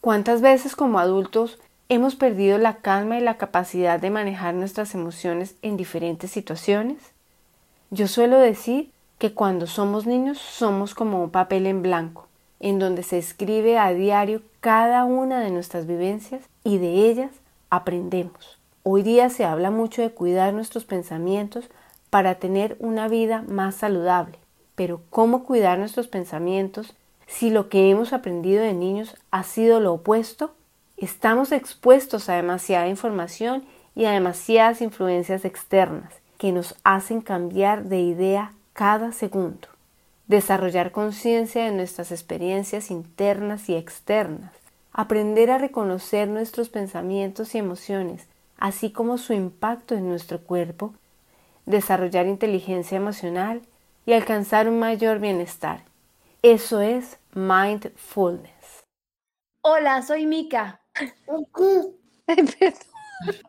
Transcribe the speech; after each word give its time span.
¿Cuántas 0.00 0.42
veces 0.42 0.76
como 0.76 1.00
adultos 1.00 1.58
hemos 1.88 2.14
perdido 2.14 2.56
la 2.56 2.76
calma 2.76 3.18
y 3.18 3.20
la 3.20 3.36
capacidad 3.36 3.98
de 3.98 4.10
manejar 4.10 4.54
nuestras 4.54 4.94
emociones 4.94 5.56
en 5.60 5.76
diferentes 5.76 6.30
situaciones? 6.30 6.98
Yo 7.90 8.06
suelo 8.06 8.38
decir 8.38 8.92
que 9.18 9.34
cuando 9.34 9.66
somos 9.66 10.06
niños 10.06 10.38
somos 10.38 10.94
como 10.94 11.20
un 11.20 11.30
papel 11.30 11.66
en 11.66 11.82
blanco, 11.82 12.28
en 12.60 12.78
donde 12.78 13.02
se 13.02 13.18
escribe 13.18 13.76
a 13.76 13.92
diario 13.92 14.42
cada 14.60 15.04
una 15.04 15.40
de 15.40 15.50
nuestras 15.50 15.88
vivencias 15.88 16.44
y 16.62 16.78
de 16.78 17.10
ellas 17.10 17.32
aprendemos. 17.68 18.60
Hoy 18.84 19.02
día 19.02 19.30
se 19.30 19.44
habla 19.44 19.72
mucho 19.72 20.02
de 20.02 20.10
cuidar 20.10 20.54
nuestros 20.54 20.84
pensamientos 20.84 21.68
para 22.08 22.36
tener 22.36 22.76
una 22.78 23.08
vida 23.08 23.42
más 23.48 23.74
saludable, 23.74 24.38
pero 24.76 25.00
¿cómo 25.10 25.42
cuidar 25.42 25.80
nuestros 25.80 26.06
pensamientos 26.06 26.94
si 27.28 27.50
lo 27.50 27.68
que 27.68 27.90
hemos 27.90 28.12
aprendido 28.12 28.62
de 28.62 28.72
niños 28.72 29.16
ha 29.30 29.44
sido 29.44 29.78
lo 29.78 29.92
opuesto? 29.92 30.54
Estamos 30.96 31.52
expuestos 31.52 32.28
a 32.28 32.34
demasiada 32.34 32.88
información 32.88 33.64
y 33.94 34.06
a 34.06 34.12
demasiadas 34.12 34.80
influencias 34.80 35.44
externas 35.44 36.12
que 36.38 36.52
nos 36.52 36.74
hacen 36.84 37.20
cambiar 37.20 37.84
de 37.84 38.00
idea 38.00 38.52
cada 38.72 39.12
segundo. 39.12 39.68
Desarrollar 40.26 40.90
conciencia 40.90 41.64
de 41.64 41.72
nuestras 41.72 42.10
experiencias 42.12 42.90
internas 42.90 43.68
y 43.68 43.76
externas. 43.76 44.52
Aprender 44.92 45.50
a 45.50 45.58
reconocer 45.58 46.28
nuestros 46.28 46.68
pensamientos 46.68 47.54
y 47.54 47.58
emociones, 47.58 48.26
así 48.56 48.90
como 48.90 49.18
su 49.18 49.32
impacto 49.32 49.94
en 49.94 50.08
nuestro 50.08 50.40
cuerpo. 50.40 50.94
Desarrollar 51.66 52.26
inteligencia 52.26 52.96
emocional 52.96 53.62
y 54.06 54.14
alcanzar 54.14 54.68
un 54.68 54.78
mayor 54.78 55.18
bienestar. 55.18 55.82
Eso 56.42 56.80
es 56.80 57.18
mindfulness. 57.38 58.84
Hola, 59.62 60.02
soy 60.02 60.26
Mika. 60.26 60.80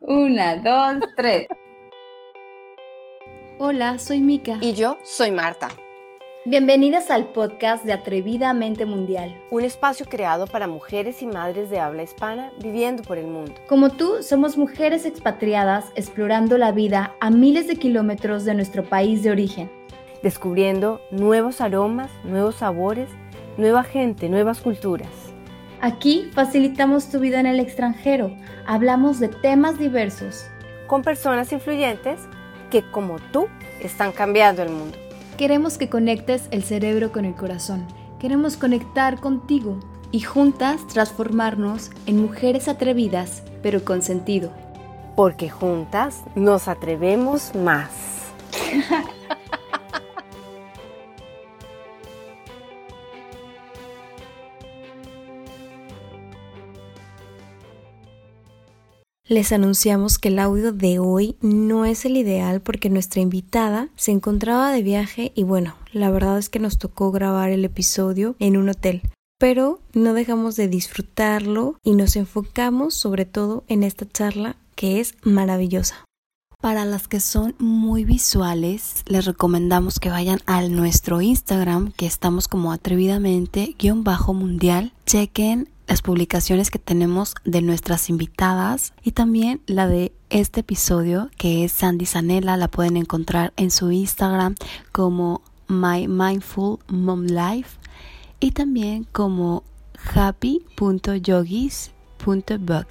Una, 0.01 0.57
dos, 0.57 1.09
tres. 1.15 1.47
Hola, 3.57 3.97
soy 3.97 4.19
Mika. 4.19 4.59
Y 4.61 4.73
yo 4.73 4.97
soy 5.03 5.31
Marta. 5.31 5.69
Bienvenidas 6.45 7.09
al 7.09 7.29
podcast 7.29 7.83
de 7.83 7.93
Atrevidamente 7.93 8.85
Mundial. 8.85 9.35
Un 9.49 9.63
espacio 9.63 10.05
creado 10.05 10.45
para 10.45 10.67
mujeres 10.67 11.23
y 11.23 11.25
madres 11.25 11.71
de 11.71 11.79
habla 11.79 12.03
hispana 12.03 12.51
viviendo 12.61 13.01
por 13.01 13.17
el 13.17 13.25
mundo. 13.25 13.55
Como 13.67 13.89
tú, 13.89 14.21
somos 14.21 14.55
mujeres 14.55 15.05
expatriadas 15.05 15.85
explorando 15.95 16.59
la 16.59 16.71
vida 16.71 17.15
a 17.19 17.31
miles 17.31 17.67
de 17.67 17.75
kilómetros 17.75 18.45
de 18.45 18.53
nuestro 18.53 18.83
país 18.83 19.23
de 19.23 19.31
origen. 19.31 19.71
Descubriendo 20.21 21.01
nuevos 21.11 21.59
aromas, 21.59 22.11
nuevos 22.23 22.55
sabores, 22.55 23.09
nueva 23.59 23.83
gente, 23.83 24.29
nuevas 24.29 24.61
culturas. 24.61 25.09
Aquí 25.81 26.29
facilitamos 26.33 27.09
tu 27.09 27.19
vida 27.19 27.39
en 27.39 27.45
el 27.45 27.59
extranjero. 27.59 28.35
Hablamos 28.65 29.19
de 29.19 29.29
temas 29.29 29.77
diversos. 29.77 30.47
Con 30.87 31.03
personas 31.03 31.51
influyentes 31.53 32.19
que 32.69 32.83
como 32.91 33.19
tú 33.31 33.47
están 33.81 34.11
cambiando 34.11 34.63
el 34.63 34.69
mundo. 34.69 34.97
Queremos 35.37 35.77
que 35.77 35.89
conectes 35.89 36.47
el 36.51 36.63
cerebro 36.63 37.11
con 37.11 37.25
el 37.25 37.35
corazón. 37.35 37.85
Queremos 38.19 38.57
conectar 38.57 39.19
contigo 39.19 39.79
y 40.11 40.21
juntas 40.21 40.85
transformarnos 40.87 41.91
en 42.07 42.21
mujeres 42.21 42.67
atrevidas, 42.67 43.43
pero 43.63 43.85
con 43.85 44.01
sentido. 44.01 44.51
Porque 45.15 45.49
juntas 45.49 46.23
nos 46.35 46.67
atrevemos 46.67 47.55
más. 47.55 47.91
Les 59.29 59.51
anunciamos 59.51 60.17
que 60.17 60.29
el 60.29 60.39
audio 60.39 60.71
de 60.71 60.97
hoy 60.97 61.35
no 61.39 61.85
es 61.85 62.03
el 62.03 62.17
ideal 62.17 62.61
porque 62.61 62.89
nuestra 62.89 63.21
invitada 63.21 63.89
se 63.95 64.09
encontraba 64.09 64.71
de 64.71 64.81
viaje 64.81 65.31
y 65.35 65.43
bueno, 65.43 65.75
la 65.93 66.09
verdad 66.09 66.39
es 66.39 66.49
que 66.49 66.57
nos 66.57 66.79
tocó 66.79 67.11
grabar 67.11 67.51
el 67.51 67.63
episodio 67.63 68.35
en 68.39 68.57
un 68.57 68.69
hotel. 68.69 69.03
Pero 69.37 69.81
no 69.93 70.15
dejamos 70.15 70.55
de 70.55 70.67
disfrutarlo 70.67 71.77
y 71.83 71.93
nos 71.93 72.15
enfocamos 72.15 72.95
sobre 72.95 73.25
todo 73.25 73.65
en 73.67 73.83
esta 73.83 74.09
charla 74.09 74.55
que 74.73 74.99
es 74.99 75.13
maravillosa. 75.21 76.05
Para 76.59 76.85
las 76.85 77.07
que 77.07 77.19
son 77.19 77.53
muy 77.59 78.05
visuales, 78.05 79.03
les 79.05 79.25
recomendamos 79.25 79.99
que 79.99 80.09
vayan 80.09 80.39
a 80.47 80.63
nuestro 80.63 81.21
Instagram, 81.21 81.91
que 81.91 82.07
estamos 82.07 82.47
como 82.47 82.71
atrevidamente-mundial. 82.71 84.91
Chequen 85.05 85.69
las 85.89 86.01
publicaciones 86.03 86.69
que 86.69 86.77
tenemos 86.77 87.33
de 87.43 87.63
nuestras 87.63 88.09
invitadas 88.09 88.93
y 89.03 89.13
también 89.13 89.63
la 89.65 89.87
de 89.87 90.13
este 90.29 90.59
episodio 90.59 91.31
que 91.35 91.65
es 91.65 91.71
Sandy 91.71 92.05
Sanela, 92.05 92.57
la 92.57 92.67
pueden 92.67 92.95
encontrar 92.95 93.53
en 93.57 93.71
su 93.71 93.91
Instagram 93.91 94.53
como 94.91 95.41
My 95.67 96.07
Mindful 96.07 96.77
Mom 96.87 97.23
Life 97.23 97.79
y 98.39 98.51
también 98.51 99.07
como 99.11 99.63
happy.yogis.book. 100.13 102.87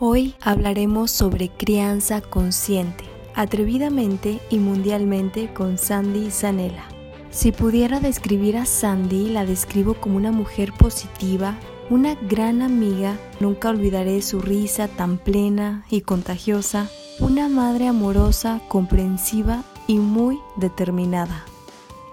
Hoy 0.00 0.34
hablaremos 0.40 1.12
sobre 1.12 1.50
crianza 1.50 2.20
consciente, 2.20 3.04
atrevidamente 3.36 4.40
y 4.50 4.58
mundialmente 4.58 5.54
con 5.54 5.78
Sandy 5.78 6.32
Sanela. 6.32 6.82
Si 7.30 7.52
pudiera 7.52 8.00
describir 8.00 8.56
a 8.56 8.66
Sandy, 8.66 9.28
la 9.28 9.46
describo 9.46 9.94
como 9.94 10.16
una 10.16 10.32
mujer 10.32 10.72
positiva, 10.72 11.56
una 11.90 12.14
gran 12.14 12.60
amiga, 12.60 13.16
nunca 13.40 13.70
olvidaré 13.70 14.20
su 14.20 14.40
risa 14.40 14.88
tan 14.88 15.16
plena 15.16 15.84
y 15.88 16.02
contagiosa, 16.02 16.88
una 17.18 17.48
madre 17.48 17.88
amorosa, 17.88 18.60
comprensiva 18.68 19.64
y 19.86 19.98
muy 19.98 20.38
determinada. 20.56 21.44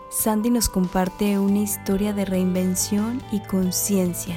Sandy 0.09 0.50
nos 0.50 0.69
comparte 0.69 1.40
una 1.40 1.59
historia 1.59 2.14
de 2.14 2.24
reinvención 2.24 3.22
y 3.34 3.41
conciencia, 3.41 4.35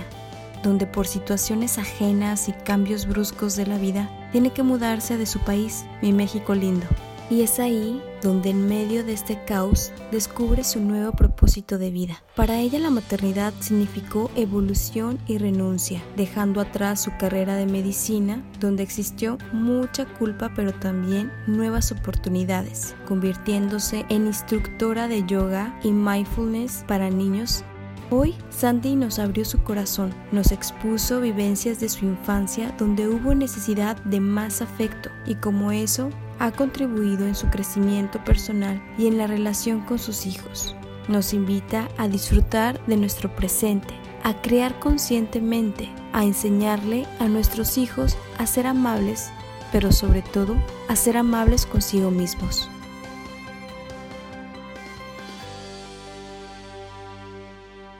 donde 0.64 0.86
por 0.86 1.06
situaciones 1.06 1.78
ajenas 1.78 2.48
y 2.48 2.52
cambios 2.52 3.06
bruscos 3.06 3.54
de 3.54 3.66
la 3.66 3.78
vida 3.78 4.10
tiene 4.32 4.50
que 4.50 4.64
mudarse 4.64 5.16
de 5.16 5.26
su 5.26 5.38
país, 5.38 5.84
mi 6.02 6.12
México 6.12 6.56
lindo. 6.56 6.86
Y 7.30 7.42
es 7.42 7.60
ahí 7.60 8.02
donde 8.22 8.50
en 8.50 8.66
medio 8.68 9.04
de 9.04 9.12
este 9.12 9.42
caos 9.44 9.92
descubre 10.10 10.64
su 10.64 10.80
nuevo 10.80 11.12
propósito 11.12 11.78
de 11.78 11.90
vida. 11.90 12.22
Para 12.36 12.58
ella 12.60 12.78
la 12.78 12.90
maternidad 12.90 13.52
significó 13.60 14.30
evolución 14.36 15.18
y 15.26 15.38
renuncia, 15.38 16.02
dejando 16.16 16.60
atrás 16.60 17.00
su 17.00 17.10
carrera 17.18 17.56
de 17.56 17.66
medicina, 17.66 18.42
donde 18.60 18.82
existió 18.82 19.38
mucha 19.52 20.06
culpa 20.06 20.52
pero 20.54 20.72
también 20.72 21.32
nuevas 21.46 21.92
oportunidades, 21.92 22.94
convirtiéndose 23.06 24.04
en 24.08 24.26
instructora 24.26 25.08
de 25.08 25.24
yoga 25.26 25.78
y 25.82 25.92
mindfulness 25.92 26.84
para 26.86 27.10
niños 27.10 27.64
Hoy 28.10 28.34
Sandy 28.48 28.96
nos 28.96 29.18
abrió 29.18 29.44
su 29.44 29.62
corazón, 29.62 30.14
nos 30.32 30.50
expuso 30.50 31.20
vivencias 31.20 31.78
de 31.78 31.90
su 31.90 32.06
infancia 32.06 32.74
donde 32.78 33.06
hubo 33.06 33.34
necesidad 33.34 34.02
de 34.04 34.18
más 34.18 34.62
afecto 34.62 35.10
y 35.26 35.34
como 35.34 35.72
eso 35.72 36.08
ha 36.38 36.52
contribuido 36.52 37.26
en 37.26 37.34
su 37.34 37.48
crecimiento 37.48 38.22
personal 38.24 38.82
y 38.96 39.06
en 39.06 39.18
la 39.18 39.26
relación 39.26 39.80
con 39.80 39.98
sus 39.98 40.26
hijos. 40.26 40.76
Nos 41.08 41.32
invita 41.32 41.88
a 41.96 42.08
disfrutar 42.08 42.84
de 42.86 42.96
nuestro 42.96 43.34
presente, 43.34 43.94
a 44.22 44.40
crear 44.40 44.78
conscientemente, 44.78 45.88
a 46.12 46.24
enseñarle 46.24 47.06
a 47.18 47.28
nuestros 47.28 47.78
hijos 47.78 48.16
a 48.38 48.46
ser 48.46 48.66
amables, 48.66 49.30
pero 49.72 49.90
sobre 49.92 50.22
todo 50.22 50.54
a 50.88 50.96
ser 50.96 51.16
amables 51.16 51.66
consigo 51.66 52.10
mismos. 52.10 52.70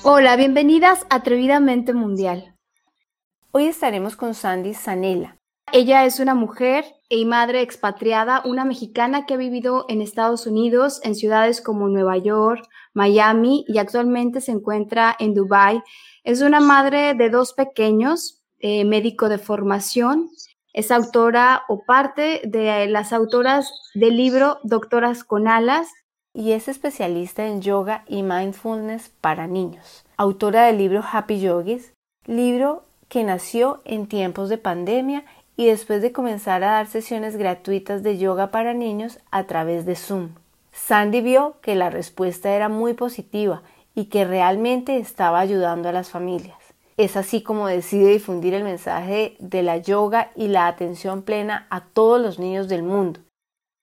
Hola, 0.05 0.37
bienvenidas 0.37 1.07
a 1.11 1.17
Atrevidamente 1.17 1.93
Mundial. 1.93 2.55
Hoy 3.51 3.65
estaremos 3.67 4.17
con 4.17 4.35
Sandy 4.35 4.75
Sanela. 4.75 5.38
Ella 5.73 6.05
es 6.05 6.21
una 6.21 6.35
mujer 6.35 6.85
y 7.09 7.25
madre 7.25 7.63
expatriada, 7.63 8.43
una 8.45 8.65
mexicana 8.65 9.27
que 9.27 9.35
ha 9.35 9.37
vivido 9.37 9.85
en 9.89 10.01
Estados 10.01 10.47
Unidos, 10.47 11.01
en 11.05 11.15
ciudades 11.15 11.61
como 11.61 11.89
Nueva 11.89 12.17
York, 12.17 12.69
Miami 12.95 13.65
y 13.69 13.79
actualmente 13.79 14.41
se 14.41 14.53
encuentra 14.53 15.15
en 15.19 15.35
Dubai. 15.35 15.83
Es 16.25 16.41
una 16.41 16.61
madre 16.61 17.15
de 17.15 17.31
dos 17.31 17.53
pequeños, 17.53 18.43
eh, 18.61 18.85
médico 18.85 19.29
de 19.29 19.39
formación. 19.39 20.31
Es 20.73 20.91
autora 20.91 21.63
o 21.69 21.85
parte 21.85 22.43
de 22.45 22.87
las 22.89 23.13
autoras 23.13 23.73
del 23.95 24.17
libro 24.17 24.59
Doctoras 24.65 25.25
con 25.25 25.49
Alas. 25.49 25.89
Y 26.35 26.53
es 26.53 26.69
especialista 26.69 27.47
en 27.47 27.63
yoga 27.63 28.05
y 28.07 28.23
mindfulness 28.23 29.11
para 29.21 29.47
niños. 29.47 30.05
Autora 30.17 30.67
del 30.67 30.79
libro 30.79 31.03
Happy 31.11 31.41
Yogis, 31.41 31.95
libro 32.27 32.85
que 33.09 33.25
nació 33.25 33.81
en 33.85 34.07
tiempos 34.07 34.49
de 34.49 34.59
pandemia 34.59 35.25
y 35.59 35.67
después 35.67 36.01
de 36.03 36.13
comenzar 36.13 36.63
a 36.63 36.71
dar 36.71 36.87
sesiones 36.87 37.37
gratuitas 37.37 38.05
de 38.05 38.17
yoga 38.17 38.53
para 38.53 38.75
niños 38.75 39.19
a 39.33 39.43
través 39.49 39.85
de 39.85 39.97
Zoom. 39.97 40.29
Sandy 40.71 41.21
vio 41.21 41.57
que 41.63 41.75
la 41.75 41.91
respuesta 41.91 42.55
era 42.55 42.69
muy 42.69 42.95
positiva 42.95 43.65
y 43.93 44.05
que 44.05 44.25
realmente 44.25 44.99
estaba 44.99 45.41
ayudando 45.41 45.89
a 45.89 45.93
las 45.93 46.11
familias. 46.11 46.57
Es 46.97 47.17
así 47.17 47.43
como 47.43 47.67
decide 47.67 48.13
difundir 48.13 48.55
el 48.55 48.63
mensaje 48.63 49.37
de 49.41 49.65
la 49.65 49.79
yoga 49.79 50.31
y 50.37 50.47
la 50.47 50.69
atención 50.69 51.23
plena 51.23 51.67
a 51.71 51.87
todos 51.87 52.21
los 52.21 52.39
niños 52.39 52.69
del 52.69 52.85
mundo. 52.85 53.19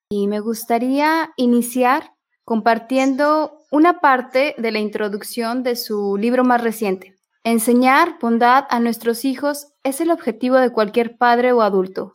Y 0.10 0.28
me 0.28 0.40
gustaría 0.40 1.34
iniciar 1.36 2.14
compartiendo 2.46 3.60
una 3.70 4.00
parte 4.00 4.56
de 4.58 4.72
la 4.72 4.80
introducción 4.80 5.62
de 5.64 5.76
su 5.76 6.16
libro 6.16 6.46
más 6.46 6.64
reciente. 6.64 7.15
Enseñar 7.48 8.18
bondad 8.20 8.66
a 8.72 8.80
nuestros 8.80 9.24
hijos 9.24 9.68
es 9.84 10.02
el 10.02 10.10
objetivo 10.10 10.56
de 10.56 10.72
cualquier 10.72 11.16
padre 11.16 11.52
o 11.52 11.62
adulto. 11.62 12.14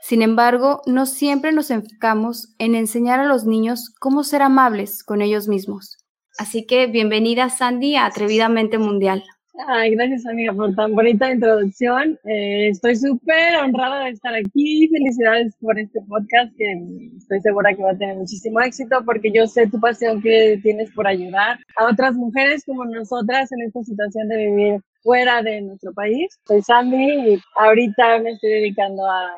Sin 0.00 0.22
embargo, 0.22 0.80
no 0.86 1.04
siempre 1.04 1.52
nos 1.52 1.70
enfocamos 1.70 2.54
en 2.56 2.74
enseñar 2.74 3.20
a 3.20 3.26
los 3.26 3.44
niños 3.44 3.92
cómo 4.00 4.24
ser 4.24 4.40
amables 4.40 5.04
con 5.04 5.20
ellos 5.20 5.48
mismos. 5.48 5.98
Así 6.38 6.64
que 6.66 6.86
bienvenida 6.86 7.50
Sandy 7.50 7.96
a 7.96 8.06
Atrevidamente 8.06 8.78
Mundial. 8.78 9.22
Ay, 9.66 9.90
gracias 9.94 10.26
amiga 10.26 10.52
por 10.52 10.74
tan 10.74 10.94
bonita 10.94 11.30
introducción. 11.30 12.18
Eh, 12.24 12.68
estoy 12.68 12.96
súper 12.96 13.56
honrada 13.56 14.04
de 14.04 14.10
estar 14.10 14.34
aquí. 14.34 14.88
Felicidades 14.88 15.54
por 15.60 15.78
este 15.78 16.00
podcast 16.02 16.54
que 16.56 17.10
estoy 17.16 17.40
segura 17.40 17.74
que 17.74 17.82
va 17.82 17.90
a 17.90 17.98
tener 17.98 18.16
muchísimo 18.16 18.60
éxito 18.60 19.02
porque 19.04 19.30
yo 19.32 19.46
sé 19.46 19.66
tu 19.66 19.80
pasión 19.80 20.22
que 20.22 20.58
tienes 20.62 20.90
por 20.92 21.06
ayudar 21.06 21.58
a 21.76 21.86
otras 21.86 22.14
mujeres 22.14 22.64
como 22.64 22.84
nosotras 22.84 23.50
en 23.52 23.62
esta 23.62 23.82
situación 23.82 24.28
de 24.28 24.36
vivir 24.36 24.80
fuera 25.02 25.42
de 25.42 25.62
nuestro 25.62 25.92
país. 25.92 26.38
Soy 26.46 26.62
Sandy 26.62 27.32
y 27.32 27.40
ahorita 27.56 28.18
me 28.20 28.32
estoy 28.32 28.50
dedicando 28.50 29.04
a, 29.06 29.30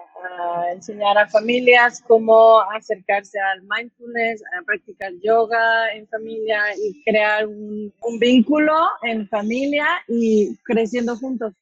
enseñar 0.72 1.18
a 1.18 1.28
familias 1.28 2.02
cómo 2.06 2.60
acercarse 2.74 3.38
al 3.38 3.62
mindfulness, 3.62 4.42
a 4.58 4.62
practicar 4.64 5.12
yoga 5.22 5.92
en 5.94 6.06
familia 6.08 6.62
y 6.76 7.02
crear 7.04 7.46
un, 7.46 7.92
un 8.02 8.18
vínculo 8.18 8.74
en 9.02 9.28
familia 9.28 9.86
y 10.08 10.56
creciendo 10.64 11.16
juntos. 11.16 11.54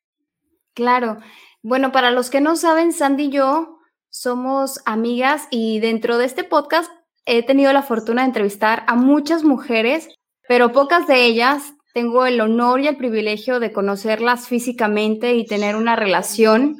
Claro. 0.75 1.19
Bueno, 1.62 1.93
para 1.93 2.11
los 2.11 2.31
que 2.31 2.41
no 2.41 2.57
saben, 2.57 2.93
Sandy 2.93 3.25
y 3.25 3.31
yo 3.31 3.81
somos 4.09 4.81
amigas 4.87 5.47
y 5.51 5.79
dentro 5.81 6.19
de 6.19 6.25
este 6.25 6.43
podcast 6.43 6.91
he 7.27 7.43
tenido 7.45 7.73
la 7.73 7.83
fortuna 7.83 8.23
de 8.23 8.29
entrevistar 8.29 8.83
a 8.87 8.97
muchas 8.97 9.45
mujeres, 9.45 10.09
pero 10.49 10.73
pocas 10.73 11.06
de 11.06 11.25
ellas 11.25 11.75
tengo 11.93 12.27
el 12.27 12.41
honor 12.41 12.81
y 12.81 12.89
el 12.89 12.97
privilegio 12.97 13.61
de 13.61 13.73
conocerlas 13.73 14.49
físicamente 14.49 15.35
y 15.35 15.47
tener 15.47 15.77
una 15.77 15.97
relación 15.97 16.77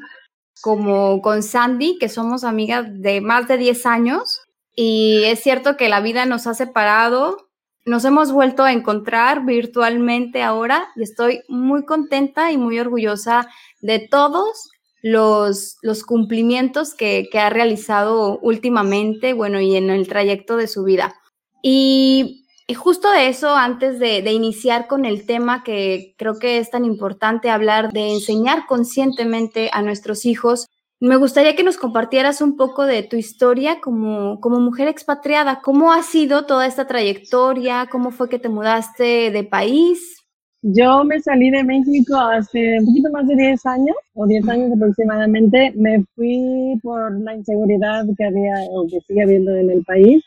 como 0.61 1.21
con 1.23 1.43
Sandy, 1.43 1.99
que 1.99 2.09
somos 2.09 2.45
amigas 2.45 2.87
de 2.89 3.21
más 3.21 3.49
de 3.49 3.59
10 3.59 3.87
años. 3.87 4.41
Y 4.75 5.23
es 5.25 5.41
cierto 5.41 5.77
que 5.77 5.89
la 5.89 6.01
vida 6.01 6.27
nos 6.27 6.47
ha 6.47 6.55
separado, 6.55 7.49
nos 7.85 8.05
hemos 8.05 8.33
vuelto 8.33 8.63
a 8.63 8.73
encontrar 8.73 9.45
virtualmente 9.45 10.43
ahora 10.43 10.89
y 10.97 11.03
estoy 11.03 11.43
muy 11.49 11.85
contenta 11.85 12.53
y 12.53 12.59
muy 12.59 12.79
orgullosa 12.79 13.49
de 13.81 13.99
todos 13.99 14.71
los, 15.03 15.79
los 15.83 16.05
cumplimientos 16.05 16.95
que, 16.95 17.29
que 17.33 17.39
ha 17.39 17.51
realizado 17.51 18.39
últimamente, 18.41 19.33
bueno, 19.33 19.61
y 19.61 19.77
en 19.77 19.91
el 19.91 20.07
trayecto 20.09 20.57
de 20.57 20.69
su 20.69 20.85
vida. 20.85 21.15
Y 21.63 22.40
y 22.71 22.75
justo 22.75 23.11
de 23.11 23.27
eso, 23.27 23.57
antes 23.57 23.99
de, 23.99 24.19
iniciar 24.31 24.87
con 24.87 25.05
el 25.05 25.27
tema 25.27 25.65
que 25.65 26.15
creo 26.17 26.39
que 26.39 26.59
es 26.59 26.71
tan 26.71 26.85
importante 26.85 27.51
hablar 27.51 27.91
de 27.91 28.13
enseñar 28.13 28.67
conscientemente 28.69 29.71
a 29.73 29.83
nuestros 29.83 30.25
hijos, 30.25 30.69
me 31.01 31.17
gustaría 31.17 31.57
que 31.57 31.65
nos 31.65 31.79
compartieras 31.79 32.41
un 32.41 32.57
poco 32.57 32.87
de 32.87 33.03
tu 33.03 33.17
historia 33.17 33.81
como, 33.81 34.39
como 34.39 34.61
mujer 34.61 34.87
expatriada. 34.87 35.63
¿Cómo 35.63 35.93
ha 35.93 36.05
sido 36.05 36.47
toda 36.47 36.65
esta 36.65 36.87
trayectoria? 36.87 37.89
¿Cómo 37.91 38.13
fue 38.13 38.29
que 38.29 38.39
te 38.39 38.49
mudaste 38.49 39.33
de 39.33 39.43
país? 39.43 40.19
Yo 40.63 41.03
me 41.03 41.21
salí 41.21 41.51
de 41.51 41.65
México 41.65 42.15
hace 42.15 42.79
un 42.79 42.87
poquito 42.87 43.11
más 43.11 43.27
de 43.27 43.35
10 43.35 43.67
años, 43.67 43.97
o 44.15 44.27
10 44.29 44.49
años 44.49 44.71
aproximadamente. 44.77 45.73
Me 45.75 46.05
fui 46.15 46.79
por 46.85 47.21
la 47.21 47.35
inseguridad 47.35 48.05
que 48.17 48.25
había 48.25 48.55
o 48.71 48.87
que 48.87 49.01
sigue 49.09 49.25
habiendo 49.25 49.57
en 49.57 49.71
el 49.71 49.83
país. 49.85 50.23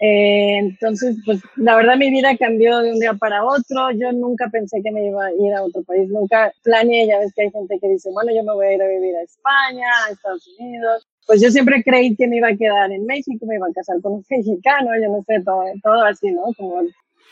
Eh, 0.00 0.58
entonces, 0.58 1.16
pues 1.24 1.40
la 1.56 1.76
verdad 1.76 1.96
mi 1.96 2.10
vida 2.10 2.36
cambió 2.36 2.78
de 2.80 2.92
un 2.92 3.00
día 3.00 3.14
para 3.14 3.44
otro. 3.44 3.90
Yo 3.92 4.12
nunca 4.12 4.48
pensé 4.50 4.82
que 4.82 4.90
me 4.90 5.06
iba 5.06 5.26
a 5.26 5.32
ir 5.32 5.54
a 5.54 5.62
otro 5.62 5.82
país, 5.84 6.08
nunca 6.08 6.52
planeé. 6.62 7.06
Ya 7.06 7.18
ves 7.18 7.32
que 7.34 7.42
hay 7.42 7.50
gente 7.50 7.78
que 7.80 7.88
dice, 7.88 8.10
bueno, 8.12 8.32
yo 8.34 8.42
me 8.42 8.52
voy 8.52 8.66
a 8.66 8.74
ir 8.74 8.82
a 8.82 8.88
vivir 8.88 9.16
a 9.16 9.22
España, 9.22 9.86
a 10.06 10.12
Estados 10.12 10.46
Unidos. 10.58 11.06
Pues 11.26 11.40
yo 11.40 11.50
siempre 11.50 11.82
creí 11.82 12.14
que 12.16 12.26
me 12.26 12.36
iba 12.36 12.48
a 12.48 12.56
quedar 12.56 12.92
en 12.92 13.06
México, 13.06 13.46
me 13.46 13.56
iba 13.56 13.66
a 13.66 13.72
casar 13.72 14.00
con 14.02 14.14
un 14.14 14.24
mexicano, 14.30 14.90
yo 15.00 15.08
no 15.08 15.24
sé, 15.26 15.42
todo, 15.44 15.62
todo 15.82 16.04
así, 16.04 16.30
¿no? 16.32 16.42
Como... 16.56 16.82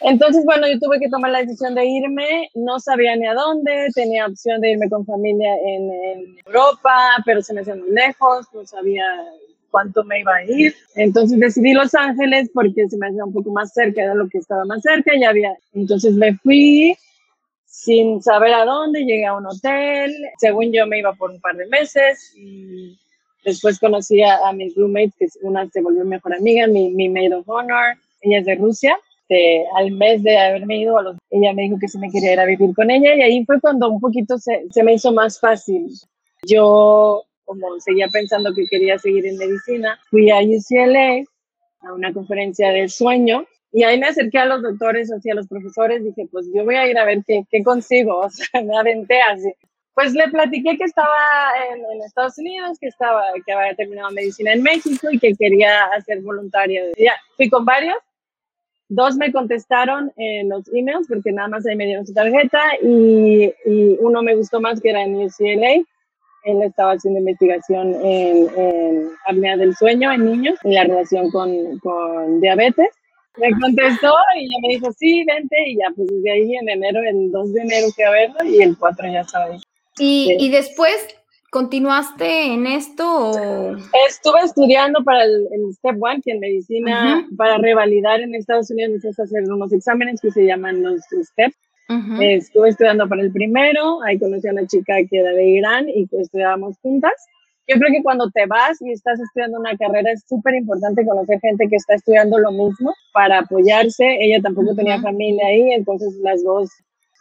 Entonces, 0.00 0.44
bueno, 0.44 0.66
yo 0.66 0.80
tuve 0.80 0.98
que 0.98 1.08
tomar 1.08 1.30
la 1.30 1.40
decisión 1.40 1.74
de 1.74 1.84
irme, 1.84 2.48
no 2.54 2.80
sabía 2.80 3.14
ni 3.14 3.26
a 3.26 3.34
dónde, 3.34 3.88
tenía 3.94 4.26
opción 4.26 4.60
de 4.60 4.72
irme 4.72 4.88
con 4.88 5.06
familia 5.06 5.54
en, 5.64 5.92
en 5.92 6.36
Europa, 6.46 7.22
pero 7.24 7.40
se 7.42 7.54
me 7.54 7.60
hacía 7.60 7.76
muy 7.76 7.90
lejos, 7.90 8.46
no 8.52 8.66
sabía 8.66 9.04
cuánto 9.72 10.04
me 10.04 10.20
iba 10.20 10.36
a 10.36 10.44
ir. 10.44 10.72
Entonces 10.94 11.40
decidí 11.40 11.72
Los 11.72 11.92
Ángeles 11.94 12.48
porque 12.54 12.88
se 12.88 12.96
me 12.98 13.08
hacía 13.08 13.24
un 13.24 13.32
poco 13.32 13.50
más 13.50 13.72
cerca, 13.72 14.02
era 14.02 14.14
lo 14.14 14.28
que 14.28 14.38
estaba 14.38 14.64
más 14.66 14.82
cerca, 14.82 15.10
ya 15.20 15.30
había. 15.30 15.52
Entonces 15.72 16.14
me 16.14 16.36
fui 16.36 16.94
sin 17.66 18.22
saber 18.22 18.52
a 18.52 18.64
dónde, 18.64 19.00
llegué 19.00 19.24
a 19.24 19.34
un 19.34 19.46
hotel, 19.46 20.14
según 20.38 20.72
yo 20.72 20.86
me 20.86 20.98
iba 20.98 21.12
por 21.14 21.30
un 21.30 21.40
par 21.40 21.56
de 21.56 21.66
meses 21.66 22.32
y 22.36 22.96
después 23.44 23.80
conocí 23.80 24.22
a, 24.22 24.52
mis 24.52 24.74
roommates, 24.76 25.14
que 25.18 25.26
una 25.42 25.68
se 25.70 25.80
volvió 25.80 26.04
mejor 26.04 26.34
amiga, 26.34 26.66
mi, 26.66 26.90
mi 26.90 27.08
maid 27.08 27.34
of 27.34 27.48
honor, 27.48 27.96
ella 28.20 28.38
es 28.40 28.44
de 28.44 28.54
Rusia. 28.56 28.96
al 29.76 29.90
mes 29.92 30.22
de 30.22 30.36
haberme 30.36 30.80
ido, 30.80 30.98
a 30.98 31.02
los, 31.02 31.16
ella 31.30 31.54
me 31.54 31.62
dijo 31.62 31.78
que 31.80 31.88
se 31.88 31.98
me 31.98 32.10
quería 32.10 32.34
ir 32.34 32.40
a 32.40 32.44
vivir 32.44 32.74
con 32.74 32.90
ella 32.90 33.14
y 33.16 33.22
ahí 33.22 33.44
fue 33.46 33.58
cuando 33.60 33.88
un 33.88 34.00
poquito 34.00 34.38
se, 34.38 34.66
se 34.70 34.82
me 34.82 34.92
hizo 34.92 35.10
más 35.10 35.40
fácil. 35.40 35.88
Yo 36.46 37.24
como 37.60 37.80
seguía 37.80 38.08
pensando 38.08 38.52
que 38.54 38.66
quería 38.66 38.98
seguir 38.98 39.26
en 39.26 39.36
medicina, 39.36 39.98
fui 40.10 40.30
a 40.30 40.38
UCLA 40.38 41.24
a 41.80 41.92
una 41.92 42.12
conferencia 42.12 42.70
del 42.70 42.90
sueño 42.90 43.46
y 43.72 43.84
ahí 43.84 43.98
me 43.98 44.06
acerqué 44.06 44.38
a 44.38 44.44
los 44.44 44.62
doctores, 44.62 45.10
o 45.10 45.14
a 45.14 45.34
los 45.34 45.48
profesores, 45.48 46.04
dije, 46.04 46.28
pues 46.30 46.46
yo 46.54 46.64
voy 46.64 46.74
a 46.76 46.86
ir 46.86 46.98
a 46.98 47.06
ver 47.06 47.22
qué, 47.26 47.44
qué 47.50 47.62
consigo, 47.62 48.18
o 48.26 48.30
sea, 48.30 48.62
me 48.62 48.76
aventé 48.76 49.20
así. 49.22 49.52
Pues 49.94 50.14
le 50.14 50.28
platiqué 50.28 50.76
que 50.78 50.84
estaba 50.84 51.16
en, 51.70 52.02
Estados 52.02 52.38
Unidos, 52.38 52.78
que 52.80 52.88
estaba, 52.88 53.24
que 53.44 53.52
había 53.52 53.74
terminado 53.74 54.10
medicina 54.10 54.52
en 54.52 54.62
México 54.62 55.08
y 55.10 55.18
que 55.18 55.34
quería 55.34 55.84
hacer 55.96 56.20
voluntario. 56.20 56.82
Ya, 56.96 57.12
fui 57.36 57.50
con 57.50 57.64
varios, 57.64 57.96
dos 58.88 59.16
me 59.16 59.32
contestaron 59.32 60.12
en 60.16 60.48
los 60.48 60.66
emails 60.74 61.06
porque 61.08 61.32
nada 61.32 61.48
más 61.48 61.66
ahí 61.66 61.76
me 61.76 61.86
dieron 61.86 62.06
su 62.06 62.14
tarjeta 62.14 62.60
y, 62.82 63.52
y 63.66 63.96
uno 64.00 64.22
me 64.22 64.34
gustó 64.34 64.60
más 64.60 64.80
que 64.80 64.90
era 64.90 65.02
en 65.02 65.16
UCLA 65.16 65.82
él 66.44 66.62
estaba 66.62 66.92
haciendo 66.92 67.20
investigación 67.20 67.94
en, 68.02 68.48
en 68.56 69.10
apnea 69.26 69.56
del 69.56 69.74
sueño 69.76 70.12
en 70.12 70.24
niños 70.24 70.58
y 70.64 70.74
la 70.74 70.84
relación 70.84 71.30
con, 71.30 71.78
con 71.78 72.40
diabetes. 72.40 72.88
Me 73.38 73.50
contestó 73.60 74.14
y 74.36 74.48
ya 74.48 74.56
me 74.60 74.68
dijo, 74.74 74.92
sí, 74.92 75.24
vente, 75.24 75.56
y 75.66 75.76
ya, 75.76 75.86
pues 75.96 76.08
desde 76.08 76.30
ahí 76.30 76.54
en 76.54 76.68
enero, 76.68 77.00
el 77.02 77.30
2 77.30 77.52
de 77.54 77.60
enero 77.62 77.86
fui 77.94 78.04
a 78.04 78.10
verlo 78.10 78.44
y 78.44 78.60
el 78.60 78.76
4 78.76 79.10
ya 79.10 79.20
estaba 79.20 79.44
ahí. 79.46 79.60
¿Y, 79.98 80.36
y 80.38 80.50
después 80.50 81.16
continuaste 81.50 82.46
en 82.46 82.66
esto? 82.66 83.30
O? 83.30 83.76
Estuve 84.08 84.40
estudiando 84.42 85.02
para 85.02 85.24
el, 85.24 85.48
Step 85.74 85.96
One, 86.02 86.20
que 86.22 86.32
en 86.32 86.40
medicina, 86.40 87.26
para 87.36 87.56
revalidar 87.58 88.20
en 88.20 88.34
Estados 88.34 88.70
Unidos 88.70 88.92
necesitas 88.92 89.30
hacer 89.30 89.50
unos 89.50 89.72
exámenes 89.72 90.20
que 90.20 90.30
se 90.30 90.44
llaman 90.44 90.82
los 90.82 91.00
STEP. 92.00 92.20
Estuve 92.20 92.68
estudiando 92.68 93.08
para 93.08 93.22
el 93.22 93.32
primero, 93.32 94.02
ahí 94.02 94.18
conocí 94.18 94.48
a 94.48 94.52
una 94.52 94.66
chica 94.66 94.94
que 95.08 95.18
era 95.18 95.30
de 95.30 95.44
Irán 95.44 95.88
y 95.88 96.08
estudiábamos 96.12 96.78
juntas. 96.80 97.12
Yo 97.68 97.76
creo 97.78 97.92
que 97.92 98.02
cuando 98.02 98.28
te 98.30 98.46
vas 98.46 98.80
y 98.82 98.90
estás 98.90 99.20
estudiando 99.20 99.60
una 99.60 99.76
carrera 99.76 100.10
es 100.12 100.24
súper 100.28 100.54
importante 100.54 101.06
conocer 101.06 101.38
gente 101.40 101.68
que 101.68 101.76
está 101.76 101.94
estudiando 101.94 102.38
lo 102.38 102.50
mismo 102.50 102.92
para 103.12 103.38
apoyarse. 103.38 104.04
Ella 104.20 104.42
tampoco 104.42 104.74
tenía 104.74 105.00
familia 105.00 105.46
ahí, 105.46 105.72
entonces 105.72 106.14
las 106.22 106.42
dos 106.42 106.70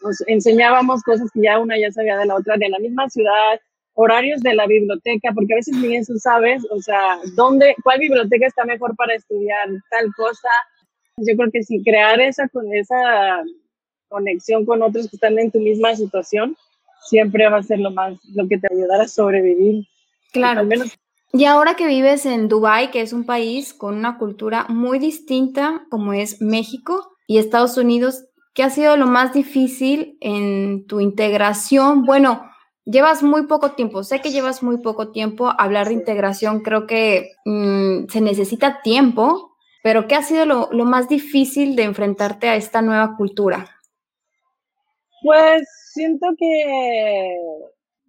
nos 0.04 0.18
enseñábamos 0.28 1.04
cosas 1.04 1.30
que 1.32 1.42
ya 1.44 1.60
una 1.60 1.78
ya 1.78 1.92
sabía 1.92 2.18
de 2.18 2.26
la 2.26 2.36
otra, 2.36 2.58
de 2.58 2.70
la 2.70 2.80
misma 2.80 3.08
ciudad, 3.10 3.60
horarios 3.94 4.42
de 4.42 4.56
la 4.56 4.66
biblioteca, 4.66 5.32
porque 5.34 5.54
a 5.54 5.58
veces 5.58 5.78
ni 5.78 5.96
eso 5.96 6.14
sabes, 6.18 6.64
o 6.72 6.82
sea, 6.82 7.20
dónde, 7.36 7.76
cuál 7.84 8.00
biblioteca 8.00 8.48
está 8.48 8.66
mejor 8.66 8.96
para 8.96 9.14
estudiar 9.14 9.68
tal 9.90 10.12
cosa. 10.16 10.50
Yo 11.18 11.36
creo 11.36 11.52
que 11.52 11.62
si 11.64 11.84
crear 11.84 12.20
esa, 12.20 12.48
con 12.50 12.74
esa 12.74 13.44
conexión 14.12 14.66
con 14.66 14.84
otros 14.84 15.10
que 15.10 15.16
están 15.16 15.40
en 15.40 15.50
tu 15.50 15.60
misma 15.60 15.96
situación, 15.96 16.56
siempre 17.02 17.50
va 17.50 17.58
a 17.58 17.64
ser 17.64 17.80
lo 17.80 17.92
más, 17.92 18.20
lo 18.36 18.48
que 18.48 18.60
te 18.60 18.68
ayudará 18.72 19.06
a 19.06 19.08
sobrevivir. 19.08 19.88
Claro. 20.32 20.64
Menos. 20.66 20.98
Y 21.34 21.46
ahora 21.46 21.76
que 21.76 21.88
vives 21.88 22.26
en 22.26 22.50
Dubai, 22.50 22.92
que 22.92 23.02
es 23.02 23.14
un 23.14 23.26
país 23.26 23.74
con 23.74 23.96
una 23.96 24.18
cultura 24.18 24.66
muy 24.68 25.00
distinta 25.00 25.86
como 25.90 26.14
es 26.14 26.42
México 26.42 27.16
y 27.26 27.38
Estados 27.38 27.78
Unidos, 27.78 28.26
¿qué 28.54 28.64
ha 28.64 28.70
sido 28.70 28.98
lo 28.98 29.08
más 29.08 29.34
difícil 29.34 30.18
en 30.20 30.86
tu 30.88 31.00
integración? 31.00 32.04
Bueno, 32.04 32.44
llevas 32.84 33.24
muy 33.24 33.48
poco 33.48 33.72
tiempo, 33.72 34.04
sé 34.04 34.20
que 34.20 34.32
llevas 34.32 34.62
muy 34.62 34.80
poco 34.80 35.12
tiempo. 35.12 35.54
Hablar 35.58 35.88
de 35.88 35.94
integración 35.94 36.60
creo 36.62 36.86
que 36.86 37.32
mm, 37.46 38.10
se 38.10 38.20
necesita 38.20 38.82
tiempo, 38.82 39.56
pero 39.84 40.08
¿qué 40.08 40.16
ha 40.16 40.24
sido 40.24 40.46
lo, 40.46 40.68
lo 40.74 40.84
más 40.84 41.08
difícil 41.08 41.78
de 41.78 41.84
enfrentarte 41.84 42.50
a 42.50 42.58
esta 42.58 42.82
nueva 42.82 43.16
cultura? 43.16 43.81
Pues 45.22 45.68
siento 45.94 46.28
que 46.38 47.38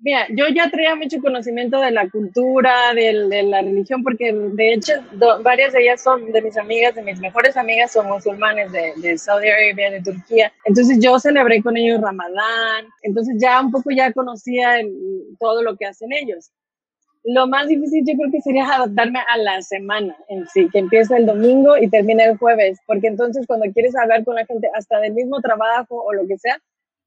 Mira, 0.04 0.26
yo 0.30 0.48
ya 0.48 0.68
traía 0.68 0.96
mucho 0.96 1.20
conocimiento 1.20 1.78
de 1.78 1.92
la 1.92 2.10
cultura, 2.10 2.92
de, 2.92 3.44
la 3.44 3.62
religión, 3.62 4.02
porque 4.02 4.32
de 4.32 4.72
hecho 4.72 4.94
varias 5.44 5.72
de 5.72 5.82
ellas 5.82 6.02
son 6.02 6.32
de 6.32 6.42
mis 6.42 6.56
amigas, 6.56 6.96
de 6.96 7.02
mis 7.02 7.20
mejores 7.20 7.56
amigas 7.56 7.92
son 7.92 8.08
musulmanes 8.08 8.72
de, 8.72 8.94
de 8.96 9.16
Saudi 9.16 9.48
Arabia, 9.48 9.92
de 9.92 10.02
Turquía. 10.02 10.52
Entonces 10.64 10.98
yo 11.00 11.20
celebré 11.20 11.62
con 11.62 11.76
ellos 11.76 12.00
Ramadán, 12.00 12.86
entonces 13.02 13.36
ya 13.38 13.60
un 13.60 13.70
poco 13.70 13.92
ya 13.92 14.12
conocía 14.12 14.80
todo 15.38 15.62
lo 15.62 15.76
que 15.76 15.86
hacen 15.86 16.12
ellos. 16.12 16.50
Lo 17.22 17.46
más 17.46 17.68
difícil 17.68 18.02
yo 18.04 18.18
creo 18.18 18.32
que 18.32 18.40
sería 18.40 18.66
adaptarme 18.66 19.20
a 19.32 19.36
la 19.36 19.62
semana 19.62 20.16
en 20.28 20.48
sí, 20.48 20.68
que 20.72 20.80
empieza 20.80 21.16
el 21.16 21.26
domingo 21.26 21.76
y 21.76 21.88
termina 21.88 22.24
el 22.24 22.38
jueves, 22.38 22.80
porque 22.88 23.06
entonces 23.06 23.46
cuando 23.46 23.72
quieres 23.72 23.94
hablar 23.94 24.24
con 24.24 24.34
la 24.34 24.46
gente 24.46 24.68
hasta 24.74 24.98
del 24.98 25.12
mismo 25.12 25.40
trabajo 25.40 26.02
o 26.02 26.12
lo 26.12 26.26
que 26.26 26.38
sea, 26.38 26.58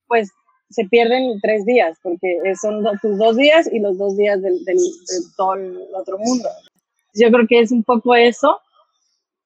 pues 0.08 0.32
se 0.70 0.86
pierden 0.86 1.40
tres 1.42 1.66
días, 1.66 1.98
porque 2.02 2.40
son 2.60 2.84
tus 3.02 3.18
dos 3.18 3.38
días 3.38 3.70
y 3.72 3.80
los 3.80 3.98
dos 3.98 4.18
días 4.18 4.42
del, 4.42 4.64
del, 4.66 4.78
todo 5.38 5.56
el 5.56 5.78
otro 5.94 6.18
mundo. 6.18 6.50
Yo 7.14 7.32
creo 7.32 7.48
que 7.48 7.60
es 7.60 7.72
un 7.72 7.84
poco 7.84 8.16
eso. 8.16 8.60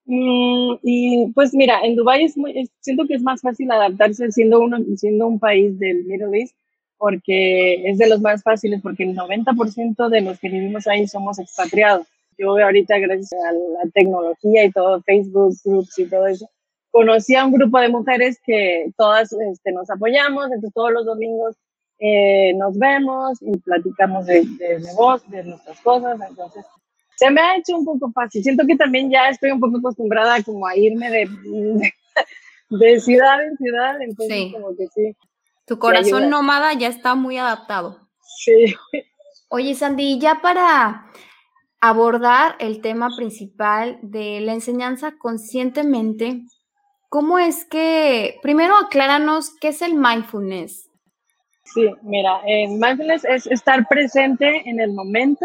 Mm, 0.06 0.74
y 0.82 1.32
pues 1.34 1.54
mira, 1.54 1.80
en 1.82 1.94
Dubái 1.94 2.24
es 2.24 2.36
muy, 2.36 2.68
siento 2.80 3.06
que 3.06 3.14
es 3.14 3.22
más 3.22 3.42
fácil 3.42 3.70
adaptarse 3.70 4.32
siendo, 4.32 4.60
uno, 4.60 4.78
siendo 4.96 5.28
un 5.28 5.38
país 5.38 5.78
del 5.78 6.04
Middle 6.04 6.36
East, 6.36 6.56
porque 6.96 7.88
es 7.88 7.98
de 7.98 8.08
los 8.08 8.20
más 8.20 8.42
fáciles, 8.42 8.80
porque 8.82 9.04
el 9.04 9.14
90% 9.14 10.08
de 10.08 10.20
los 10.22 10.38
que 10.40 10.48
vivimos 10.48 10.86
ahí 10.86 11.06
somos 11.06 11.38
expatriados. 11.38 12.06
Yo 12.38 12.56
ahorita, 12.56 12.98
gracias 12.98 13.32
a 13.32 13.52
la 13.52 13.90
tecnología 13.92 14.64
y 14.64 14.72
todo, 14.72 15.02
Facebook, 15.02 15.54
groups 15.64 15.98
y 15.98 16.06
todo 16.06 16.26
eso, 16.26 16.48
conocí 16.90 17.34
a 17.34 17.44
un 17.44 17.52
grupo 17.52 17.78
de 17.78 17.88
mujeres 17.88 18.40
que 18.44 18.90
todas 18.96 19.32
este, 19.32 19.72
nos 19.72 19.88
apoyamos, 19.90 20.46
entonces 20.46 20.72
todos 20.74 20.92
los 20.92 21.06
domingos 21.06 21.56
eh, 21.98 22.52
nos 22.54 22.76
vemos 22.78 23.38
y 23.42 23.56
platicamos 23.58 24.26
de, 24.26 24.44
de 24.58 24.80
negocio, 24.80 25.30
de 25.30 25.44
nuestras 25.44 25.80
cosas, 25.80 26.18
entonces 26.28 26.64
se 27.20 27.30
me 27.30 27.42
ha 27.42 27.56
hecho 27.56 27.76
un 27.76 27.84
poco 27.84 28.10
fácil. 28.12 28.42
Siento 28.42 28.66
que 28.66 28.76
también 28.76 29.10
ya 29.10 29.28
estoy 29.28 29.50
un 29.50 29.60
poco 29.60 29.76
acostumbrada 29.76 30.42
como 30.42 30.66
a 30.66 30.74
irme 30.74 31.10
de, 31.10 31.28
de, 32.70 33.00
ciudad 33.00 33.44
en 33.44 33.58
ciudad, 33.58 34.00
entonces 34.00 34.52
como 34.54 34.74
que 34.74 34.86
sí. 34.88 35.14
Tu 35.66 35.78
corazón 35.78 36.30
nómada 36.30 36.72
ya 36.72 36.88
está 36.88 37.14
muy 37.14 37.36
adaptado. 37.36 38.08
Sí. 38.38 38.74
Oye, 39.50 39.74
Sandy, 39.74 40.18
ya 40.18 40.40
para 40.40 41.10
abordar 41.80 42.56
el 42.58 42.80
tema 42.80 43.10
principal 43.14 43.98
de 44.00 44.40
la 44.40 44.54
enseñanza 44.54 45.18
conscientemente, 45.18 46.42
¿Cómo 47.10 47.40
es 47.40 47.64
que, 47.64 48.38
primero 48.40 48.76
acláranos, 48.76 49.50
qué 49.60 49.68
es 49.68 49.82
el 49.82 49.94
mindfulness? 49.94 50.88
Sí, 51.64 51.92
mira, 52.02 52.40
el 52.46 52.70
mindfulness 52.78 53.24
es 53.24 53.48
estar 53.48 53.84
presente 53.88 54.62
en 54.64 54.78
el 54.78 54.92
momento 54.92 55.44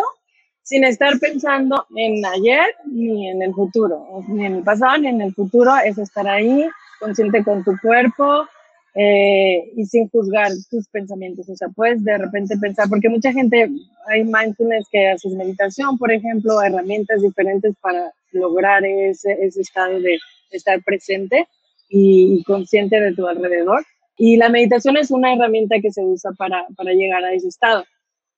sin 0.61 0.83
estar 0.83 1.17
pensando 1.19 1.87
en 1.95 2.23
ayer 2.23 2.67
ni 2.85 3.29
en 3.29 3.41
el 3.41 3.51
futuro, 3.51 4.23
ni 4.27 4.45
en 4.45 4.55
el 4.57 4.63
pasado 4.63 4.99
ni 4.99 5.07
en 5.07 5.21
el 5.21 5.33
futuro, 5.33 5.75
es 5.83 5.97
estar 5.97 6.27
ahí, 6.27 6.69
consciente 6.99 7.43
con 7.43 7.63
tu 7.63 7.75
cuerpo 7.81 8.47
eh, 8.93 9.71
y 9.75 9.85
sin 9.85 10.07
juzgar 10.09 10.51
tus 10.69 10.87
pensamientos. 10.89 11.49
O 11.49 11.55
sea, 11.55 11.69
puedes 11.69 12.03
de 12.03 12.19
repente 12.19 12.55
pensar, 12.57 12.87
porque 12.89 13.09
mucha 13.09 13.33
gente, 13.33 13.71
hay 14.07 14.23
mindfulness 14.23 14.87
que 14.91 15.07
haces 15.07 15.33
meditación, 15.33 15.97
por 15.97 16.11
ejemplo, 16.11 16.61
herramientas 16.61 17.23
diferentes 17.23 17.73
para 17.81 18.13
lograr 18.33 18.85
ese, 18.85 19.33
ese 19.41 19.61
estado 19.61 19.99
de 19.99 20.19
estar 20.57 20.81
presente 20.83 21.47
y, 21.89 22.43
consciente 22.43 22.99
de 22.99 23.13
tu 23.13 23.27
alrededor. 23.27 23.83
Y 24.17 24.37
la 24.37 24.49
meditación 24.49 24.97
es 24.97 25.11
una 25.11 25.33
herramienta 25.33 25.79
que 25.81 25.91
se 25.91 26.01
usa 26.01 26.31
para, 26.37 26.65
para 26.77 26.93
llegar 26.93 27.23
a 27.23 27.33
ese 27.33 27.47
estado. 27.47 27.83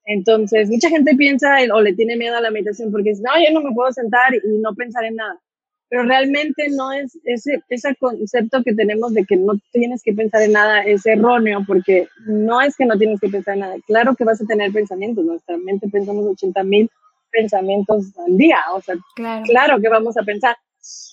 Entonces, 0.06 0.70
mucha 0.70 0.90
gente 0.90 1.16
piensa 1.16 1.58
o 1.74 1.82
le 1.82 1.94
tiene 1.94 2.16
miedo 2.16 2.36
a 2.36 2.42
la 2.42 2.50
meditación 2.50 2.92
porque 2.92 3.10
dice, 3.10 3.24
no, 3.24 3.32
yo 3.38 3.54
no 3.54 3.68
me 3.68 3.76
puedo 3.76 3.92
sentar 3.92 4.34
y 4.34 4.58
no 4.60 4.74
pensar 4.74 5.04
en 5.04 5.16
nada. 5.18 5.40
Pero 5.90 6.04
realmente 6.04 6.70
no 6.72 6.92
es 6.92 7.18
ese, 7.24 7.62
ese 7.70 7.96
concepto 7.96 8.64
que 8.64 8.74
tenemos 8.74 9.14
de 9.14 9.24
que 9.24 9.38
no 9.38 9.54
tienes 9.72 10.02
que 10.04 10.14
pensar 10.14 10.42
en 10.42 10.54
nada 10.54 10.82
es 10.84 11.06
erróneo 11.06 11.64
porque 11.66 12.08
no 12.26 12.62
es 12.62 12.76
que 12.76 12.86
no 12.86 12.98
tienes 12.98 13.20
que 13.22 13.30
pensar 13.30 13.54
en 13.54 13.62
nada. 13.62 13.76
Claro 13.86 14.16
que 14.16 14.26
vas 14.26 14.42
a 14.42 14.46
tener 14.46 14.72
pensamientos, 14.72 15.24
nuestra 15.24 15.58
mente 15.58 15.88
pensamos 15.90 16.26
80 16.26 16.64
mil 16.64 16.90
pensamientos 17.32 18.18
al 18.26 18.38
día, 18.38 18.60
o 18.74 18.82
sea, 18.82 18.96
claro. 19.16 19.44
claro 19.46 19.82
que 19.82 19.90
vamos 19.90 20.18
a 20.18 20.24
pensar, 20.24 20.56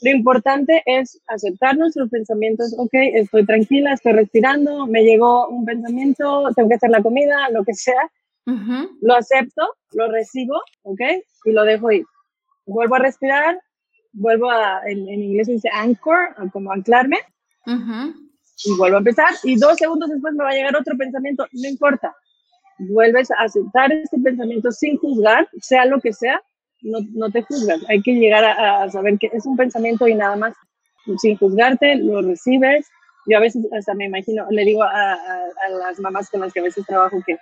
lo 0.02 0.10
importante 0.10 0.82
es 0.86 1.20
aceptar 1.26 1.76
nuestros 1.76 2.10
pensamientos, 2.10 2.74
ok, 2.76 2.90
estoy 2.92 3.46
tranquila, 3.46 3.92
estoy 3.92 4.12
respirando, 4.12 4.86
me 4.86 5.02
llegó 5.02 5.48
un 5.48 5.64
pensamiento, 5.64 6.50
tengo 6.54 6.68
que 6.68 6.74
hacer 6.74 6.90
la 6.90 7.02
comida, 7.02 7.48
lo 7.50 7.64
que 7.64 7.74
sea, 7.74 8.10
lo 9.00 9.14
acepto, 9.14 9.62
lo 9.92 10.10
recibo, 10.10 10.60
ok, 10.82 11.00
y 11.44 11.52
lo 11.52 11.64
dejo 11.64 11.90
ir. 11.90 12.04
Vuelvo 12.66 12.96
a 12.96 12.98
respirar, 12.98 13.58
vuelvo 14.12 14.50
a, 14.50 14.82
en, 14.86 15.08
inglés 15.08 15.46
se 15.46 15.54
dice 15.54 15.70
anchor, 15.72 16.34
como 16.52 16.72
anclarme, 16.72 17.18
y 17.66 18.76
vuelvo 18.76 18.96
a 18.96 18.98
empezar, 18.98 19.30
y 19.42 19.56
dos 19.56 19.76
segundos 19.76 20.10
después 20.10 20.34
me 20.34 20.44
va 20.44 20.50
a 20.50 20.54
llegar 20.54 20.76
otro 20.76 20.96
pensamiento, 20.96 21.46
no 21.52 21.68
importa, 21.68 22.14
vuelves 22.78 23.30
a 23.30 23.44
aceptar 23.44 23.92
este 23.92 24.18
pensamiento 24.18 24.70
sin 24.70 24.98
juzgar, 24.98 25.48
sea 25.60 25.86
lo 25.86 26.00
que 26.00 26.12
sea, 26.12 26.42
no, 26.84 26.98
no 27.14 27.30
te 27.30 27.42
juzgas. 27.42 27.80
Hay 27.88 28.02
que 28.02 28.12
llegar 28.14 28.44
a, 28.44 28.88
saber 28.90 29.18
que 29.18 29.30
es 29.32 29.44
un 29.46 29.56
pensamiento 29.56 30.06
y 30.06 30.14
nada 30.14 30.36
más. 30.36 30.54
Sin 31.18 31.36
juzgarte, 31.36 31.96
lo 31.96 32.22
recibes. 32.22 32.86
Yo 33.26 33.38
a 33.38 33.40
veces 33.40 33.66
hasta 33.76 33.94
me 33.94 34.06
imagino, 34.06 34.46
le 34.50 34.64
digo 34.64 34.82
a, 34.82 35.12
a, 35.12 35.68
las 35.78 35.98
mamás 35.98 36.30
con 36.30 36.40
las 36.40 36.52
que 36.52 36.60
a 36.60 36.64
veces 36.64 36.84
trabajo 36.86 37.22
que 37.26 37.36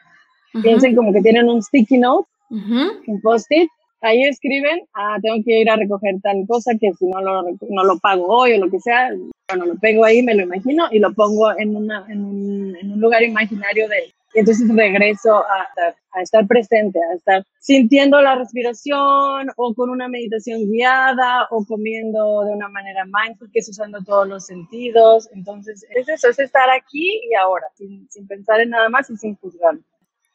piensen 0.63 0.95
como 0.95 1.13
que 1.13 1.21
tienen 1.21 1.49
un 1.49 1.63
sticky 1.63 1.99
note, 1.99 2.29
un 2.51 3.21
post-it, 3.21 3.69
ahí 4.01 4.23
escriben, 4.25 4.83
ah, 4.95 5.17
tengo 5.21 5.43
que 5.45 5.61
ir 5.61 5.71
a 5.71 5.77
recoger 5.77 6.17
tal 6.23 6.45
cosa 6.47 6.73
que 6.81 6.93
si 6.93 7.07
no 7.07 7.21
lo, 7.21 7.43
no 7.43 7.85
lo 7.85 7.99
pago 7.99 8.27
hoy 8.27 8.53
o 8.53 8.59
lo 8.59 8.71
que 8.71 8.79
sea, 8.79 9.11
bueno, 9.49 9.67
lo 9.67 9.75
pego 9.77 10.05
ahí, 10.05 10.23
me 10.23 10.35
lo 10.35 10.43
imagino 10.43 10.87
y 10.93 10.99
lo 10.99 11.13
pongo 11.15 11.51
en, 11.59 11.75
una, 11.75 12.05
en, 12.09 12.25
un, 12.25 12.77
en 12.81 12.93
un 12.93 13.01
lugar 13.01 13.23
imaginario 13.23 13.89
de, 13.89 14.13
entonces 14.35 14.69
regreso 14.75 15.37
a, 15.37 15.69
a, 16.13 16.23
estar 16.23 16.47
presente, 16.47 16.99
a 17.11 17.15
estar 17.15 17.45
sintiendo 17.59 18.21
la 18.21 18.37
respiración 18.37 19.49
o 19.57 19.75
con 19.75 19.91
una 19.91 20.09
meditación 20.09 20.71
guiada 20.71 21.47
o 21.51 21.65
comiendo 21.65 22.45
de 22.45 22.53
una 22.53 22.69
manera 22.69 23.05
mindful, 23.05 23.51
que 23.53 23.61
es 23.61 23.69
usando 23.69 24.03
todos 24.03 24.27
los 24.27 24.47
sentidos. 24.47 25.29
Entonces, 25.33 25.85
es 25.95 26.09
eso, 26.09 26.29
es 26.29 26.39
estar 26.39 26.71
aquí 26.71 27.21
y 27.31 27.35
ahora, 27.35 27.67
sin, 27.75 28.09
sin 28.11 28.27
pensar 28.27 28.61
en 28.61 28.71
nada 28.71 28.89
más 28.89 29.11
y 29.11 29.17
sin 29.17 29.37
juzgar. 29.37 29.77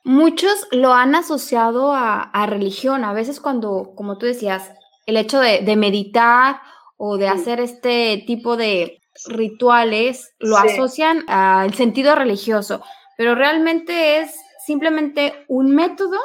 Muchos 0.03 0.67
lo 0.71 0.93
han 0.93 1.15
asociado 1.15 1.91
a, 1.93 2.21
a, 2.21 2.45
religión. 2.45 3.03
A 3.03 3.13
veces 3.13 3.41
cuando, 3.41 3.93
como 3.95 4.17
tú 4.17 4.25
decías, 4.25 4.71
el 5.05 5.17
hecho 5.17 5.39
de, 5.39 5.61
de 5.61 5.75
meditar 5.75 6.61
o 6.97 7.17
de 7.17 7.27
hacer 7.27 7.59
este 7.59 8.23
tipo 8.25 8.57
de 8.57 9.01
rituales 9.25 10.33
lo 10.39 10.57
asocian 10.57 11.23
al 11.27 11.73
sentido 11.73 12.15
religioso 12.15 12.83
pero 13.17 13.35
realmente 13.35 14.19
es 14.19 14.35
simplemente 14.65 15.33
un 15.47 15.75
método 15.75 16.19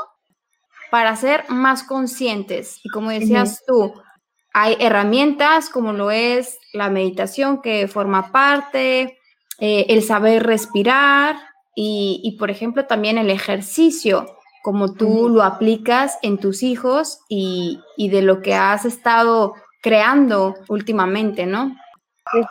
para 0.90 1.16
ser 1.16 1.48
más 1.48 1.82
conscientes. 1.82 2.78
Y 2.84 2.90
como 2.90 3.10
decías 3.10 3.64
tú, 3.66 3.94
hay 4.52 4.76
herramientas 4.78 5.70
como 5.70 5.92
lo 5.94 6.10
es 6.10 6.58
la 6.74 6.90
meditación 6.90 7.62
que 7.62 7.88
forma 7.88 8.30
parte, 8.30 9.18
eh, 9.58 9.86
el 9.88 10.02
saber 10.02 10.42
respirar 10.44 11.36
y, 11.74 12.36
por 12.38 12.50
ejemplo, 12.50 12.84
también 12.84 13.16
el 13.16 13.30
ejercicio, 13.30 14.26
como 14.62 14.92
tú 14.92 15.30
lo 15.30 15.42
aplicas 15.42 16.18
en 16.20 16.36
tus 16.36 16.62
hijos 16.62 17.20
y, 17.30 17.80
y, 17.96 18.10
de 18.10 18.20
lo 18.20 18.42
que 18.42 18.54
has 18.54 18.84
estado 18.84 19.54
creando 19.80 20.54
últimamente, 20.68 21.46
¿no? 21.46 21.74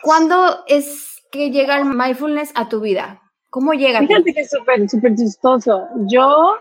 ¿Cuándo 0.01 0.63
es 0.67 1.21
que 1.31 1.51
llega 1.51 1.77
el 1.77 1.86
mindfulness 1.86 2.51
a 2.55 2.67
tu 2.67 2.81
vida? 2.81 3.21
¿Cómo 3.51 3.74
llega? 3.74 4.00
Fíjate 4.00 4.34
que 4.34 4.41
es 4.41 4.50
súper, 4.50 4.89
súper 4.89 5.13
chistoso. 5.13 5.86
Yo 6.08 6.55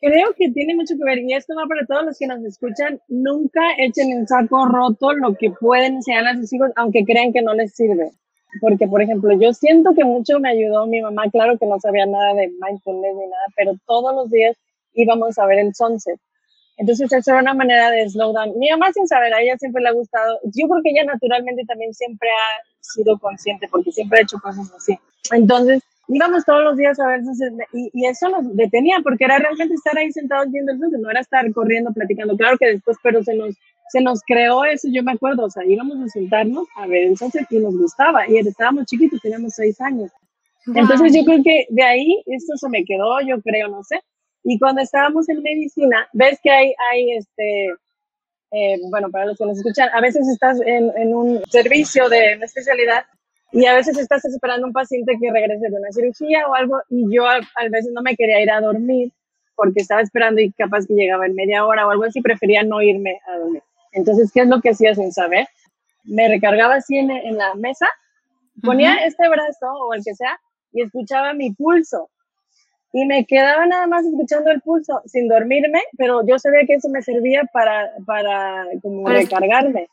creo 0.00 0.32
que 0.34 0.50
tiene 0.50 0.74
mucho 0.74 0.94
que 0.96 1.04
ver, 1.04 1.18
y 1.18 1.34
esto 1.34 1.54
va 1.54 1.66
para 1.66 1.84
todos 1.86 2.06
los 2.06 2.18
que 2.18 2.26
nos 2.26 2.42
escuchan, 2.42 2.98
nunca 3.08 3.60
echen 3.76 4.10
en 4.10 4.26
saco 4.26 4.64
roto 4.66 5.12
lo 5.12 5.34
que 5.34 5.50
pueden 5.50 5.96
enseñar 5.96 6.26
a 6.26 6.36
sus 6.36 6.50
hijos, 6.54 6.70
aunque 6.76 7.04
crean 7.04 7.34
que 7.34 7.42
no 7.42 7.52
les 7.52 7.74
sirve. 7.74 8.10
Porque, 8.62 8.88
por 8.88 9.02
ejemplo, 9.02 9.38
yo 9.38 9.52
siento 9.52 9.94
que 9.94 10.02
mucho 10.02 10.40
me 10.40 10.48
ayudó 10.48 10.86
mi 10.86 11.02
mamá, 11.02 11.24
claro 11.30 11.58
que 11.58 11.66
no 11.66 11.78
sabía 11.78 12.06
nada 12.06 12.32
de 12.32 12.48
mindfulness 12.48 13.14
ni 13.16 13.26
nada, 13.26 13.44
pero 13.54 13.74
todos 13.86 14.14
los 14.14 14.30
días 14.30 14.56
íbamos 14.94 15.38
a 15.38 15.44
ver 15.44 15.58
el 15.58 15.74
sunset. 15.74 16.18
Entonces, 16.78 17.12
eso 17.12 17.32
era 17.32 17.42
una 17.42 17.52
manera 17.52 17.90
de 17.90 18.08
slow 18.08 18.32
down. 18.32 18.58
Mi 18.58 18.70
mamá, 18.70 18.90
sin 18.94 19.06
saber, 19.06 19.34
a 19.34 19.42
ella 19.42 19.58
siempre 19.58 19.82
le 19.82 19.90
ha 19.90 19.92
gustado. 19.92 20.40
Yo 20.44 20.66
creo 20.66 20.82
que 20.82 20.90
ella 20.90 21.04
naturalmente 21.04 21.64
también 21.66 21.92
siempre 21.92 22.30
ha 22.30 22.64
sido 22.80 23.18
consciente, 23.18 23.68
porque 23.70 23.92
siempre 23.92 24.20
ha 24.20 24.22
hecho 24.22 24.38
cosas 24.38 24.72
así. 24.74 24.98
Entonces, 25.32 25.82
íbamos 26.12 26.44
todos 26.44 26.64
los 26.64 26.76
días 26.76 26.98
a 26.98 27.06
ver 27.06 27.20
y, 27.72 27.90
y, 27.92 28.06
eso 28.06 28.28
nos 28.28 28.56
detenía 28.56 28.98
porque 29.02 29.24
era 29.24 29.38
realmente 29.38 29.74
estar 29.74 29.96
ahí 29.96 30.10
sentados 30.12 30.50
viendo 30.50 30.72
el 30.72 30.78
sunset, 30.78 31.00
no 31.00 31.10
era 31.10 31.20
estar 31.20 31.50
corriendo, 31.52 31.92
platicando. 31.92 32.36
Claro 32.36 32.56
que 32.58 32.66
después, 32.66 32.96
pero 33.02 33.22
se 33.22 33.34
nos, 33.34 33.54
se 33.90 34.00
nos 34.00 34.20
creó 34.26 34.64
eso, 34.64 34.88
yo 34.90 35.02
me 35.02 35.12
acuerdo, 35.12 35.44
o 35.44 35.50
sea, 35.50 35.64
íbamos 35.64 35.98
a 36.00 36.08
sentarnos 36.08 36.66
a 36.76 36.86
ver 36.86 37.04
el 37.08 37.16
sunset 37.16 37.46
y 37.50 37.58
nos 37.58 37.76
gustaba 37.76 38.28
y 38.28 38.38
estábamos 38.38 38.86
chiquitos, 38.86 39.20
teníamos 39.20 39.54
seis 39.54 39.80
años. 39.80 40.10
Entonces 40.74 41.14
yo 41.14 41.24
creo 41.24 41.42
que 41.42 41.66
de 41.70 41.82
ahí 41.82 42.22
esto 42.26 42.56
se 42.56 42.68
me 42.68 42.84
quedó, 42.84 43.20
yo 43.20 43.40
creo, 43.40 43.68
no 43.68 43.82
sé. 43.82 44.00
Y 44.44 44.58
cuando 44.58 44.82
estábamos 44.82 45.28
en 45.28 45.42
medicina, 45.42 46.08
ves 46.12 46.38
que 46.42 46.50
hay, 46.50 46.74
hay 46.90 47.12
este, 47.12 47.66
eh, 48.52 48.78
bueno, 48.90 49.10
para 49.10 49.26
los 49.26 49.38
que 49.38 49.46
nos 49.46 49.56
escuchan, 49.56 49.88
a 49.92 50.00
veces 50.00 50.28
estás 50.28 50.60
en, 50.60 50.90
en 50.96 51.14
un 51.14 51.42
servicio 51.50 52.08
de 52.08 52.36
una 52.36 52.46
especialidad 52.46 53.04
y 53.52 53.66
a 53.66 53.74
veces 53.74 53.98
estás 53.98 54.24
esperando 54.24 54.66
un 54.66 54.72
paciente 54.72 55.16
que 55.20 55.30
regrese 55.30 55.68
de 55.68 55.76
una 55.76 55.92
cirugía 55.92 56.46
o 56.46 56.54
algo 56.54 56.80
y 56.88 57.12
yo 57.14 57.26
a, 57.26 57.36
a, 57.36 57.68
veces 57.70 57.92
no 57.92 58.02
me 58.02 58.16
quería 58.16 58.40
ir 58.40 58.50
a 58.50 58.60
dormir 58.60 59.12
porque 59.56 59.80
estaba 59.80 60.00
esperando 60.00 60.40
y 60.40 60.52
capaz 60.52 60.86
que 60.86 60.94
llegaba 60.94 61.26
en 61.26 61.34
media 61.34 61.66
hora 61.66 61.86
o 61.86 61.90
algo 61.90 62.04
así, 62.04 62.20
prefería 62.22 62.62
no 62.62 62.80
irme 62.80 63.20
a 63.26 63.38
dormir. 63.38 63.62
Entonces, 63.92 64.30
¿qué 64.32 64.40
es 64.40 64.48
lo 64.48 64.60
que 64.60 64.70
hacía 64.70 64.94
sin 64.94 65.12
saber? 65.12 65.46
Me 66.04 66.28
recargaba 66.28 66.76
así 66.76 66.96
en, 66.96 67.10
en 67.10 67.36
la 67.36 67.54
mesa, 67.54 67.86
ponía 68.62 68.92
uh 68.92 68.94
-huh. 68.94 69.06
este 69.06 69.28
brazo 69.28 69.66
o 69.66 69.92
el 69.94 70.02
que 70.02 70.14
sea 70.14 70.40
y 70.72 70.82
escuchaba 70.82 71.34
mi 71.34 71.52
pulso. 71.52 72.08
Y 72.92 73.04
me 73.04 73.24
quedaba 73.24 73.66
nada 73.66 73.86
más 73.86 74.04
escuchando 74.04 74.50
el 74.50 74.60
pulso 74.62 75.02
sin 75.06 75.28
dormirme, 75.28 75.82
pero 75.96 76.26
yo 76.26 76.38
sabía 76.38 76.66
que 76.66 76.74
eso 76.74 76.88
me 76.88 77.02
servía 77.02 77.44
para, 77.52 77.92
para 78.06 78.66
como 78.82 79.04
para 79.04 79.20
recargarme. 79.20 79.88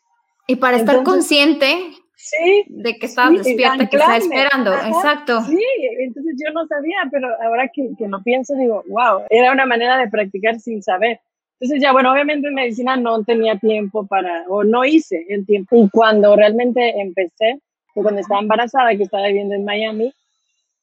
Y 0.48 0.56
para 0.56 0.78
Entonces, 0.78 1.00
estar 1.00 1.14
consciente 1.14 1.92
sí, 2.18 2.66
de 2.68 2.98
que 2.98 3.06
estás 3.06 3.30
sí, 3.30 3.38
despierta, 3.38 3.88
que 3.88 3.96
estás 3.98 4.24
esperando. 4.24 4.72
Ajá, 4.74 4.90
Exacto. 4.90 5.42
Sí, 5.44 5.64
entonces 6.00 6.36
yo 6.44 6.52
no 6.52 6.68
sabía, 6.68 6.98
pero 7.10 7.30
ahora 7.42 7.70
que, 7.74 7.90
que 7.98 8.08
lo 8.08 8.22
pienso 8.24 8.56
digo, 8.56 8.84
wow, 8.90 9.24
era 9.30 9.54
una 9.54 9.66
manera 9.66 9.98
de 9.98 10.10
practicar 10.10 10.60
sin 10.60 10.84
saber. 10.84 11.20
Entonces 11.60 11.82
ya, 11.82 11.92
bueno, 11.92 12.12
obviamente 12.12 12.48
en 12.48 12.54
medicina 12.54 12.98
no 12.98 13.24
tenía 13.24 13.58
tiempo 13.58 14.06
para, 14.06 14.44
o 14.48 14.64
no 14.64 14.84
hice 14.84 15.26
el 15.30 15.46
tiempo. 15.46 15.76
Y 15.76 15.90
cuando 15.90 16.36
realmente 16.36 17.00
empecé, 17.00 17.60
fue 17.94 18.04
cuando 18.04 18.22
estaba 18.22 18.42
embarazada, 18.42 18.96
que 18.96 19.04
estaba 19.04 19.28
viviendo 19.28 19.56
en 19.56 19.66
Miami, 19.66 20.14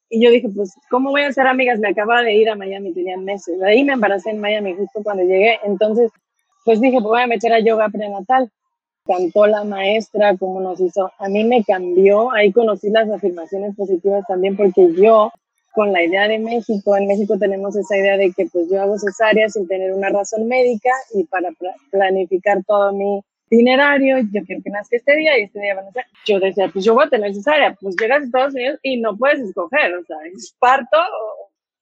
y 0.09 0.23
yo 0.23 0.29
dije, 0.29 0.49
pues, 0.55 0.73
¿cómo 0.89 1.11
voy 1.11 1.21
a 1.23 1.31
ser 1.31 1.47
amigas? 1.47 1.79
Me 1.79 1.89
acababa 1.89 2.21
de 2.21 2.35
ir 2.35 2.49
a 2.49 2.55
Miami, 2.55 2.93
tenía 2.93 3.17
meses. 3.17 3.59
De 3.59 3.67
ahí 3.67 3.83
me 3.83 3.93
embaracé 3.93 4.29
en 4.29 4.39
Miami 4.39 4.75
justo 4.75 5.01
cuando 5.03 5.23
llegué. 5.23 5.59
Entonces, 5.63 6.11
pues 6.63 6.79
dije, 6.79 6.97
pues 6.97 7.05
voy 7.05 7.21
a 7.21 7.27
meter 7.27 7.51
a 7.53 7.59
yoga 7.59 7.89
prenatal. 7.89 8.51
Cantó 9.05 9.45
la 9.45 9.63
maestra, 9.63 10.35
cómo 10.37 10.61
nos 10.61 10.79
hizo. 10.79 11.11
A 11.19 11.29
mí 11.29 11.43
me 11.43 11.63
cambió. 11.63 12.31
Ahí 12.31 12.51
conocí 12.51 12.89
las 12.89 13.09
afirmaciones 13.09 13.75
positivas 13.75 14.25
también, 14.27 14.55
porque 14.57 14.93
yo, 14.93 15.31
con 15.73 15.93
la 15.93 16.03
idea 16.03 16.27
de 16.27 16.39
México, 16.39 16.97
en 16.97 17.07
México 17.07 17.37
tenemos 17.37 17.75
esa 17.75 17.97
idea 17.97 18.17
de 18.17 18.31
que 18.31 18.47
pues 18.47 18.67
yo 18.69 18.81
hago 18.81 18.97
cesárea 18.97 19.47
sin 19.49 19.67
tener 19.67 19.93
una 19.93 20.09
razón 20.09 20.47
médica 20.47 20.89
y 21.13 21.23
para 21.25 21.49
planificar 21.91 22.63
todo 22.65 22.93
mi 22.93 23.21
itinerario, 23.49 24.19
yo 24.31 24.43
quiero 24.45 24.61
que 24.63 24.69
nazca 24.69 24.97
este 24.97 25.15
día 25.15 25.37
y 25.37 25.43
este 25.43 25.59
día 25.59 25.75
van 25.75 25.87
a 25.87 25.91
ser. 25.91 26.05
Yo 26.25 26.39
decía, 26.39 26.69
pues 26.71 26.83
yo 26.83 26.93
voy 26.93 27.05
a 27.05 27.09
tener 27.09 27.33
cesárea, 27.33 27.75
pues 27.79 27.95
llegas 27.99 28.21
a 28.21 28.25
Estados 28.25 28.53
Unidos 28.53 28.79
y 28.81 28.97
no 28.97 29.15
puedes 29.17 29.39
escoger, 29.39 29.93
o 29.95 30.03
sea, 30.05 30.17
es 30.33 30.55
parto. 30.59 30.97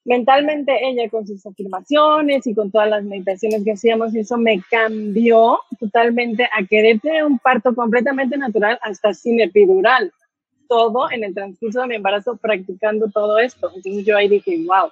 Mentalmente 0.05 0.73
ella 0.85 1.09
con 1.09 1.25
sus 1.25 1.45
afirmaciones 1.45 2.45
y 2.45 2.53
con 2.53 2.71
todas 2.71 2.89
las 2.89 3.03
meditaciones 3.03 3.63
que 3.63 3.71
hacíamos, 3.71 4.13
eso 4.15 4.37
me 4.37 4.61
cambió 4.69 5.59
totalmente 5.79 6.43
a 6.43 6.65
querer 6.65 6.99
tener 6.99 7.23
un 7.23 7.39
parto 7.39 7.73
completamente 7.73 8.37
natural 8.37 8.77
hasta 8.81 9.13
sin 9.13 9.39
epidural. 9.39 10.11
Todo 10.67 11.09
en 11.11 11.23
el 11.23 11.33
transcurso 11.33 11.81
de 11.81 11.87
mi 11.87 11.95
embarazo 11.95 12.35
practicando 12.35 13.09
todo 13.09 13.39
esto. 13.39 13.71
Entonces 13.75 14.05
yo 14.05 14.17
ahí 14.17 14.27
dije, 14.27 14.57
wow, 14.65 14.89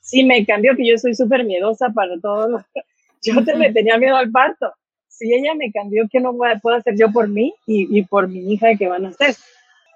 sí 0.00 0.24
me 0.24 0.44
cambió 0.46 0.76
que 0.76 0.86
yo 0.86 0.96
soy 0.98 1.14
súper 1.14 1.44
miedosa 1.44 1.90
para 1.90 2.18
todo. 2.20 2.64
Yo 3.24 3.44
te, 3.44 3.56
le 3.56 3.72
tenía 3.72 3.98
miedo 3.98 4.16
al 4.16 4.32
parto 4.32 4.72
si 5.12 5.32
ella 5.32 5.54
me 5.54 5.70
cambió, 5.70 6.08
¿qué 6.10 6.18
no 6.18 6.36
puedo 6.60 6.76
hacer 6.76 6.94
yo 6.96 7.12
por 7.12 7.28
mí 7.28 7.54
y, 7.66 7.96
y, 7.96 8.02
por 8.02 8.28
mi 8.28 8.52
hija 8.52 8.74
que 8.76 8.88
van 8.88 9.06
a 9.06 9.10
hacer? 9.10 9.36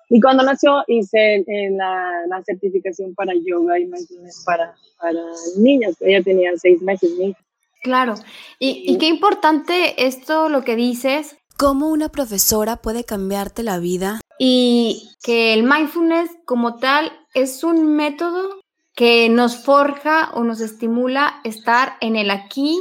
Y 0.09 0.21
cuando 0.21 0.45
nació 0.45 0.85
hice 0.87 1.37
eh, 1.37 1.71
la, 1.71 2.13
la, 2.29 2.43
certificación 2.45 3.15
para 3.15 3.33
yoga 3.35 3.79
y 3.79 3.87
mindfulness 3.87 4.45
para, 4.45 4.75
para 5.01 5.21
niños. 5.59 5.97
Ella 6.01 6.23
tenía 6.23 6.53
seis 6.57 6.81
meses. 6.81 7.11
¿sí? 7.17 7.35
Claro. 7.83 8.15
Y, 8.59 8.85
y 8.87 8.99
qué 8.99 9.07
importante 9.07 10.07
esto 10.07 10.49
lo 10.49 10.63
que 10.63 10.77
dices. 10.77 11.37
Cómo 11.57 11.89
una 11.89 12.09
profesora 12.11 12.77
puede 12.77 13.05
cambiarte 13.05 13.63
la 13.63 13.79
vida. 13.79 14.21
Y 14.39 15.11
que 15.23 15.55
el 15.55 15.65
mindfulness 15.65 16.31
como 16.45 16.77
tal 16.77 17.11
es 17.35 17.65
un 17.65 17.97
método 17.97 18.61
que 18.95 19.29
nos 19.29 19.57
forja 19.57 20.31
o 20.35 20.45
nos 20.45 20.61
estimula 20.61 21.41
estar 21.45 21.97
en 22.01 22.17
el 22.17 22.31
aquí 22.31 22.79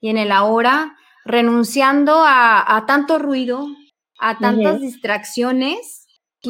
y 0.00 0.10
en 0.10 0.18
el 0.18 0.30
ahora, 0.30 0.96
renunciando 1.24 2.22
a, 2.24 2.76
a 2.76 2.86
tanto 2.86 3.18
ruido, 3.18 3.66
a 4.18 4.38
tantas 4.38 4.76
uh 4.76 4.78
-huh. 4.78 4.80
distracciones, 4.80 6.05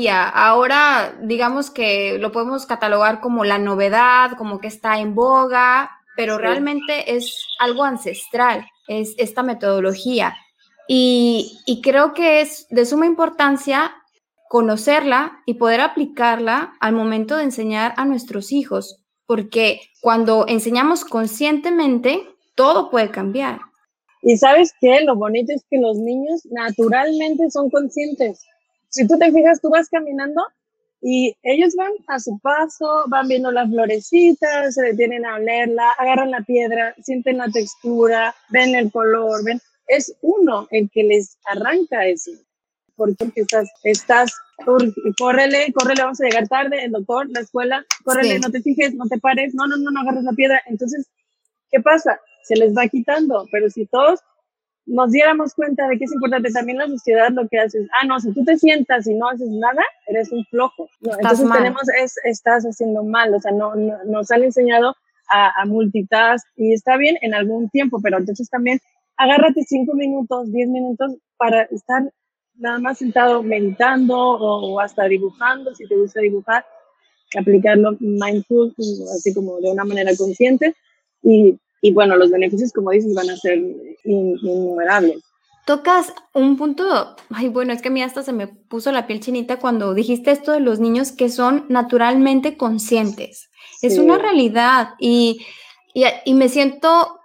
ahora 0.08 1.16
digamos 1.22 1.70
que 1.70 2.18
lo 2.18 2.30
podemos 2.32 2.66
catalogar 2.66 3.20
como 3.20 3.44
la 3.44 3.58
novedad, 3.58 4.32
como 4.36 4.60
que 4.60 4.68
está 4.68 4.98
en 4.98 5.14
boga, 5.14 5.90
pero 6.16 6.38
realmente 6.38 7.16
es 7.16 7.46
algo 7.58 7.84
ancestral, 7.84 8.66
es 8.88 9.14
esta 9.18 9.42
metodología. 9.42 10.36
Y, 10.88 11.58
y 11.66 11.80
creo 11.82 12.14
que 12.14 12.40
es 12.40 12.66
de 12.70 12.84
suma 12.86 13.06
importancia 13.06 13.92
conocerla 14.48 15.42
y 15.46 15.54
poder 15.54 15.80
aplicarla 15.80 16.74
al 16.80 16.92
momento 16.92 17.36
de 17.36 17.44
enseñar 17.44 17.94
a 17.96 18.04
nuestros 18.04 18.52
hijos, 18.52 19.02
porque 19.26 19.80
cuando 20.00 20.46
enseñamos 20.46 21.04
conscientemente, 21.04 22.22
todo 22.54 22.90
puede 22.90 23.10
cambiar. 23.10 23.60
Y 24.22 24.36
sabes 24.36 24.72
qué, 24.80 25.02
lo 25.02 25.16
bonito 25.16 25.52
es 25.52 25.64
que 25.70 25.78
los 25.78 25.96
niños 25.98 26.42
naturalmente 26.50 27.50
son 27.50 27.70
conscientes. 27.70 28.44
Si 28.96 29.06
tú 29.06 29.18
te 29.18 29.30
fijas, 29.30 29.60
tú 29.60 29.68
vas 29.68 29.90
caminando 29.90 30.42
y 31.02 31.36
ellos 31.42 31.74
van 31.76 31.92
a 32.06 32.18
su 32.18 32.38
paso, 32.38 33.04
van 33.08 33.28
viendo 33.28 33.52
las 33.52 33.68
florecitas, 33.68 34.74
se 34.74 34.82
detienen 34.84 35.26
a 35.26 35.34
olerla, 35.34 35.90
agarran 35.98 36.30
la 36.30 36.40
piedra, 36.40 36.94
sienten 37.02 37.36
la 37.36 37.50
textura, 37.50 38.34
ven 38.48 38.74
el 38.74 38.90
color, 38.90 39.44
ven. 39.44 39.60
Es 39.86 40.16
uno 40.22 40.66
el 40.70 40.88
que 40.90 41.04
les 41.04 41.36
arranca 41.44 42.06
eso. 42.06 42.30
Porque 42.96 43.30
estás, 43.34 43.68
estás, 43.82 44.32
córrele, 44.64 45.74
córrele, 45.74 46.02
vamos 46.02 46.20
a 46.22 46.24
llegar 46.24 46.48
tarde, 46.48 46.82
el 46.82 46.92
doctor, 46.92 47.28
la 47.28 47.40
escuela, 47.40 47.84
córrele, 48.02 48.36
sí. 48.36 48.40
no 48.40 48.50
te 48.50 48.62
fijes, 48.62 48.94
no 48.94 49.04
te 49.08 49.18
pares, 49.18 49.54
no, 49.54 49.66
no, 49.66 49.76
no, 49.76 49.90
no 49.90 50.00
agarres 50.00 50.24
la 50.24 50.32
piedra. 50.32 50.62
Entonces, 50.64 51.06
¿qué 51.70 51.80
pasa? 51.80 52.18
Se 52.44 52.56
les 52.56 52.74
va 52.74 52.88
quitando, 52.88 53.46
pero 53.52 53.68
si 53.68 53.84
todos 53.84 54.20
nos 54.86 55.10
diéramos 55.10 55.54
cuenta 55.54 55.88
de 55.88 55.98
que 55.98 56.04
es 56.04 56.12
importante 56.12 56.50
también 56.52 56.78
la 56.78 56.86
sociedad 56.86 57.30
lo 57.30 57.48
que 57.48 57.58
haces, 57.58 57.88
ah, 58.00 58.06
no, 58.06 58.20
si 58.20 58.32
tú 58.32 58.44
te 58.44 58.56
sientas 58.56 59.06
y 59.06 59.14
no 59.14 59.28
haces 59.28 59.48
nada, 59.48 59.82
eres 60.06 60.30
un 60.30 60.44
flojo. 60.46 60.88
No, 61.00 61.12
entonces 61.12 61.44
mal. 61.44 61.58
tenemos, 61.58 61.82
es, 62.00 62.14
estás 62.24 62.64
haciendo 62.64 63.02
mal, 63.02 63.34
o 63.34 63.40
sea, 63.40 63.52
no, 63.52 63.74
no 63.74 64.04
nos 64.04 64.30
han 64.30 64.44
enseñado 64.44 64.94
a, 65.28 65.60
a, 65.60 65.64
multitask 65.66 66.46
y 66.56 66.72
está 66.72 66.96
bien 66.96 67.16
en 67.20 67.34
algún 67.34 67.68
tiempo, 67.70 68.00
pero 68.00 68.18
entonces 68.18 68.48
también 68.48 68.78
agárrate 69.16 69.64
cinco 69.66 69.94
minutos, 69.94 70.52
diez 70.52 70.68
minutos 70.68 71.16
para 71.36 71.62
estar 71.62 72.02
nada 72.54 72.78
más 72.78 72.98
sentado 72.98 73.42
meditando 73.42 74.16
o, 74.16 74.74
o 74.74 74.80
hasta 74.80 75.04
dibujando, 75.04 75.74
si 75.74 75.86
te 75.88 75.96
gusta 75.96 76.20
dibujar, 76.20 76.64
aplicarlo 77.36 77.96
mindful, 77.98 78.72
así 79.14 79.34
como 79.34 79.60
de 79.60 79.72
una 79.72 79.84
manera 79.84 80.12
consciente 80.16 80.74
y 81.22 81.58
y 81.80 81.92
bueno, 81.92 82.16
los 82.16 82.30
beneficios, 82.30 82.72
como 82.72 82.90
dices, 82.90 83.14
van 83.14 83.30
a 83.30 83.36
ser 83.36 83.58
in, 83.58 84.38
innumerables. 84.42 85.22
Tocas 85.66 86.12
un 86.32 86.56
punto, 86.56 87.16
ay, 87.30 87.48
bueno, 87.48 87.72
es 87.72 87.82
que 87.82 87.88
a 87.88 87.90
mí 87.90 88.02
hasta 88.02 88.22
se 88.22 88.32
me 88.32 88.46
puso 88.46 88.92
la 88.92 89.06
piel 89.06 89.20
chinita 89.20 89.58
cuando 89.58 89.94
dijiste 89.94 90.30
esto 90.30 90.52
de 90.52 90.60
los 90.60 90.78
niños 90.78 91.10
que 91.12 91.28
son 91.28 91.66
naturalmente 91.68 92.56
conscientes. 92.56 93.50
Sí. 93.80 93.88
Es 93.88 93.98
una 93.98 94.16
realidad 94.16 94.90
y, 95.00 95.44
y, 95.92 96.04
y 96.24 96.34
me 96.34 96.48
siento 96.48 97.18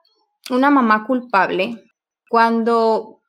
una 0.49 0.71
mamá 0.71 1.05
culpable 1.05 1.83
cuando 2.29 3.21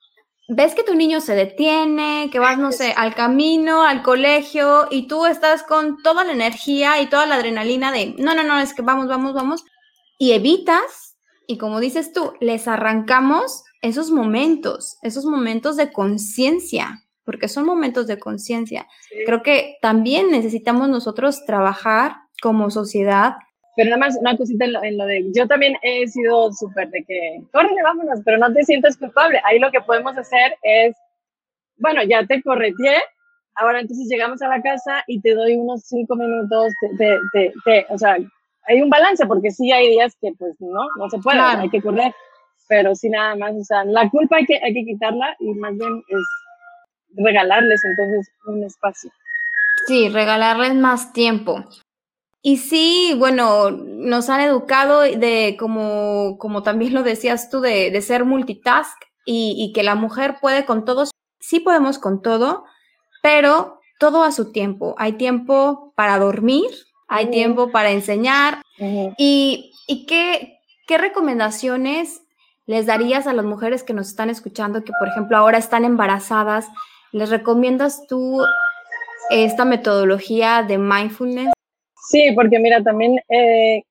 ves 0.49 0.75
que 0.75 0.83
tu 0.83 0.95
niño 0.95 1.21
se 1.21 1.35
detiene, 1.35 2.29
que 2.31 2.39
vas, 2.39 2.59
no 2.59 2.73
sé, 2.73 2.95
al 2.97 3.15
camino, 3.15 3.83
al 3.83 4.03
colegio, 4.03 4.87
y 4.91 5.07
tú 5.07 5.27
estás 5.27 5.63
con 5.63 6.03
toda 6.03 6.25
la 6.25 6.33
energía 6.33 7.01
y 7.01 7.09
toda 7.09 7.27
la 7.27 7.37
adrenalina 7.37 7.93
de, 7.93 8.15
no, 8.19 8.35
no, 8.35 8.43
no, 8.45 8.59
es 8.59 8.75
que 8.75 8.83
vamos, 8.83 9.09
vamos, 9.09 9.35
vamos, 9.35 9.65
y 10.19 10.33
evitas 10.33 11.12
y 11.53 11.59
como 11.59 11.81
dices 11.81 12.15
tú, 12.15 12.33
les 12.41 12.67
arrancamos 12.67 13.63
esos 13.83 14.11
momentos, 14.11 14.97
esos 15.03 15.27
momentos 15.27 15.77
de 15.77 15.93
conciencia, 15.93 17.03
porque 17.25 17.47
son 17.47 17.67
momentos 17.67 18.07
de 18.07 18.19
conciencia. 18.19 18.87
Sí. 19.11 19.17
Creo 19.27 19.43
que 19.43 19.77
también 19.83 20.31
necesitamos 20.31 20.89
nosotros 20.89 21.45
trabajar 21.45 22.15
como 22.41 22.71
sociedad. 22.71 23.35
Pero 23.77 23.91
nada 23.91 24.01
más 24.01 24.17
una 24.19 24.35
cosita 24.35 24.65
en 24.65 24.73
lo, 24.73 24.83
en 24.83 24.97
lo 24.97 25.05
de, 25.05 25.31
yo 25.35 25.47
también 25.47 25.77
he 25.83 26.09
sido 26.09 26.51
súper 26.53 26.89
de 26.89 27.05
que, 27.05 27.43
córrele, 27.53 27.83
vámonos, 27.83 28.21
pero 28.25 28.39
no 28.39 28.51
te 28.51 28.65
sientas 28.65 28.97
culpable. 28.97 29.39
Ahí 29.45 29.59
lo 29.59 29.71
que 29.71 29.83
podemos 29.83 30.17
hacer 30.17 30.57
es, 30.63 30.97
bueno, 31.77 32.03
ya 32.03 32.27
te 32.27 32.43
correteé, 32.43 32.97
ahora 33.57 33.81
entonces 33.81 34.09
llegamos 34.09 34.41
a 34.41 34.49
la 34.49 34.63
casa 34.63 35.05
y 35.07 35.21
te 35.21 35.35
doy 35.35 35.57
unos 35.57 35.83
cinco 35.83 36.17
minutos, 36.17 36.73
te, 36.97 37.19
te, 37.35 37.53
te 37.67 37.87
o 37.91 37.99
sea, 37.99 38.17
hay 38.67 38.83
un 38.83 38.91
balance, 38.91 39.27
porque 39.27 39.51
sí 39.51 39.73
hay 39.73 39.89
días 39.91 40.17
que 40.21 40.33
pues 40.39 40.55
no, 40.61 40.87
no 40.99 41.11
se 41.11 41.19
puede, 41.19 41.39
claro. 41.39 41.63
hay 41.63 41.71
que 41.71 41.83
correr, 41.83 42.15
pero 42.69 42.95
sí 42.95 43.09
nada 43.09 43.37
más, 43.37 43.55
o 43.55 43.65
sea, 43.65 43.85
la 43.85 44.09
culpa 44.11 44.37
hay 44.37 44.47
que, 44.47 44.61
hay 44.63 44.73
que 44.73 44.85
quitarla 44.85 45.37
y 45.41 45.53
más 45.55 45.77
bien 45.77 46.03
es 46.09 46.21
regalarles 47.15 47.83
entonces 47.85 48.33
un 48.47 48.65
espacio. 48.65 49.11
Sí, 49.87 50.09
regalarles 50.09 50.75
más 50.75 51.13
tiempo. 51.13 51.65
Y 52.41 52.57
sí, 52.57 53.15
bueno, 53.19 53.71
nos 53.71 54.29
han 54.29 54.41
educado 54.41 55.01
de, 55.03 55.57
como, 55.59 56.39
como 56.39 56.63
también 56.63 56.93
lo 56.93 57.03
decías 57.03 57.51
tú, 57.51 57.61
de, 57.61 58.01
ser 58.01 58.25
multitask 58.25 59.01
y, 59.25 59.55
y, 59.57 59.73
que 59.73 59.85
la 59.85 59.95
mujer 59.95 60.37
puede 60.41 60.65
con 60.65 60.85
todo. 60.85 61.05
Sí 61.39 61.61
podemos 61.61 61.99
con 61.99 62.21
todo, 62.21 62.65
pero 63.23 63.81
todo 64.01 64.25
a 64.25 64.33
su 64.33 64.51
tiempo. 64.51 64.97
Hay 64.99 65.13
tiempo 65.13 65.93
para 65.95 66.19
dormir, 66.19 66.71
hay 67.13 67.27
tiempo 67.27 67.71
para 67.71 67.91
enseñar. 67.91 68.63
¿Y, 69.19 69.73
y 69.87 70.07
qué, 70.07 70.59
qué 70.87 70.99
recomendaciones 70.99 72.23
les 72.67 72.87
darías 72.87 73.27
a 73.27 73.35
las 73.35 73.45
mujeres 73.45 73.83
que 73.83 73.93
nos 73.93 74.09
están 74.09 74.31
escuchando, 74.31 74.83
que 74.83 74.93
por 74.99 75.09
ejemplo 75.09 75.37
ahora 75.37 75.59
están 75.59 75.85
embarazadas? 75.85 76.69
¿Les 77.13 77.29
recomiendas 77.29 78.07
tú 78.07 78.43
esta 79.31 79.67
metodología 79.67 80.63
de 80.63 80.79
mindfulness? 80.79 81.53
Sí, 82.09 82.33
porque 82.35 82.59
mira, 82.59 82.83
también 82.83 83.19
eh, 83.29 83.83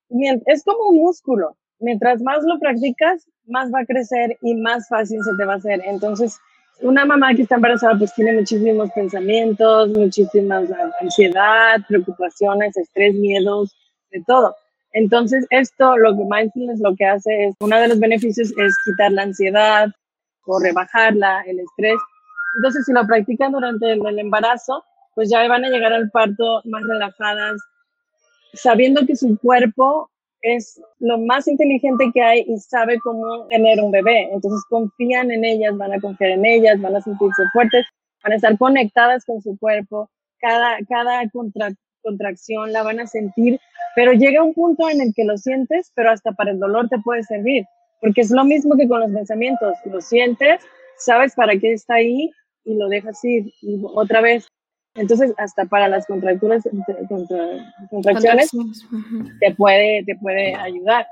es 0.47 0.63
como 0.63 0.89
un 0.89 0.97
músculo. 0.97 1.55
Mientras 1.79 2.21
más 2.23 2.43
lo 2.43 2.59
practicas, 2.59 3.27
más 3.45 3.71
va 3.71 3.81
a 3.81 3.85
crecer 3.85 4.35
y 4.41 4.55
más 4.55 4.87
fácil 4.89 5.19
se 5.23 5.31
te 5.37 5.45
va 5.45 5.53
a 5.53 5.57
hacer. 5.57 5.79
Entonces, 5.85 6.39
una 6.81 7.05
mamá 7.05 7.33
que 7.33 7.43
está 7.43 7.55
embarazada 7.55 7.97
pues 7.97 8.13
tiene 8.13 8.33
muchísimos 8.33 8.89
pensamientos, 8.91 9.89
muchísimas 9.89 10.69
ansiedad, 10.99 11.79
preocupaciones, 11.87 12.75
estrés, 12.75 13.13
miedos, 13.15 13.75
de 14.11 14.23
todo. 14.25 14.55
Entonces, 14.93 15.45
esto, 15.49 15.97
lo 15.97 16.15
que 16.15 16.23
mindfulness 16.29 16.81
lo 16.81 16.95
que 16.95 17.05
hace 17.05 17.45
es, 17.45 17.55
uno 17.59 17.79
de 17.79 17.87
los 17.87 17.99
beneficios 17.99 18.51
es 18.57 18.75
quitar 18.83 19.11
la 19.11 19.23
ansiedad 19.23 19.89
o 20.45 20.59
rebajarla, 20.59 21.43
el 21.47 21.59
estrés. 21.59 21.97
Entonces, 22.57 22.85
si 22.85 22.91
lo 22.91 23.07
practican 23.07 23.53
durante 23.53 23.93
el 23.93 24.19
embarazo, 24.19 24.83
pues 25.15 25.29
ya 25.29 25.47
van 25.47 25.63
a 25.63 25.69
llegar 25.69 25.93
al 25.93 26.09
parto 26.11 26.61
más 26.65 26.83
relajadas, 26.83 27.61
sabiendo 28.53 29.05
que 29.05 29.15
su 29.15 29.37
cuerpo 29.37 30.10
es 30.41 30.81
lo 30.99 31.17
más 31.17 31.47
inteligente 31.47 32.11
que 32.13 32.21
hay 32.21 32.45
y 32.47 32.57
sabe 32.57 32.99
cómo 32.99 33.47
tener 33.47 33.79
un 33.81 33.91
bebé. 33.91 34.29
Entonces 34.31 34.63
confían 34.69 35.31
en 35.31 35.45
ellas, 35.45 35.77
van 35.77 35.93
a 35.93 35.99
confiar 35.99 36.31
en 36.31 36.45
ellas, 36.45 36.81
van 36.81 36.95
a 36.95 37.01
sentirse 37.01 37.43
fuertes, 37.53 37.85
van 38.23 38.33
a 38.33 38.35
estar 38.35 38.57
conectadas 38.57 39.25
con 39.25 39.41
su 39.41 39.57
cuerpo, 39.57 40.09
cada, 40.39 40.77
cada 40.89 41.23
contracción 42.01 42.73
la 42.73 42.83
van 42.83 42.99
a 42.99 43.07
sentir, 43.07 43.59
pero 43.95 44.13
llega 44.13 44.43
un 44.43 44.53
punto 44.53 44.89
en 44.89 45.01
el 45.01 45.13
que 45.15 45.23
lo 45.23 45.37
sientes, 45.37 45.91
pero 45.95 46.11
hasta 46.11 46.31
para 46.31 46.51
el 46.51 46.59
dolor 46.59 46.89
te 46.89 46.99
puede 46.99 47.23
servir, 47.23 47.65
porque 47.99 48.21
es 48.21 48.31
lo 48.31 48.43
mismo 48.43 48.75
que 48.75 48.87
con 48.87 49.01
los 49.01 49.11
pensamientos, 49.11 49.77
lo 49.85 50.01
sientes, 50.01 50.61
sabes 50.97 51.35
para 51.35 51.55
qué 51.57 51.73
está 51.73 51.95
ahí 51.95 52.31
y 52.63 52.75
lo 52.75 52.87
dejas 52.89 53.23
ir 53.23 53.51
otra 53.93 54.21
vez 54.21 54.47
entonces, 54.95 55.33
hasta 55.37 55.65
para 55.65 55.87
las 55.87 56.05
contracturas, 56.05 56.63
contracciones, 57.89 58.51
te, 59.39 59.55
puede, 59.55 60.03
te 60.05 60.15
puede 60.17 60.53
ayudar. 60.55 61.07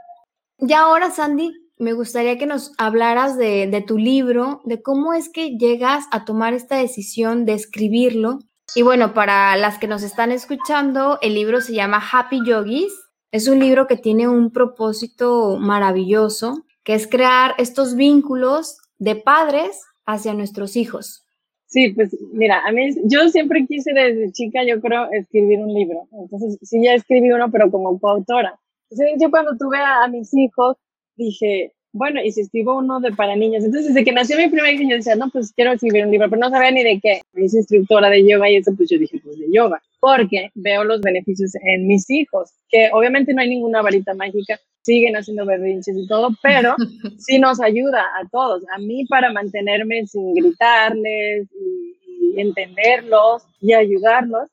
Y 0.57 0.73
ahora, 0.73 1.11
Sandy, 1.11 1.53
me 1.77 1.93
gustaría 1.93 2.37
que 2.37 2.45
nos 2.45 2.73
hablaras 2.77 3.37
de, 3.37 3.67
de, 3.67 3.81
tu 3.81 3.97
libro, 3.97 4.61
de 4.65 4.81
cómo 4.81 5.13
es 5.13 5.29
que 5.29 5.57
llegas 5.57 6.05
a 6.11 6.25
tomar 6.25 6.53
esta 6.53 6.75
decisión 6.75 7.45
de 7.45 7.53
escribirlo. 7.53 8.39
Y 8.75 8.81
bueno, 8.81 9.13
para 9.13 9.55
las 9.55 9.79
que 9.79 9.87
nos 9.87 10.03
están 10.03 10.33
escuchando, 10.33 11.17
el 11.21 11.33
libro 11.33 11.61
se 11.61 11.73
llama 11.73 12.03
Happy 12.11 12.41
Yogis. 12.45 12.93
Es 13.31 13.47
un 13.47 13.59
libro 13.59 13.87
que 13.87 13.95
tiene 13.95 14.27
un 14.27 14.51
propósito 14.51 15.57
maravilloso, 15.57 16.65
que 16.83 16.95
es 16.95 17.07
crear 17.07 17.55
estos 17.57 17.95
vínculos 17.95 18.77
de 18.97 19.15
padres 19.15 19.83
hacia 20.05 20.33
nuestros 20.33 20.75
hijos. 20.75 21.28
Sí, 21.69 21.93
pues 21.93 22.17
mira, 22.34 22.62
a 22.65 22.71
mí, 22.71 22.89
yo 23.05 23.29
siempre 23.29 23.65
quise 23.67 23.93
desde 23.93 24.32
chica, 24.32 24.63
yo 24.67 24.82
creo, 24.82 25.08
escribir 25.12 25.60
un 25.60 25.71
libro. 25.71 26.08
Entonces, 26.12 26.58
sí, 26.63 26.84
ya 26.84 26.95
escribí 26.95 27.32
uno, 27.32 27.51
pero 27.51 27.69
como 27.69 27.99
coautora. 27.99 28.60
Entonces, 28.89 29.17
yo 29.21 29.29
cuando 29.29 29.55
tuve 29.55 29.77
a, 29.77 30.08
mis 30.08 30.34
hijos, 30.34 30.77
dije, 31.15 31.73
bueno, 31.91 32.21
y 32.23 32.32
si 32.32 32.41
escribo 32.41 32.78
uno 32.78 32.99
de 32.99 33.12
para 33.12 33.36
niños. 33.36 33.63
Entonces, 33.63 33.93
desde 33.93 34.06
que 34.06 34.12
nació 34.12 34.38
mi 34.38 34.47
primer 34.47 34.73
hijo, 34.73 34.84
yo 34.89 34.95
decía, 34.95 35.15
no, 35.15 35.30
pues 35.30 35.52
quiero 35.54 35.71
escribir 35.71 36.06
un 36.06 36.12
libro, 36.12 36.30
pero 36.30 36.39
no 36.39 36.49
sabía 36.49 36.71
ni 36.71 36.84
de 36.84 36.99
qué. 37.02 37.21
Me 37.34 37.45
hice 37.45 37.58
instructora 37.58 38.10
de 38.10 38.28
yoga 38.28 38.49
y 38.49 38.58
eso, 38.58 38.71
pues 38.75 38.89
yo 38.89 38.99
dije, 38.99 39.19
pues 39.23 39.38
de 39.39 39.47
yoga. 39.52 39.82
Porque 39.99 40.49
veo 40.56 40.84
los 40.84 41.02
beneficios 41.02 41.52
en 41.62 41.88
mis 41.88 42.10
hijos, 42.10 42.52
que 42.69 42.89
obviamente 42.93 43.34
no 43.34 43.41
hay 43.41 43.49
ninguna 43.49 43.82
varita 43.82 44.13
mágica, 44.13 44.60
siguen 44.82 45.15
haciendo 45.15 45.45
berrinches 45.45 45.95
y 45.97 46.08
todo, 46.08 46.30
pero 46.41 46.75
sí 47.17 47.39
nos 47.39 47.60
ayuda 47.62 48.02
a 48.02 48.28
todos, 48.30 48.63
a 48.75 48.80
mí 48.80 49.06
para 49.06 49.32
mantenerme 49.32 50.06
sin 50.08 50.34
gritarles 50.34 51.47
y, 51.52 52.39
entenderlos 52.39 53.43
y 53.60 53.73
ayudarlos, 53.73 54.49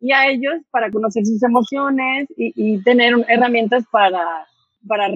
y 0.00 0.12
a 0.12 0.28
ellos 0.28 0.54
para 0.70 0.90
conocer 0.90 1.26
sus 1.26 1.42
emociones 1.42 2.28
y, 2.36 2.82
tener 2.82 3.14
herramientas 3.28 3.84
para, 3.90 4.24
para 4.86 5.08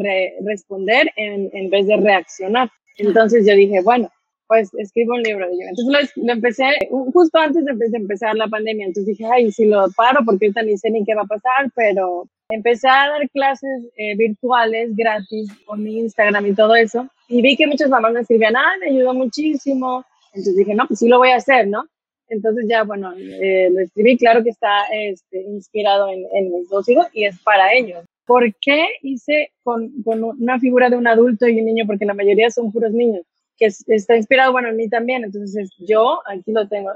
responder 0.45 1.11
en, 1.17 1.51
en, 1.53 1.71
vez 1.71 1.87
de 1.87 1.97
reaccionar. 1.97 2.71
Entonces 2.99 3.47
yo 3.47 3.55
dije, 3.55 3.81
bueno, 3.83 4.11
pues 4.51 4.69
escribo 4.75 5.15
un 5.15 5.23
libro 5.23 5.47
de 5.47 5.53
yoga. 5.53 5.71
Entonces 5.71 6.13
lo, 6.17 6.33
empecé 6.33 6.65
justo 7.13 7.39
antes 7.39 7.65
de, 7.65 7.97
empezar 7.97 8.35
la 8.35 8.49
pandemia. 8.49 8.87
Entonces 8.87 9.17
dije, 9.17 9.31
ay, 9.33 9.53
si 9.53 9.65
lo 9.65 9.89
paro 9.93 10.25
porque 10.25 10.47
ahorita 10.47 10.63
ni 10.63 10.77
sé 10.77 10.91
ni 10.91 11.05
qué 11.05 11.15
va 11.15 11.23
a 11.23 11.27
pasar, 11.27 11.71
pero 11.77 12.27
empecé 12.49 12.89
a 12.89 13.11
dar 13.11 13.31
clases 13.31 13.87
eh, 13.97 14.17
virtuales 14.17 14.97
gratis 14.97 15.49
con 15.65 15.85
mi 15.85 16.01
Instagram 16.01 16.47
y 16.47 16.55
todo 16.55 16.75
eso. 16.75 17.09
Y 17.29 17.43
vi 17.43 17.57
que 17.57 17.69
muchas 17.69 17.91
mamás 17.91 18.13
me 18.13 18.21
escribían, 18.23 18.57
ah, 18.57 18.73
me 18.81 18.91
ayudó 18.91 19.15
muchísimo. 19.15 20.05
Entonces 20.33 20.57
dije, 20.57 20.75
no, 20.75 20.85
pues 20.89 20.99
sí 20.99 21.07
lo 21.07 21.19
voy 21.19 21.31
a 21.31 21.37
hacer, 21.37 21.69
¿no? 21.69 21.85
Entonces 22.29 22.67
ya, 22.69 22.83
bueno, 22.83 23.13
eh, 23.17 23.69
lo 23.71 23.81
escribí, 23.81 24.17
claro 24.17 24.43
que 24.43 24.51
está 24.51 24.85
este, 24.93 25.43
inspirado 25.43 26.09
en, 26.09 26.53
mis 26.53 26.69
dos 26.69 26.89
hijos 26.89 27.07
y 27.13 27.25
es 27.25 27.39
para 27.41 27.73
ellos. 27.73 28.05
¿Por 28.31 28.55
qué 28.61 28.87
hice 29.03 29.51
con, 29.65 29.91
con 30.05 30.23
una 30.23 30.61
figura 30.61 30.89
de 30.89 30.97
un 30.97 31.09
adulto 31.09 31.49
y 31.49 31.59
un 31.59 31.67
niño? 31.67 31.85
Porque 31.85 32.05
la 32.05 32.15
mayoría 32.15 32.49
son 32.49 32.71
puros 32.71 32.93
niños 32.93 33.27
que 33.59 33.67
está 33.89 34.15
inspirado, 34.17 34.53
bueno, 34.53 34.69
en 34.69 34.77
mí 34.77 34.89
también. 34.89 35.25
Entonces, 35.25 35.69
yo, 35.81 36.21
aquí 36.27 36.53
lo 36.53 36.69
tengo, 36.69 36.93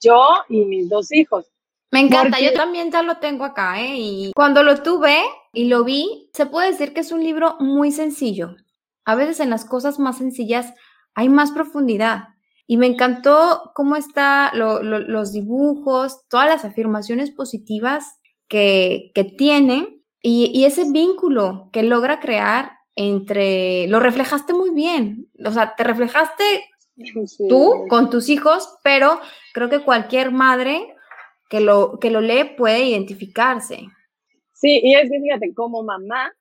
yo 0.00 0.28
y 0.48 0.64
mis 0.66 0.88
dos 0.88 1.10
hijos. 1.10 1.46
Me 1.90 1.98
encanta, 1.98 2.38
yo 2.38 2.52
también 2.52 2.92
ya 2.92 3.02
lo 3.02 3.16
tengo 3.16 3.44
acá, 3.44 3.82
¿eh? 3.82 3.96
Y 3.96 4.32
cuando 4.32 4.62
lo 4.62 4.80
tuve 4.80 5.18
y 5.52 5.64
lo 5.64 5.82
vi, 5.82 6.30
se 6.34 6.46
puede 6.46 6.70
decir 6.70 6.94
que 6.94 7.00
es 7.00 7.10
un 7.10 7.24
libro 7.24 7.56
muy 7.58 7.90
sencillo. 7.90 8.54
A 9.04 9.16
veces 9.16 9.40
en 9.40 9.50
las 9.50 9.64
cosas 9.64 9.98
más 9.98 10.18
sencillas 10.18 10.72
hay 11.16 11.28
más 11.28 11.50
profundidad. 11.50 12.28
Y 12.68 12.76
me 12.76 12.86
encantó 12.86 13.72
cómo 13.74 13.96
están 13.96 14.52
los 14.54 15.32
dibujos, 15.32 16.28
todas 16.28 16.46
las 16.46 16.64
afirmaciones 16.64 17.32
positivas 17.32 18.20
que, 18.46 19.10
que 19.16 19.24
tiene 19.24 19.99
y, 20.22 20.50
y 20.54 20.64
ese 20.64 20.90
vínculo 20.90 21.68
que 21.72 21.82
logra 21.82 22.20
crear 22.20 22.72
entre, 22.96 23.86
lo 23.88 24.00
reflejaste 24.00 24.52
muy 24.52 24.70
bien, 24.70 25.28
o 25.44 25.50
sea, 25.50 25.74
te 25.74 25.84
reflejaste 25.84 26.44
tú 27.48 27.86
con 27.88 28.10
tus 28.10 28.28
hijos, 28.28 28.76
pero 28.82 29.20
creo 29.54 29.70
que 29.70 29.80
cualquier 29.80 30.32
madre 30.32 30.94
que 31.48 31.60
lo, 31.60 31.98
que 31.98 32.10
lo 32.10 32.20
lee 32.20 32.54
puede 32.56 32.84
identificarse. 32.84 33.86
Sí, 34.52 34.80
y 34.82 34.94
es 34.94 35.10
que 35.10 35.20
fíjate, 35.20 35.54
como 35.54 35.82
mamá, 35.82 36.32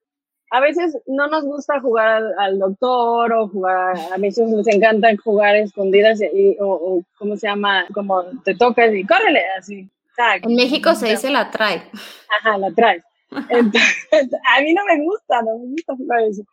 a 0.52 0.60
veces 0.60 0.98
no 1.06 1.28
nos 1.28 1.46
gusta 1.46 1.80
jugar 1.80 2.24
al, 2.38 2.60
doctor 2.60 3.32
o 3.34 3.48
jugar, 3.48 3.96
a 4.12 4.18
mí 4.18 4.30
les 4.30 4.68
encanta 4.68 5.10
jugar 5.24 5.56
escondidas 5.56 6.20
y, 6.22 6.58
o, 6.60 7.02
¿cómo 7.18 7.38
se 7.38 7.48
llama? 7.48 7.86
Como 7.94 8.26
te 8.44 8.56
tocas 8.56 8.94
y 8.94 9.06
córrele, 9.06 9.44
así. 9.58 9.90
En 10.42 10.56
México 10.56 10.94
se 10.96 11.12
dice 11.12 11.30
la 11.30 11.50
trae. 11.50 11.82
Ajá, 12.42 12.58
la 12.58 12.72
trae. 12.72 13.02
Entonces, 13.50 14.40
a 14.56 14.62
mí 14.62 14.74
no 14.74 14.82
me 14.86 15.04
gusta, 15.04 15.42
no 15.42 15.60
me 15.60 15.68
gusta 15.68 15.96
jugar 15.96 16.22
eso. 16.22 16.44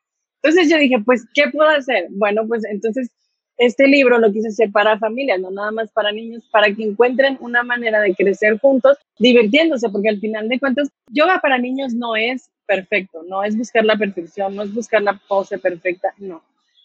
Entonces 0.42 0.70
yo 0.70 0.78
dije, 0.78 0.98
pues, 1.04 1.26
¿qué 1.34 1.48
puedo 1.50 1.68
hacer? 1.68 2.06
Bueno, 2.10 2.46
pues 2.46 2.64
entonces 2.64 3.10
este 3.58 3.86
libro 3.86 4.18
lo 4.18 4.32
quise 4.32 4.48
hacer 4.48 4.70
para 4.70 4.98
familias, 4.98 5.40
no 5.40 5.50
nada 5.50 5.70
más 5.70 5.90
para 5.92 6.12
niños, 6.12 6.46
para 6.52 6.72
que 6.72 6.82
encuentren 6.82 7.38
una 7.40 7.62
manera 7.62 8.00
de 8.00 8.14
crecer 8.14 8.58
juntos, 8.58 8.98
divirtiéndose, 9.18 9.88
porque 9.88 10.10
al 10.10 10.20
final 10.20 10.48
de 10.48 10.60
cuentas, 10.60 10.90
yoga 11.10 11.40
para 11.40 11.58
niños 11.58 11.94
no 11.94 12.16
es 12.16 12.50
perfecto, 12.66 13.22
no 13.26 13.42
es 13.42 13.56
buscar 13.56 13.84
la 13.84 13.96
perfección, 13.96 14.54
no 14.54 14.62
es 14.62 14.74
buscar 14.74 15.02
la 15.02 15.18
pose 15.26 15.58
perfecta, 15.58 16.12
no, 16.18 16.42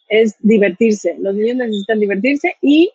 es 0.07 0.35
divertirse. 0.39 1.17
Los 1.19 1.35
niños 1.35 1.57
necesitan 1.57 1.99
divertirse 1.99 2.55
y 2.61 2.89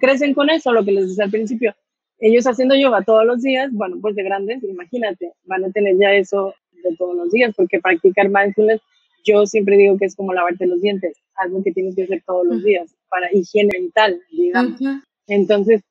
crecen 0.00 0.34
con 0.34 0.50
eso, 0.50 0.72
lo 0.72 0.84
que 0.84 0.92
les 0.92 1.08
decía 1.08 1.24
al 1.24 1.30
principio 1.30 1.74
ellos 2.22 2.46
haciendo 2.46 2.76
yoga 2.76 3.02
todos 3.02 3.26
los 3.26 3.42
días, 3.42 3.70
bueno, 3.72 3.98
pues 4.00 4.14
de 4.14 4.22
grandes, 4.22 4.62
imagínate, 4.62 5.32
van 5.44 5.64
a 5.64 5.70
tener 5.70 5.98
ya 5.98 6.14
eso 6.14 6.54
de 6.84 6.96
todos 6.96 7.16
los 7.16 7.30
días, 7.32 7.52
porque 7.56 7.80
practicar 7.80 8.28
mindfulness, 8.28 8.80
yo 9.24 9.44
siempre 9.44 9.76
digo 9.76 9.98
que 9.98 10.04
es 10.04 10.14
como 10.14 10.32
lavarte 10.32 10.66
los 10.66 10.80
dientes, 10.80 11.16
algo 11.34 11.62
que 11.64 11.72
tienes 11.72 11.96
que 11.96 12.04
hacer 12.04 12.22
todos 12.24 12.46
los 12.46 12.62
días 12.62 12.94
para 13.08 13.28
higiene 13.32 13.70
mental, 13.72 14.20
digamos. 14.30 14.80
Entonces, 15.26 15.82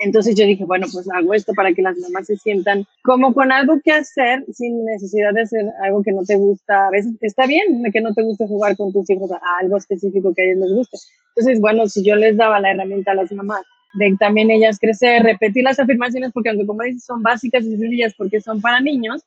entonces 0.00 0.34
yo 0.34 0.44
dije, 0.44 0.64
bueno, 0.64 0.86
pues 0.92 1.08
hago 1.12 1.34
esto 1.34 1.52
para 1.54 1.72
que 1.72 1.82
las 1.82 1.96
mamás 1.98 2.26
se 2.26 2.36
sientan 2.36 2.84
como 3.04 3.32
con 3.32 3.52
algo 3.52 3.80
que 3.82 3.92
hacer 3.92 4.44
sin 4.52 4.84
necesidad 4.84 5.32
de 5.34 5.42
hacer 5.42 5.66
algo 5.84 6.02
que 6.02 6.12
no 6.12 6.24
te 6.24 6.34
gusta. 6.34 6.88
A 6.88 6.90
veces 6.90 7.12
está 7.20 7.46
bien 7.46 7.82
que 7.92 8.00
no 8.00 8.12
te 8.12 8.22
guste 8.22 8.46
jugar 8.48 8.76
con 8.76 8.92
tus 8.92 9.08
hijos 9.08 9.30
a 9.30 9.40
algo 9.60 9.76
específico 9.76 10.34
que 10.34 10.42
a 10.42 10.44
ellos 10.46 10.58
les 10.58 10.72
guste. 10.72 10.98
Entonces, 11.36 11.60
bueno, 11.60 11.86
si 11.88 12.04
yo 12.04 12.16
les 12.16 12.36
daba 12.36 12.60
la 12.60 12.72
herramienta 12.72 13.12
a 13.12 13.14
las 13.14 13.30
mamás 13.30 13.62
de 13.94 14.16
también 14.18 14.50
ellas 14.50 14.78
crecer, 14.78 15.22
repetir 15.22 15.64
las 15.64 15.78
afirmaciones, 15.78 16.32
porque 16.32 16.50
aunque 16.50 16.66
como 16.66 16.82
dices 16.82 17.04
son 17.04 17.22
básicas 17.22 17.64
y 17.64 17.76
sencillas 17.76 18.14
porque 18.16 18.40
son 18.40 18.60
para 18.60 18.80
niños, 18.80 19.22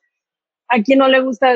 a 0.68 0.82
quien 0.82 0.98
no 0.98 1.08
le 1.08 1.20
gusta 1.20 1.54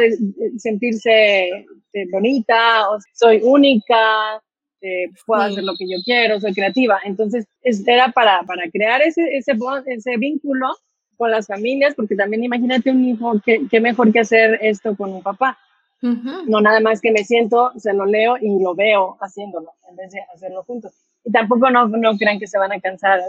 sentirse 0.57 1.49
este, 1.49 2.09
bonita, 2.11 2.89
o 2.91 2.99
soy 3.13 3.41
única, 3.45 4.43
eh, 4.81 5.11
puedo 5.27 5.43
hacer 5.43 5.63
lo 5.65 5.75
que 5.79 5.87
yo 5.87 5.99
quiero, 6.03 6.41
soy 6.41 6.55
creativa. 6.55 6.99
Entonces, 7.05 7.47
era 7.63 8.09
para, 8.09 8.43
para 8.45 8.71
crear 8.71 9.03
ese, 9.03 9.23
ese, 9.37 9.53
ese 9.87 10.17
vínculo 10.17 10.75
con 11.19 11.31
las 11.31 11.47
familias, 11.47 11.95
porque 11.95 12.17
también 12.17 12.45
imagínate 12.45 12.91
un 12.91 13.05
hijo, 13.05 13.35
qué, 13.45 13.81
mejor 13.81 14.11
que 14.13 14.21
hacer 14.21 14.59
esto 14.63 14.97
con 14.97 15.13
un 15.13 15.23
papá. 15.23 15.59
No 16.01 16.61
nada 16.61 16.81
más 16.81 17.01
que 17.01 17.13
me 17.13 17.23
siento, 17.23 17.71
se 17.77 17.93
lo 17.93 18.07
leo 18.07 18.37
y 18.37 18.61
lo 18.61 18.75
veo 18.75 19.19
haciéndolo, 19.21 19.73
en 19.89 19.95
vez 19.95 20.11
de 20.11 20.21
hacerlo 20.35 20.65
juntos 20.65 21.12
y 21.25 21.31
tampoco 21.31 21.71
no, 21.71 21.87
no 21.87 22.17
crean 22.17 22.39
que 22.39 22.47
se 22.47 22.59
van 22.59 22.73
a 22.73 22.81
cansar 22.81 23.21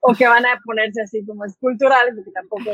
o 0.00 0.12
que 0.18 0.26
van 0.26 0.44
a 0.44 0.60
ponerse 0.64 1.02
así 1.02 1.24
como 1.24 1.44
esculturales, 1.44 2.14
porque 2.14 2.30
tampoco 2.30 2.64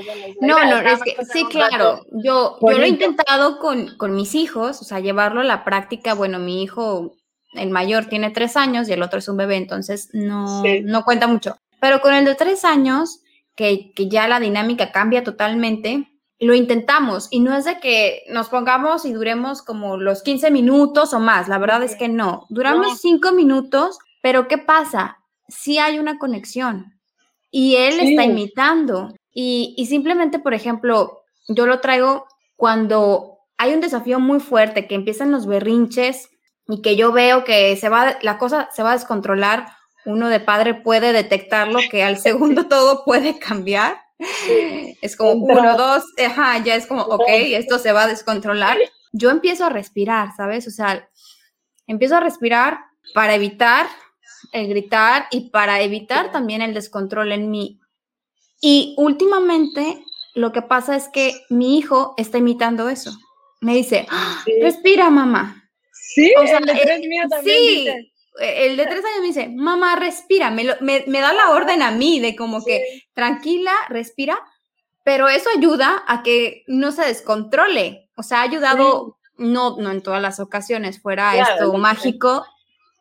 No, 0.41 0.65
no, 0.65 0.79
es 0.79 1.01
que 1.03 1.17
sí, 1.25 1.45
claro. 1.45 2.05
Yo, 2.13 2.59
yo 2.61 2.79
lo 2.79 2.83
he 2.83 2.89
intentado 2.89 3.59
con, 3.59 3.97
con 3.97 4.15
mis 4.15 4.35
hijos, 4.35 4.81
o 4.81 4.85
sea, 4.85 5.01
llevarlo 5.01 5.41
a 5.41 5.45
la 5.45 5.65
práctica. 5.65 6.15
Bueno, 6.15 6.39
mi 6.41 6.63
hijo, 6.63 7.15
el 7.53 7.71
mayor, 7.71 8.07
tiene 8.07 8.31
tres 8.31 8.57
años 8.57 8.89
y 8.89 8.93
el 8.93 9.03
otro 9.03 9.21
es 9.21 9.29
un 9.29 9.37
bebé, 9.37 9.57
entonces 9.57 10.11
no, 10.13 10.63
no 10.83 11.05
cuenta 11.05 11.29
mucho. 11.29 11.57
Pero 11.81 12.01
con 12.01 12.13
el 12.13 12.25
de 12.25 12.35
tres 12.35 12.65
años, 12.65 13.21
que, 13.55 13.93
que 13.95 14.09
ya 14.09 14.27
la 14.27 14.41
dinámica 14.41 14.91
cambia 14.91 15.23
totalmente, 15.23 16.09
lo 16.41 16.55
intentamos 16.55 17.29
y 17.31 17.41
no 17.41 17.55
es 17.55 17.67
de 17.67 17.79
que 17.79 18.23
nos 18.31 18.49
pongamos 18.49 19.05
y 19.05 19.13
duremos 19.13 19.63
como 19.63 19.99
los 19.99 20.23
15 20.23 20.51
minutos 20.51 21.13
o 21.13 21.21
más, 21.21 21.49
la 21.49 21.59
verdad 21.59 21.83
es 21.83 21.97
que 21.97 22.09
no, 22.09 22.47
duramos 22.49 23.01
cinco 23.01 23.33
minutos 23.33 23.99
pero 24.21 24.49
¿qué 24.49 24.59
pasa? 24.59 25.19
Si 25.49 25.79
hay 25.79 25.99
una 25.99 26.19
conexión 26.19 26.99
y 27.51 27.77
él 27.77 28.01
está 28.01 28.25
imitando 28.25 29.15
y, 29.33 29.75
y 29.77 29.87
simplemente, 29.87 30.39
por 30.39 30.55
ejemplo, 30.55 31.23
yo 31.49 31.67
lo 31.67 31.81
traigo 31.81 32.27
cuando 32.57 33.39
hay 33.59 33.75
un 33.75 33.81
desafío 33.81 34.21
muy 34.21 34.41
fuerte, 34.41 34.87
que 34.87 34.95
empiezan 34.95 35.33
los 35.33 35.47
berrinches 35.47 36.31
y 36.67 36.83
que 36.83 36.97
yo 36.97 37.13
veo 37.13 37.45
que 37.45 37.77
se 37.77 37.89
va, 37.89 38.17
la 38.23 38.39
cosa 38.39 38.69
se 38.73 38.83
va 38.83 38.91
a 38.91 38.97
descontrolar, 38.97 39.67
uno 40.07 40.29
de 40.29 40.41
padre 40.41 40.75
puede 40.75 41.13
detectarlo, 41.13 41.79
que 41.91 42.03
al 42.03 42.19
segundo 42.19 42.67
todo 42.69 43.05
puede 43.05 43.39
cambiar. 43.39 44.01
Es 45.03 45.17
como 45.17 45.33
uno, 45.33 45.77
dos, 45.77 46.05
ajá, 46.25 46.63
ya 46.63 46.75
es 46.75 46.87
como, 46.87 47.03
ok, 47.03 47.27
esto 47.29 47.79
se 47.79 47.93
va 47.93 48.05
a 48.05 48.09
descontrolar. 48.09 48.77
Yo 49.13 49.31
empiezo 49.31 49.65
a 49.65 49.71
respirar, 49.71 50.29
¿sabes? 50.37 50.67
O 50.67 50.71
sea, 50.71 51.09
empiezo 51.87 52.17
a 52.17 52.21
respirar 52.21 52.79
para 53.15 53.35
evitar 53.35 53.87
el 54.53 54.69
gritar 54.69 55.27
y 55.31 55.51
para 55.51 55.81
evitar 55.81 56.33
también 56.33 56.63
el 56.63 56.75
descontrol 56.75 57.33
en 57.33 57.51
mí. 57.51 57.81
Y 58.61 58.95
últimamente 58.99 60.03
lo 60.35 60.53
que 60.53 60.63
pasa 60.63 60.97
es 60.97 61.09
que 61.09 61.45
mi 61.49 61.79
hijo 61.79 62.15
está 62.17 62.39
imitando 62.39 62.89
eso. 62.89 63.13
Me 63.61 63.75
dice, 63.75 64.07
¡Ah! 64.11 64.43
respira, 64.61 65.11
mamá. 65.11 65.69
Sí, 65.93 66.33
el 66.37 66.67
de 66.67 66.73
tres 66.73 67.01
eh, 67.01 67.29
también 67.29 67.45
sí, 67.45 67.89
el 68.41 68.77
de 68.77 68.87
tres 68.87 69.05
años 69.05 69.21
me 69.21 69.27
dice, 69.27 69.49
mamá, 69.49 69.97
respira. 69.97 70.51
Me, 70.51 70.65
me, 70.81 71.21
da 71.21 71.33
la 71.33 71.51
orden 71.51 71.83
a 71.83 71.91
mí 71.91 72.21
de 72.21 72.37
como 72.37 72.65
que 72.65 73.05
tranquila, 73.13 73.73
respira, 73.89 74.39
pero 75.05 75.29
eso 75.29 75.49
ayuda 75.57 76.03
a 76.07 76.23
que 76.23 76.65
no 76.67 76.93
se 76.93 77.05
descontrole. 77.05 78.09
O 78.17 78.23
sea, 78.23 78.41
ha 78.41 78.43
ayudado, 78.43 79.19
no, 79.37 79.77
no 79.77 79.91
en 79.91 80.03
todas 80.03 80.23
las 80.23 80.41
ocasiones 80.41 81.01
fuera 81.01 81.37
esto 81.37 81.73
mágico, 81.75 82.45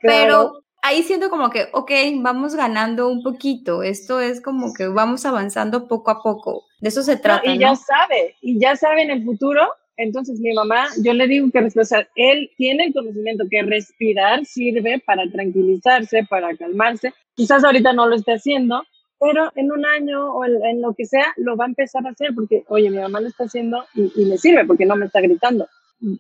pero 0.02 0.63
ahí 0.82 1.04
siento 1.04 1.30
como 1.30 1.50
que, 1.50 1.68
ok, 1.74 1.92
vamos 2.18 2.56
ganando 2.56 3.10
un 3.10 3.24
poquito. 3.24 3.84
Esto 3.84 4.20
es 4.20 4.42
como 4.42 4.74
que 4.74 4.88
vamos 4.88 5.26
avanzando 5.26 5.88
poco 5.88 6.12
a 6.12 6.22
poco. 6.22 6.65
De 6.80 6.89
eso 6.89 7.04
se 7.04 7.18
trata. 7.18 7.50
y 7.50 7.60
ya 7.60 7.76
sabe, 7.76 8.36
y 8.42 8.60
ya 8.60 8.76
sabe 8.76 9.04
en 9.04 9.12
el 9.12 9.24
futuro. 9.24 9.62
Entonces, 9.98 10.39
mi 10.39 10.54
mamá, 10.54 10.88
yo 11.04 11.13
le 11.13 11.28
digo 11.28 11.50
que 11.52 11.60
o 11.60 11.86
sea, 11.86 12.08
él 12.15 12.50
tiene 12.56 12.86
el 12.86 12.94
conocimiento 12.94 13.44
que 13.50 13.62
respirar 13.63 14.46
sirve 14.46 15.04
para 15.06 15.30
tranquilizarse, 15.30 16.26
para 16.30 16.56
calmarse. 16.56 17.13
Quizás 17.36 17.65
ahorita 17.65 17.92
no 17.92 18.08
lo 18.08 18.15
esté 18.15 18.34
haciendo, 18.34 18.82
pero 19.20 19.52
en 19.56 19.72
un 19.74 19.86
año 19.86 20.34
o 20.34 20.46
en, 20.46 20.82
lo 20.82 20.94
que 20.94 21.06
sea, 21.06 21.34
lo 21.36 21.58
va 21.58 21.65
a 21.65 21.68
empezar 21.68 22.08
a 22.08 22.12
hacer 22.12 22.30
porque, 22.34 22.63
oye, 22.70 22.89
mi 22.89 22.98
mamá 22.98 23.20
lo 23.20 23.28
está 23.28 23.44
haciendo 23.44 23.84
y, 23.94 24.10
y 24.15 24.26
le 24.26 24.38
sirve 24.38 24.63
porque 24.63 24.86
no 24.86 24.96
me 24.96 25.08
está 25.08 25.20
gritando 25.20 25.68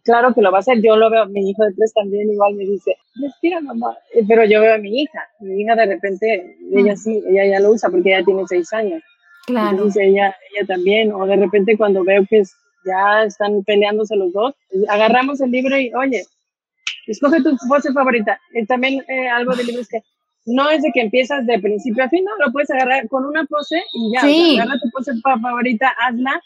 claro 0.03 0.33
que 0.33 0.41
lo 0.41 0.51
va 0.51 0.57
a 0.57 0.59
hacer. 0.59 0.81
Yo 0.81 0.95
lo 0.95 1.09
veo, 1.09 1.25
mi 1.27 1.49
hijo 1.49 1.63
de 1.63 1.73
tres 1.73 1.93
también 1.93 2.29
igual 2.29 2.55
me 2.55 2.65
dice, 2.65 2.95
respira 3.21 3.61
mamá, 3.61 3.97
eh, 4.13 4.23
pero 4.27 4.45
yo 4.45 4.61
veo 4.61 4.75
a 4.75 4.77
mi 4.77 5.01
hija, 5.01 5.27
mi 5.39 5.61
hija 5.61 5.75
de 5.75 5.85
repente, 5.85 6.57
ella 6.73 6.93
mm. 6.93 6.97
sí, 6.97 7.23
ella 7.27 7.45
ya 7.45 7.59
lo 7.59 7.71
usa 7.71 7.89
porque 7.89 8.09
ella 8.09 8.25
tiene 8.25 8.43
seis 8.47 8.71
años. 8.73 9.01
Claro. 9.47 9.85
Dice 9.85 10.05
ella, 10.05 10.35
ella 10.53 10.67
también, 10.67 11.11
o 11.11 11.25
de 11.25 11.35
repente 11.35 11.77
cuando 11.77 12.03
veo 12.03 12.23
que 12.29 12.43
ya 12.85 13.23
están 13.23 13.63
peleándose 13.63 14.15
los 14.15 14.31
dos, 14.31 14.53
agarramos 14.87 15.41
el 15.41 15.51
libro 15.51 15.77
y, 15.77 15.91
oye, 15.93 16.23
escoge 17.07 17.41
tu 17.41 17.57
pose 17.67 17.91
favorita. 17.91 18.39
Y 18.53 18.65
también 18.65 19.03
eh, 19.07 19.27
algo 19.27 19.55
del 19.55 19.67
libro 19.67 19.81
es 19.81 19.89
que 19.89 20.01
no 20.45 20.69
es 20.69 20.81
de 20.81 20.91
que 20.91 21.01
empiezas 21.01 21.45
de 21.45 21.59
principio 21.59 22.03
a 22.03 22.09
fin, 22.09 22.23
no, 22.23 22.45
lo 22.45 22.51
puedes 22.51 22.69
agarrar 22.71 23.07
con 23.07 23.25
una 23.25 23.45
pose 23.45 23.81
y 23.93 24.13
ya, 24.13 24.21
sí. 24.21 24.57
agarra 24.59 24.79
tu 24.81 24.89
pose 24.91 25.11
favorita, 25.21 25.93
hazla, 25.99 26.41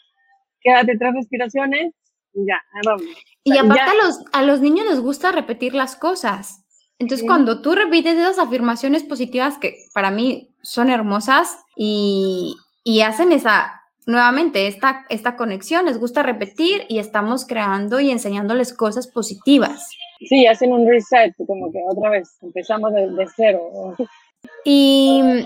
quédate 0.62 0.96
tres 0.98 1.14
respiraciones 1.14 1.94
ya, 2.34 2.60
vamos. 2.84 3.02
Y 3.44 3.56
aparte 3.58 3.90
a 3.90 3.94
los, 3.94 4.20
a 4.32 4.42
los 4.42 4.60
niños 4.60 4.86
les 4.86 5.00
gusta 5.00 5.32
repetir 5.32 5.74
las 5.74 5.96
cosas. 5.96 6.64
Entonces, 6.98 7.26
cuando 7.26 7.60
tú 7.60 7.74
repites 7.74 8.16
esas 8.16 8.38
afirmaciones 8.38 9.02
positivas 9.02 9.58
que 9.58 9.76
para 9.92 10.10
mí 10.10 10.54
son 10.62 10.90
hermosas 10.90 11.58
y, 11.76 12.56
y 12.84 13.00
hacen 13.00 13.32
esa, 13.32 13.82
nuevamente, 14.06 14.68
esta, 14.68 15.04
esta 15.08 15.36
conexión, 15.36 15.86
les 15.86 15.98
gusta 15.98 16.22
repetir 16.22 16.84
y 16.88 17.00
estamos 17.00 17.46
creando 17.46 18.00
y 18.00 18.10
enseñándoles 18.10 18.72
cosas 18.72 19.08
positivas. 19.08 19.90
Sí, 20.20 20.46
hacen 20.46 20.72
un 20.72 20.88
reset, 20.88 21.34
como 21.46 21.70
que 21.72 21.80
otra 21.86 22.10
vez 22.10 22.38
empezamos 22.40 22.92
de, 22.94 23.10
de 23.10 23.26
cero. 23.36 23.96
Y 24.64 25.44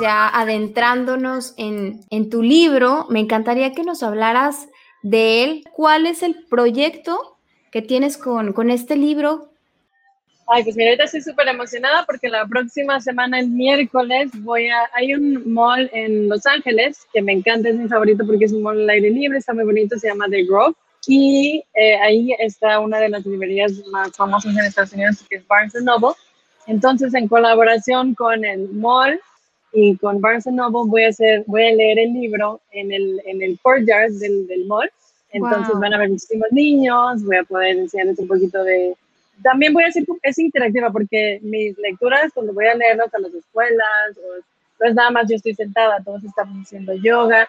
ya 0.00 0.28
adentrándonos 0.28 1.54
en, 1.56 2.00
en 2.10 2.30
tu 2.30 2.42
libro, 2.42 3.06
me 3.10 3.20
encantaría 3.20 3.72
que 3.72 3.82
nos 3.82 4.02
hablaras 4.02 4.68
de 5.10 5.44
él. 5.44 5.64
¿Cuál 5.72 6.06
es 6.06 6.22
el 6.22 6.34
proyecto 6.34 7.36
que 7.70 7.80
tienes 7.80 8.16
con, 8.16 8.52
con 8.52 8.70
este 8.70 8.96
libro? 8.96 9.50
Ay, 10.48 10.62
pues 10.64 10.76
mira, 10.76 10.92
estoy 10.92 11.22
súper 11.22 11.48
emocionada 11.48 12.04
porque 12.06 12.28
la 12.28 12.46
próxima 12.46 13.00
semana, 13.00 13.40
el 13.40 13.48
miércoles, 13.48 14.30
voy 14.42 14.68
a... 14.68 14.78
Hay 14.94 15.14
un 15.14 15.52
mall 15.52 15.90
en 15.92 16.28
Los 16.28 16.46
Ángeles 16.46 17.06
que 17.12 17.22
me 17.22 17.32
encanta, 17.32 17.68
es 17.68 17.76
mi 17.76 17.88
favorito 17.88 18.24
porque 18.26 18.44
es 18.44 18.52
un 18.52 18.62
mall 18.62 18.80
al 18.80 18.90
aire 18.90 19.10
libre, 19.10 19.38
está 19.38 19.54
muy 19.54 19.64
bonito, 19.64 19.98
se 19.98 20.08
llama 20.08 20.26
The 20.28 20.44
Grove. 20.44 20.74
Y 21.08 21.62
eh, 21.74 21.96
ahí 21.96 22.32
está 22.40 22.80
una 22.80 22.98
de 22.98 23.08
las 23.08 23.24
librerías 23.26 23.72
más 23.92 24.10
famosas 24.16 24.56
en 24.56 24.64
Estados 24.64 24.92
Unidos, 24.92 25.24
que 25.28 25.36
es 25.36 25.46
Barnes 25.46 25.74
Noble. 25.82 26.14
Entonces, 26.66 27.14
en 27.14 27.28
colaboración 27.28 28.14
con 28.14 28.44
el 28.44 28.68
mall 28.70 29.20
y 29.76 29.94
con 29.98 30.22
Barnes 30.22 30.46
Noble 30.46 30.88
voy 30.90 31.04
a 31.04 31.08
hacer, 31.10 31.44
voy 31.46 31.66
a 31.66 31.74
leer 31.74 31.98
el 31.98 32.14
libro 32.14 32.62
en 32.72 32.90
el, 32.92 33.20
en 33.26 33.42
el 33.42 33.58
courtyard 33.60 34.10
del, 34.12 34.46
del 34.46 34.64
mall. 34.64 34.90
Entonces 35.30 35.78
van 35.78 35.92
a 35.92 35.98
ver 35.98 36.08
muchísimos 36.08 36.50
niños, 36.50 37.22
voy 37.22 37.36
a 37.36 37.44
poder 37.44 37.76
enseñarles 37.76 38.18
un 38.18 38.26
poquito 38.26 38.64
de... 38.64 38.96
También 39.42 39.74
voy 39.74 39.84
a 39.84 39.88
hacer, 39.88 40.06
es 40.22 40.38
interactiva 40.38 40.90
porque 40.90 41.40
mis 41.42 41.76
lecturas, 41.76 42.32
cuando 42.32 42.54
voy 42.54 42.64
a 42.64 42.74
leerlas 42.74 43.12
a 43.12 43.18
las 43.18 43.34
escuelas, 43.34 44.16
o, 44.16 44.42
no 44.80 44.88
es 44.88 44.94
nada 44.94 45.10
más 45.10 45.28
yo 45.28 45.36
estoy 45.36 45.54
sentada, 45.54 46.02
todos 46.02 46.24
estamos 46.24 46.56
haciendo 46.62 46.94
yoga, 46.94 47.46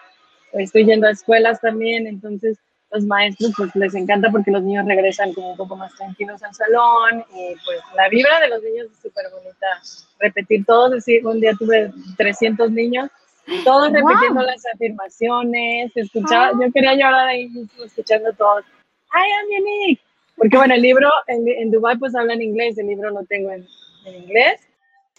estoy 0.52 0.84
yendo 0.84 1.06
a 1.06 1.12
escuelas 1.12 1.62
también, 1.62 2.06
entonces 2.06 2.58
los 2.90 3.04
maestros 3.04 3.52
pues 3.56 3.74
les 3.76 3.94
encanta 3.94 4.30
porque 4.30 4.50
los 4.50 4.62
niños 4.62 4.86
regresan 4.86 5.32
como 5.34 5.50
un 5.50 5.56
poco 5.56 5.76
más 5.76 5.94
tranquilos 5.94 6.42
al 6.42 6.54
salón 6.54 7.24
y 7.34 7.54
pues 7.64 7.80
la 7.94 8.08
vibra 8.08 8.40
de 8.40 8.48
los 8.48 8.62
niños 8.62 8.86
es 8.90 8.98
súper 9.02 9.26
bonita. 9.30 9.66
Repetir 10.18 10.64
todos, 10.64 10.92
decir, 10.92 11.24
un 11.26 11.40
día 11.40 11.52
tuve 11.58 11.92
300 12.16 12.70
niños, 12.70 13.10
todos 13.64 13.92
repitiendo 13.92 14.42
las 14.42 14.62
afirmaciones, 14.74 15.92
escuchaba, 15.94 16.52
yo 16.52 16.72
quería 16.72 16.94
llorar 16.94 17.28
ahí 17.28 17.50
escuchando 17.84 18.32
todos. 18.32 18.64
I 19.12 19.24
am 19.40 19.62
unique. 19.62 20.02
Porque 20.36 20.56
bueno, 20.56 20.74
el 20.74 20.82
libro 20.82 21.10
en, 21.26 21.48
en 21.48 21.70
Dubai 21.70 21.98
pues 21.98 22.14
habla 22.14 22.34
en 22.34 22.42
inglés, 22.42 22.78
el 22.78 22.86
libro 22.86 23.10
lo 23.10 23.24
tengo 23.24 23.50
en, 23.50 23.66
inglés. 24.06 24.60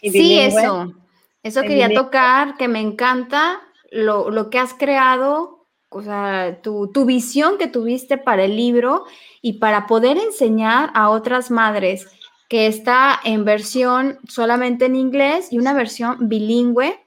sí, 0.01 0.39
eso. 0.39 0.93
Eso 1.41 1.61
quería 1.61 1.89
tocar, 1.93 2.57
que 2.57 2.67
me 2.67 2.81
encanta 2.81 3.61
lo, 3.91 4.29
lo 4.29 4.49
que 4.49 4.59
has 4.59 4.73
creado 4.73 5.58
o 5.89 6.03
sea, 6.03 6.59
tu, 6.61 7.05
visión 7.05 7.57
que 7.57 7.67
tuviste 7.67 8.17
para 8.17 8.43
el 8.43 8.55
libro 8.55 9.05
y 9.41 9.53
para 9.53 9.87
poder 9.87 10.17
enseñar 10.17 10.91
a 10.93 11.09
otras 11.09 11.49
madres 11.49 12.07
que 12.47 12.67
está 12.67 13.19
en 13.23 13.43
versión 13.43 14.19
solamente 14.27 14.85
en 14.85 14.95
inglés 14.95 15.51
y 15.51 15.57
una 15.57 15.73
versión 15.73 16.29
bilingüe, 16.29 16.99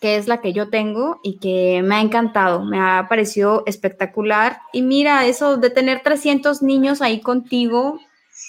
que 0.00 0.16
es 0.16 0.28
la 0.28 0.40
que 0.40 0.52
yo 0.52 0.70
tengo 0.70 1.18
y 1.24 1.38
que 1.38 1.82
me 1.82 1.96
ha 1.96 2.00
encantado, 2.00 2.64
me 2.64 2.80
ha 2.80 3.06
parecido 3.08 3.64
espectacular. 3.66 4.60
Y 4.72 4.82
mira, 4.82 5.26
eso 5.26 5.56
de 5.56 5.70
tener 5.70 6.02
300 6.02 6.62
niños 6.62 7.02
ahí 7.02 7.20
contigo, 7.20 7.98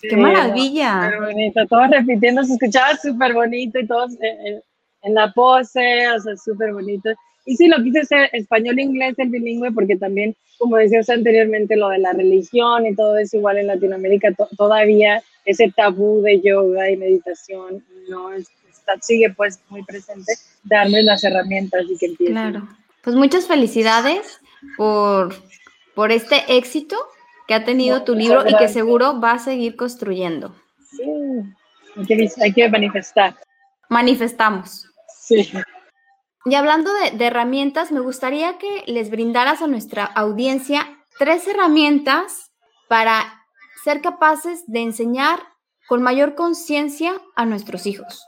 qué 0.02 0.15
maravilla. 0.15 1.12
bonito, 1.19 1.65
todos 1.67 1.89
repitiendo, 1.89 2.43
se 2.43 2.54
escuchaba 2.54 2.95
súper 2.97 3.34
bonito 3.34 3.80
y 3.80 3.88
todos 3.88 4.12
en, 4.21 4.62
en 5.02 5.13
la 5.15 5.32
pose, 5.34 6.08
o 6.12 6.19
sea, 6.19 6.38
súper 6.38 6.73
bonito. 6.73 7.10
Y 7.49 7.55
sí, 7.55 7.67
lo 7.67 7.81
quise 7.81 8.01
hacer 8.01 8.29
español-inglés, 8.33 9.15
el 9.17 9.29
bilingüe, 9.29 9.71
porque 9.71 9.95
también, 9.95 10.35
como 10.59 10.77
decías 10.77 11.09
anteriormente, 11.09 11.75
lo 11.77 11.89
de 11.89 11.97
la 11.97 12.13
religión 12.13 12.85
y 12.85 12.95
todo 12.95 13.17
eso, 13.17 13.38
igual 13.38 13.57
en 13.57 13.65
Latinoamérica 13.65 14.35
todavía 14.55 15.23
ese 15.45 15.73
tabú 15.75 16.21
de 16.21 16.41
yoga 16.41 16.91
y 16.91 16.97
meditación 16.97 17.83
no 18.07 18.31
está, 18.33 19.01
sigue 19.01 19.31
pues 19.31 19.59
muy 19.69 19.83
presente, 19.83 20.33
darles 20.63 21.05
las 21.05 21.23
herramientas 21.23 21.85
y 21.89 21.97
que 21.97 22.05
empiecen. 22.05 22.35
Claro. 22.35 22.67
Pues 23.01 23.15
muchas 23.15 23.47
felicidades 23.47 24.39
por, 24.77 25.33
por 25.95 26.12
este 26.12 26.55
éxito 26.55 26.97
que 27.47 27.55
ha 27.55 27.65
tenido 27.65 28.03
tu 28.03 28.13
libro 28.13 28.47
y 28.47 28.55
que 28.57 28.67
seguro 28.67 29.19
va 29.19 29.31
a 29.31 29.39
seguir 29.39 29.75
construyendo. 29.75 30.53
Sí, 30.88 31.03
hay 31.95 32.05
que, 32.05 32.29
hay 32.43 32.53
que 32.53 32.69
manifestar. 32.69 33.35
Manifestamos. 33.89 34.85
Sí. 35.19 35.51
Y 36.49 36.55
hablando 36.55 36.89
de, 37.13 37.23
herramientas, 37.23 37.91
me 37.91 37.99
gustaría 37.99 38.57
que 38.57 38.83
les 38.88 39.12
brindaras 39.12 39.62
a 39.62 39.67
nuestra 39.67 40.03
audiencia 40.03 40.88
tres 41.19 41.47
herramientas 41.47 42.49
para 42.88 43.45
ser 43.83 44.01
capaces 44.01 44.63
de 44.65 44.79
enseñar 44.79 45.38
con 45.88 46.01
mayor 46.01 46.33
conciencia 46.33 47.21
a 47.35 47.45
nuestros 47.45 47.85
hijos. 47.85 48.25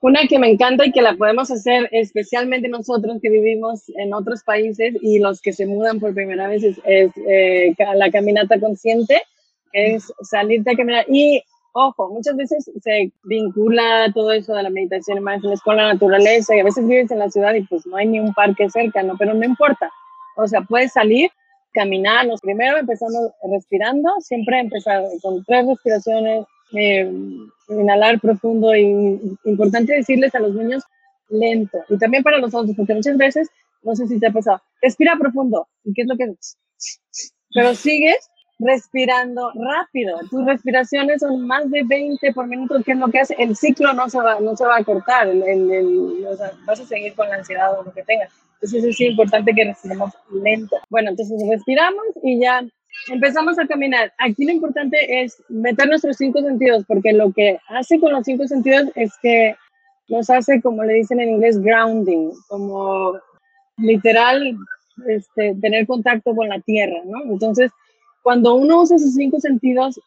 Una 0.00 0.20
que 0.28 0.38
me 0.38 0.48
encanta 0.48 0.86
y 0.86 0.92
que 0.92 1.02
la 1.02 1.16
podemos 1.16 1.50
hacer 1.50 1.88
especialmente 1.90 2.68
nosotros 2.68 3.18
que 3.20 3.30
vivimos 3.30 3.82
en 3.96 4.14
otros 4.14 4.44
países 4.44 4.94
y 5.00 5.18
los 5.18 5.40
que 5.40 5.52
se 5.52 5.66
mudan 5.66 5.98
por 5.98 6.14
primera 6.14 6.46
vez 6.46 6.62
es, 6.62 6.78
eh, 6.84 7.74
la 7.96 8.10
caminata 8.12 8.60
consciente, 8.60 9.22
es 9.72 10.12
salirte 10.22 10.70
a 10.70 10.76
caminar. 10.76 11.04
Y 11.08 11.42
ojo, 11.78 12.08
muchas 12.08 12.36
veces 12.36 12.70
se 12.80 13.12
vincula 13.24 14.10
todo 14.14 14.32
eso 14.32 14.54
de 14.54 14.62
la 14.62 14.70
meditación 14.70 15.18
y 15.18 15.20
mindfulness 15.20 15.60
con 15.60 15.76
la 15.76 15.92
naturaleza 15.92 16.56
y 16.56 16.60
a 16.60 16.64
veces 16.64 16.86
vives 16.86 17.10
en 17.10 17.18
la 17.18 17.30
ciudad 17.30 17.54
y 17.54 17.62
pues 17.64 17.86
no 17.86 17.96
hay 17.96 18.06
ni 18.06 18.18
un 18.18 18.32
parque 18.32 18.70
cerca, 18.70 19.02
¿no? 19.02 19.14
Pero 19.18 19.34
no 19.34 19.44
importa. 19.44 19.90
O 20.36 20.48
sea, 20.48 20.62
puedes 20.62 20.92
salir, 20.92 21.30
caminar. 21.72 22.26
Primero 22.40 22.78
empezamos 22.78 23.30
respirando, 23.52 24.10
siempre 24.20 24.60
empezar 24.60 25.02
con 25.20 25.44
tres 25.44 25.66
respiraciones, 25.66 26.46
eh, 26.72 27.12
inhalar 27.68 28.20
profundo 28.20 28.74
y 28.74 29.36
importante 29.44 29.96
decirles 29.96 30.34
a 30.34 30.40
los 30.40 30.54
niños 30.54 30.82
lento 31.28 31.78
y 31.90 31.98
también 31.98 32.22
para 32.22 32.38
los 32.38 32.54
otros, 32.54 32.74
porque 32.74 32.94
muchas 32.94 33.18
veces, 33.18 33.50
no 33.82 33.94
sé 33.94 34.06
si 34.06 34.18
te 34.18 34.28
ha 34.28 34.32
pasado, 34.32 34.62
respira 34.80 35.14
profundo. 35.18 35.68
¿Y 35.84 35.92
qué 35.92 36.02
es 36.02 36.08
lo 36.08 36.16
que 36.16 36.34
Pero 37.54 37.74
sigues 37.74 38.30
respirando 38.58 39.52
rápido. 39.54 40.18
Tus 40.30 40.44
respiraciones 40.44 41.20
son 41.20 41.46
más 41.46 41.70
de 41.70 41.82
20 41.84 42.32
por 42.32 42.46
minuto, 42.46 42.82
que 42.82 42.92
es 42.92 42.98
lo 42.98 43.08
que 43.08 43.20
hace. 43.20 43.34
El 43.38 43.56
ciclo 43.56 43.92
no 43.92 44.08
se 44.08 44.18
va, 44.18 44.40
no 44.40 44.56
se 44.56 44.64
va 44.64 44.78
a 44.78 44.84
cortar, 44.84 45.28
el, 45.28 46.26
vas 46.64 46.80
a 46.80 46.86
seguir 46.86 47.14
con 47.14 47.28
la 47.28 47.36
ansiedad 47.36 47.78
o 47.78 47.82
lo 47.82 47.92
que 47.92 48.02
tengas. 48.02 48.30
Entonces 48.54 48.84
es 48.84 49.00
importante 49.00 49.52
que 49.54 49.64
respiremos 49.64 50.12
lento. 50.42 50.76
Bueno, 50.88 51.10
entonces 51.10 51.40
respiramos 51.50 52.04
y 52.22 52.40
ya 52.40 52.64
empezamos 53.12 53.58
a 53.58 53.66
caminar. 53.66 54.12
Aquí 54.18 54.46
lo 54.46 54.52
importante 54.52 55.22
es 55.22 55.42
meter 55.48 55.88
nuestros 55.88 56.16
cinco 56.16 56.40
sentidos, 56.40 56.84
porque 56.86 57.12
lo 57.12 57.32
que 57.32 57.58
hace 57.68 58.00
con 58.00 58.12
los 58.12 58.24
cinco 58.24 58.46
sentidos 58.48 58.86
es 58.94 59.12
que 59.20 59.54
nos 60.08 60.30
hace, 60.30 60.62
como 60.62 60.84
le 60.84 60.94
dicen 60.94 61.20
en 61.20 61.30
inglés, 61.30 61.60
grounding, 61.60 62.30
como 62.48 63.18
literal 63.76 64.56
este, 65.08 65.54
tener 65.60 65.86
contacto 65.86 66.34
con 66.34 66.48
la 66.48 66.60
tierra, 66.60 67.02
¿no? 67.04 67.22
Entonces, 67.24 67.70
cuando 68.26 68.56
uno 68.56 68.82
usa 68.82 68.98
sus 68.98 69.14
cinco 69.14 69.38
sentidos, 69.38 70.00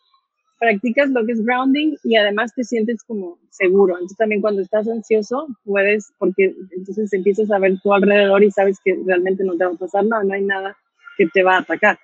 practicas 0.59 1.09
lo 1.11 1.25
que 1.25 1.31
es 1.31 1.45
grounding 1.45 1.95
y 2.03 2.17
además 2.17 2.53
te 2.53 2.65
sientes 2.65 3.01
como 3.01 3.39
seguro. 3.49 3.93
Entonces 3.93 4.17
también 4.17 4.41
cuando 4.41 4.61
estás 4.61 4.89
ansioso 4.89 5.47
puedes, 5.63 6.11
porque 6.17 6.53
entonces 6.75 7.13
empiezas 7.13 7.49
a 7.49 7.59
ver 7.59 7.79
tu 7.79 7.93
alrededor 7.93 8.43
y 8.43 8.51
sabes 8.51 8.77
que 8.83 8.99
realmente 9.05 9.45
no 9.45 9.55
te 9.55 9.63
va 9.63 9.71
a 9.71 9.77
pasar 9.77 10.03
nada, 10.03 10.25
no 10.25 10.33
hay 10.33 10.41
nada 10.43 10.75
que 11.17 11.27
te 11.27 11.43
va 11.43 11.55
a 11.55 11.59
atacar. 11.59 11.97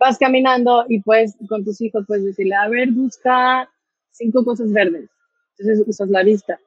Vas 0.00 0.18
caminando 0.18 0.86
y 0.88 1.00
pues 1.02 1.36
con 1.48 1.64
tus 1.64 1.80
hijos 1.80 2.04
puedes 2.04 2.24
decirle, 2.24 2.56
a 2.56 2.66
ver, 2.66 2.90
busca 2.90 3.70
cinco 4.10 4.44
cosas 4.44 4.72
verdes. 4.72 5.08
Entonces 5.56 5.86
usas 5.86 6.08
la 6.08 6.24
vista. 6.24 6.58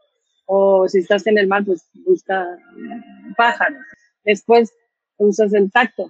O 0.45 0.87
si 0.87 0.99
estás 0.99 1.27
en 1.27 1.37
el 1.37 1.47
mar, 1.47 1.65
pues 1.65 1.89
busca 2.05 2.57
pájaros. 3.35 3.81
Después 4.23 4.71
usas 5.17 5.51
el 5.53 5.69
tacto. 5.73 6.07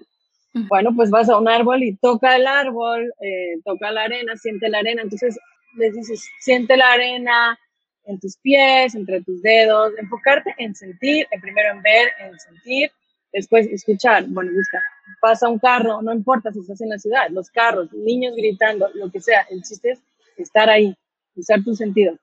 Bueno, 0.53 0.95
pues 0.95 1.09
vas 1.09 1.29
a 1.29 1.37
un 1.37 1.47
árbol 1.47 1.81
y 1.83 1.95
toca 1.95 2.35
el 2.35 2.45
árbol, 2.45 3.11
eh, 3.21 3.59
toca 3.65 3.91
la 3.91 4.03
arena, 4.03 4.37
siente 4.37 4.69
la 4.69 4.79
arena. 4.79 5.01
Entonces 5.01 5.37
les 5.75 5.95
dices, 5.95 6.23
siente 6.39 6.77
la 6.77 6.91
arena 6.91 7.57
en 8.05 8.19
tus 8.19 8.37
pies, 8.37 8.93
entre 8.95 9.21
tus 9.21 9.41
dedos, 9.41 9.93
enfocarte 9.97 10.53
en 10.57 10.75
sentir, 10.75 11.25
en 11.31 11.41
primero 11.41 11.71
en 11.71 11.81
ver, 11.81 12.09
en 12.19 12.37
sentir, 12.39 12.91
después 13.31 13.65
escuchar. 13.67 14.25
Bueno, 14.27 14.51
busca, 14.53 14.81
pasa 15.21 15.49
un 15.49 15.57
carro, 15.57 16.01
no 16.01 16.13
importa 16.13 16.51
si 16.51 16.59
estás 16.59 16.81
en 16.81 16.89
la 16.89 16.99
ciudad, 16.99 17.29
los 17.29 17.49
carros, 17.49 17.91
niños 17.93 18.35
gritando, 18.35 18.89
lo 18.93 19.09
que 19.09 19.21
sea, 19.21 19.47
el 19.49 19.63
chiste 19.63 19.91
es 19.91 20.01
estar 20.37 20.69
ahí, 20.69 20.95
usar 21.35 21.63
tus 21.63 21.77
sentidos. 21.77 22.19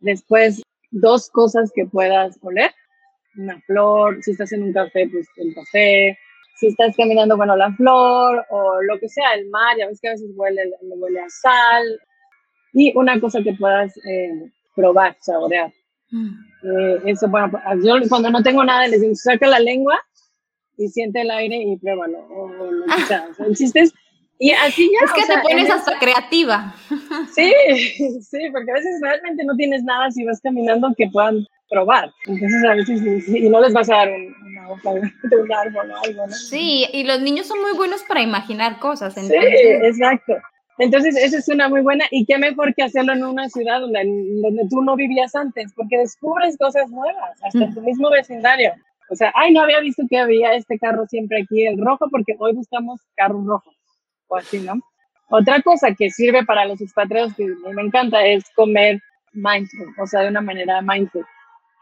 Después, 0.00 0.62
dos 0.90 1.30
cosas 1.30 1.72
que 1.74 1.86
puedas 1.86 2.38
oler, 2.42 2.70
una 3.36 3.60
flor, 3.62 4.22
si 4.22 4.32
estás 4.32 4.52
en 4.52 4.62
un 4.62 4.72
café, 4.72 5.08
pues 5.08 5.26
el 5.36 5.54
café, 5.54 6.18
si 6.56 6.68
estás 6.68 6.96
caminando, 6.96 7.36
bueno, 7.36 7.56
la 7.56 7.72
flor 7.72 8.44
o 8.50 8.82
lo 8.82 8.98
que 8.98 9.08
sea, 9.08 9.34
el 9.34 9.48
mar, 9.50 9.76
ya 9.78 9.86
ves 9.86 10.00
que 10.00 10.08
a 10.08 10.12
veces 10.12 10.30
huele, 10.34 10.62
huele 10.80 11.20
a 11.20 11.28
sal. 11.28 12.00
Y 12.72 12.96
una 12.96 13.20
cosa 13.20 13.42
que 13.42 13.52
puedas 13.54 13.96
eh, 13.98 14.50
probar, 14.74 15.16
saborear. 15.20 15.72
Mm. 16.10 16.28
Eh, 16.64 17.02
eso, 17.06 17.28
bueno, 17.28 17.50
yo 17.82 17.94
cuando 18.08 18.30
no 18.30 18.42
tengo 18.42 18.64
nada, 18.64 18.86
les 18.86 19.00
digo, 19.00 19.14
saca 19.14 19.46
la 19.48 19.58
lengua 19.58 19.98
y 20.78 20.88
siente 20.88 21.22
el 21.22 21.30
aire 21.30 21.56
y 21.56 21.76
pruébalo. 21.76 22.18
O, 22.28 22.48
lo 22.48 22.86
que 22.86 23.02
sea. 23.02 23.26
O 23.30 23.34
sea, 23.34 23.46
el 23.46 23.56
chiste 23.56 23.80
es, 23.80 23.94
y 24.38 24.50
así 24.50 24.90
ya. 24.92 25.06
Es 25.06 25.12
que 25.12 25.32
te 25.32 25.40
pones 25.40 25.70
hasta 25.70 25.98
creativa. 25.98 26.74
Sí, 27.32 27.52
sí, 28.20 28.38
porque 28.52 28.70
a 28.70 28.74
veces 28.74 29.00
realmente 29.00 29.44
no 29.44 29.54
tienes 29.56 29.84
nada 29.84 30.10
si 30.10 30.24
vas 30.24 30.40
caminando 30.40 30.92
que 30.96 31.08
puedan 31.12 31.46
probar. 31.72 32.12
Entonces 32.26 32.64
a 32.64 32.74
veces 32.74 33.28
y 33.28 33.48
no 33.48 33.60
les 33.60 33.72
vas 33.72 33.88
a 33.90 33.96
dar 33.96 34.08
una 34.10 34.70
hoja 34.70 34.92
de 35.30 35.36
un 35.36 35.52
árbol 35.52 35.90
o 35.90 35.96
algo, 36.04 36.26
¿no? 36.26 36.32
Sí, 36.32 36.86
y 36.92 37.04
los 37.04 37.20
niños 37.22 37.46
son 37.46 37.60
muy 37.60 37.72
buenos 37.72 38.02
para 38.04 38.20
imaginar 38.20 38.78
cosas. 38.78 39.14
Sí, 39.14 39.32
exacto. 39.34 40.34
Entonces, 40.78 41.16
esa 41.16 41.38
es 41.38 41.48
una 41.48 41.68
muy 41.68 41.82
buena 41.82 42.06
y 42.10 42.24
qué 42.24 42.38
mejor 42.38 42.74
que 42.74 42.82
hacerlo 42.82 43.12
en 43.12 43.24
una 43.24 43.48
ciudad 43.48 43.80
donde, 43.80 44.00
donde 44.42 44.66
tú 44.70 44.82
no 44.82 44.96
vivías 44.96 45.34
antes, 45.34 45.72
porque 45.76 45.98
descubres 45.98 46.56
cosas 46.58 46.90
nuevas, 46.90 47.42
hasta 47.42 47.64
en 47.64 47.74
tu 47.74 47.82
mismo 47.82 48.10
vecindario. 48.10 48.72
O 49.10 49.14
sea, 49.14 49.30
ay, 49.34 49.52
no 49.52 49.60
había 49.60 49.80
visto 49.80 50.02
que 50.08 50.18
había 50.18 50.54
este 50.54 50.78
carro 50.78 51.06
siempre 51.06 51.42
aquí, 51.42 51.66
el 51.66 51.78
rojo, 51.78 52.08
porque 52.10 52.34
hoy 52.38 52.54
buscamos 52.54 53.00
carros 53.14 53.44
rojos, 53.44 53.74
o 54.28 54.36
así, 54.36 54.60
¿no? 54.60 54.80
Otra 55.28 55.60
cosa 55.60 55.94
que 55.94 56.10
sirve 56.10 56.44
para 56.44 56.64
los 56.64 56.80
expatriados 56.80 57.34
que 57.34 57.46
me 57.74 57.82
encanta 57.82 58.24
es 58.24 58.42
comer 58.56 59.00
mindful, 59.34 59.94
o 59.98 60.06
sea, 60.06 60.22
de 60.22 60.28
una 60.28 60.40
manera 60.40 60.80
mindful 60.80 61.24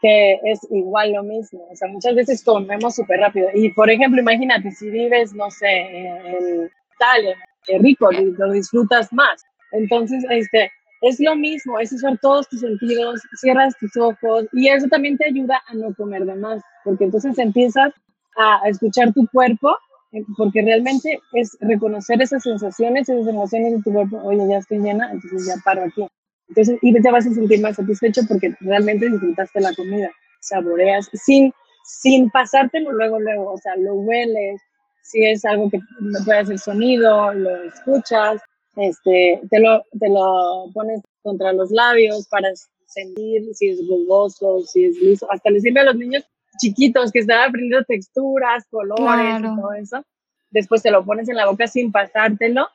que 0.01 0.39
es 0.43 0.59
igual 0.71 1.13
lo 1.13 1.23
mismo. 1.23 1.67
O 1.71 1.75
sea, 1.75 1.87
muchas 1.87 2.15
veces 2.15 2.43
comemos 2.43 2.95
súper 2.95 3.19
rápido. 3.19 3.49
Y, 3.53 3.69
por 3.73 3.89
ejemplo, 3.89 4.21
imagínate, 4.21 4.71
si 4.71 4.89
vives, 4.89 5.33
no 5.33 5.49
sé, 5.51 5.67
en 5.67 6.69
Italia, 6.95 7.35
qué 7.65 7.77
rico, 7.77 8.09
lo 8.11 8.51
disfrutas 8.51 9.13
más. 9.13 9.43
Entonces, 9.71 10.23
este, 10.29 10.71
es 11.01 11.19
lo 11.19 11.35
mismo, 11.35 11.79
es 11.79 11.91
usar 11.91 12.17
todos 12.19 12.47
tus 12.47 12.61
sentidos, 12.61 13.21
cierras 13.39 13.75
tus 13.79 13.95
ojos 13.97 14.45
y 14.53 14.69
eso 14.69 14.87
también 14.87 15.17
te 15.17 15.25
ayuda 15.25 15.61
a 15.67 15.73
no 15.73 15.93
comer 15.95 16.25
de 16.25 16.35
más, 16.35 16.61
porque 16.83 17.05
entonces 17.05 17.37
empiezas 17.39 17.91
a 18.37 18.67
escuchar 18.69 19.11
tu 19.13 19.27
cuerpo, 19.27 19.75
eh, 20.11 20.23
porque 20.37 20.61
realmente 20.61 21.19
es 21.33 21.57
reconocer 21.59 22.21
esas 22.21 22.43
sensaciones, 22.43 23.09
esas 23.09 23.27
emociones 23.27 23.73
de 23.73 23.81
tu 23.81 23.91
cuerpo, 23.91 24.21
oye, 24.23 24.47
ya 24.47 24.57
estoy 24.57 24.79
llena, 24.79 25.11
entonces 25.11 25.47
ya 25.47 25.55
paro 25.63 25.83
aquí. 25.83 26.07
Entonces, 26.51 26.79
y 26.81 26.93
te 27.01 27.11
vas 27.11 27.25
a 27.25 27.33
sentir 27.33 27.61
más 27.61 27.77
satisfecho 27.77 28.23
porque 28.27 28.53
realmente 28.59 29.09
disfrutaste 29.09 29.61
la 29.61 29.73
comida, 29.73 30.11
saboreas, 30.41 31.09
sin, 31.13 31.53
sin 31.85 32.29
pasártelo 32.29 32.91
luego, 32.91 33.21
luego, 33.21 33.53
o 33.53 33.57
sea, 33.57 33.77
lo 33.77 33.93
hueles, 33.93 34.59
si 35.01 35.23
es 35.23 35.45
algo 35.45 35.69
que 35.69 35.79
puede 36.25 36.39
hacer 36.39 36.59
sonido, 36.59 37.33
lo 37.33 37.63
escuchas, 37.63 38.41
este, 38.75 39.39
te 39.49 39.59
lo, 39.61 39.81
te 39.97 40.09
lo 40.09 40.69
pones 40.73 41.01
contra 41.23 41.53
los 41.53 41.71
labios 41.71 42.27
para 42.27 42.49
sentir 42.85 43.43
si 43.53 43.69
es 43.69 43.87
rugoso, 43.87 44.59
si 44.65 44.83
es 44.83 44.97
liso, 44.97 45.31
hasta 45.31 45.51
le 45.51 45.61
sirve 45.61 45.79
a 45.79 45.85
los 45.85 45.95
niños 45.95 46.25
chiquitos 46.59 47.13
que 47.13 47.19
están 47.19 47.47
aprendiendo 47.47 47.85
texturas, 47.85 48.65
colores 48.69 49.39
y 49.39 49.43
todo 49.43 49.73
eso. 49.73 50.03
Después 50.49 50.81
te 50.81 50.91
lo 50.91 51.05
pones 51.05 51.29
en 51.29 51.37
la 51.37 51.47
boca 51.47 51.65
sin 51.67 51.93
pasártelo 51.93 52.67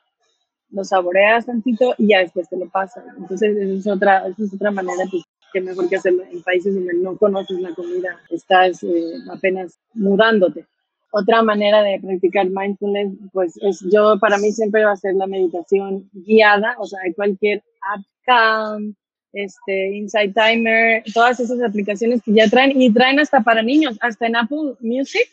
lo 0.69 0.83
saboreas 0.83 1.45
tantito 1.45 1.95
y 1.97 2.09
ya 2.09 2.19
después 2.19 2.49
te 2.49 2.57
lo 2.57 2.69
pasas. 2.69 3.03
Entonces, 3.17 3.55
es 3.57 3.87
otra, 3.87 4.27
esa 4.27 4.43
es 4.43 4.53
otra 4.53 4.71
manera 4.71 5.05
pues, 5.09 5.23
que 5.53 5.61
mejor 5.61 5.89
que 5.89 5.95
hacerlo 5.95 6.23
en 6.31 6.41
países 6.43 6.75
donde 6.75 6.93
no 6.95 7.17
conoces 7.17 7.59
la 7.59 7.73
comida, 7.73 8.19
estás 8.29 8.83
eh, 8.83 9.15
apenas 9.31 9.79
mudándote. 9.93 10.65
Otra 11.11 11.41
manera 11.41 11.81
de 11.83 11.99
practicar 12.01 12.47
mindfulness, 12.49 13.13
pues 13.31 13.57
es 13.61 13.79
yo, 13.91 14.19
para 14.19 14.37
mí 14.37 14.51
siempre 14.51 14.83
va 14.83 14.91
a 14.91 14.97
ser 14.97 15.15
la 15.15 15.25
meditación 15.25 16.09
guiada, 16.11 16.75
o 16.79 16.85
sea, 16.85 16.99
cualquier 17.15 17.63
app 17.93 18.03
Calm, 18.25 18.93
este, 19.31 19.95
Insight 19.95 20.35
Timer, 20.35 21.03
todas 21.13 21.39
esas 21.39 21.61
aplicaciones 21.61 22.21
que 22.21 22.33
ya 22.33 22.49
traen 22.49 22.79
y 22.79 22.91
traen 22.91 23.19
hasta 23.19 23.39
para 23.39 23.63
niños, 23.63 23.97
hasta 24.01 24.27
en 24.27 24.35
Apple 24.35 24.75
Music 24.81 25.27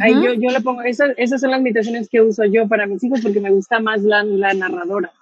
Ahí 0.00 0.14
yo, 0.14 0.34
yo 0.34 0.50
le 0.50 0.60
pongo, 0.60 0.82
esas, 0.82 1.10
esas 1.16 1.40
son 1.40 1.52
las 1.52 1.60
meditaciones 1.60 2.08
que 2.08 2.20
uso 2.20 2.44
yo 2.44 2.66
para 2.66 2.86
mis 2.86 3.02
hijos 3.04 3.20
porque 3.20 3.40
me 3.40 3.50
gusta 3.50 3.78
más 3.78 4.02
la, 4.02 4.24
la 4.24 4.52
narradora. 4.52 5.12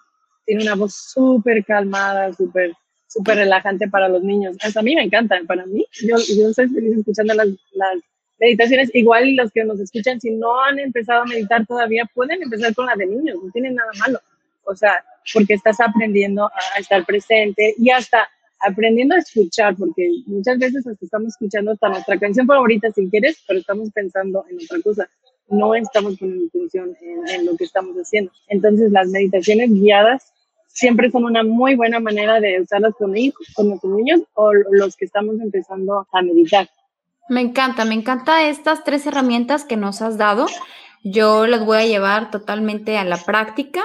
Tiene 0.46 0.62
una 0.62 0.74
voz 0.74 0.94
súper 0.94 1.64
calmada, 1.64 2.32
súper 2.32 2.72
súper 3.14 3.36
relajante 3.36 3.88
para 3.88 4.08
los 4.08 4.22
niños. 4.22 4.56
Hasta 4.60 4.80
a 4.80 4.82
mí 4.82 4.94
me 4.94 5.02
encantan, 5.02 5.46
para 5.46 5.64
mí. 5.66 5.86
Yo, 6.02 6.16
yo 6.36 6.48
estoy 6.48 6.68
feliz 6.68 6.98
escuchando 6.98 7.34
las, 7.34 7.48
las 7.72 7.98
meditaciones. 8.40 8.90
Igual 8.92 9.36
los 9.36 9.52
que 9.52 9.64
nos 9.64 9.78
escuchan, 9.78 10.20
si 10.20 10.32
no 10.32 10.60
han 10.64 10.80
empezado 10.80 11.22
a 11.22 11.26
meditar 11.26 11.64
todavía, 11.64 12.04
pueden 12.12 12.42
empezar 12.42 12.74
con 12.74 12.86
la 12.86 12.96
de 12.96 13.06
niños, 13.06 13.38
no 13.42 13.50
tienen 13.52 13.76
nada 13.76 13.90
malo. 14.00 14.18
O 14.64 14.74
sea, 14.74 15.04
porque 15.32 15.54
estás 15.54 15.80
aprendiendo 15.80 16.46
a 16.46 16.80
estar 16.80 17.04
presente 17.04 17.74
y 17.78 17.90
hasta 17.90 18.28
aprendiendo 18.66 19.14
a 19.14 19.18
escuchar, 19.18 19.76
porque 19.76 20.08
muchas 20.26 20.58
veces 20.58 20.86
hasta 20.86 21.04
estamos 21.04 21.28
escuchando 21.28 21.72
hasta 21.72 21.88
nuestra 21.88 22.18
canción 22.18 22.46
favorita 22.46 22.90
si 22.92 23.08
quieres, 23.08 23.42
pero 23.46 23.60
estamos 23.60 23.90
pensando 23.90 24.44
en 24.50 24.56
otra 24.56 24.80
cosa. 24.82 25.08
No 25.48 25.74
estamos 25.74 26.18
poniendo 26.18 26.46
atención 26.46 26.96
en, 27.00 27.28
en 27.28 27.46
lo 27.46 27.56
que 27.56 27.64
estamos 27.64 27.94
haciendo. 27.96 28.32
Entonces, 28.48 28.90
las 28.90 29.08
meditaciones 29.08 29.70
guiadas 29.70 30.32
siempre 30.74 31.10
son 31.10 31.24
una 31.24 31.42
muy 31.42 31.76
buena 31.76 32.00
manera 32.00 32.40
de 32.40 32.60
usarlas 32.60 32.94
con, 32.98 33.16
hijos, 33.16 33.46
con 33.54 33.68
nuestros 33.68 33.92
niños 33.92 34.20
o 34.34 34.52
los 34.52 34.96
que 34.96 35.04
estamos 35.04 35.36
empezando 35.40 36.06
a 36.12 36.22
meditar. 36.22 36.68
Me 37.28 37.40
encanta, 37.40 37.84
me 37.84 37.94
encanta 37.94 38.46
estas 38.48 38.84
tres 38.84 39.06
herramientas 39.06 39.64
que 39.64 39.76
nos 39.76 40.02
has 40.02 40.18
dado. 40.18 40.46
Yo 41.02 41.46
las 41.46 41.64
voy 41.64 41.78
a 41.78 41.86
llevar 41.86 42.30
totalmente 42.30 42.98
a 42.98 43.04
la 43.04 43.16
práctica. 43.16 43.82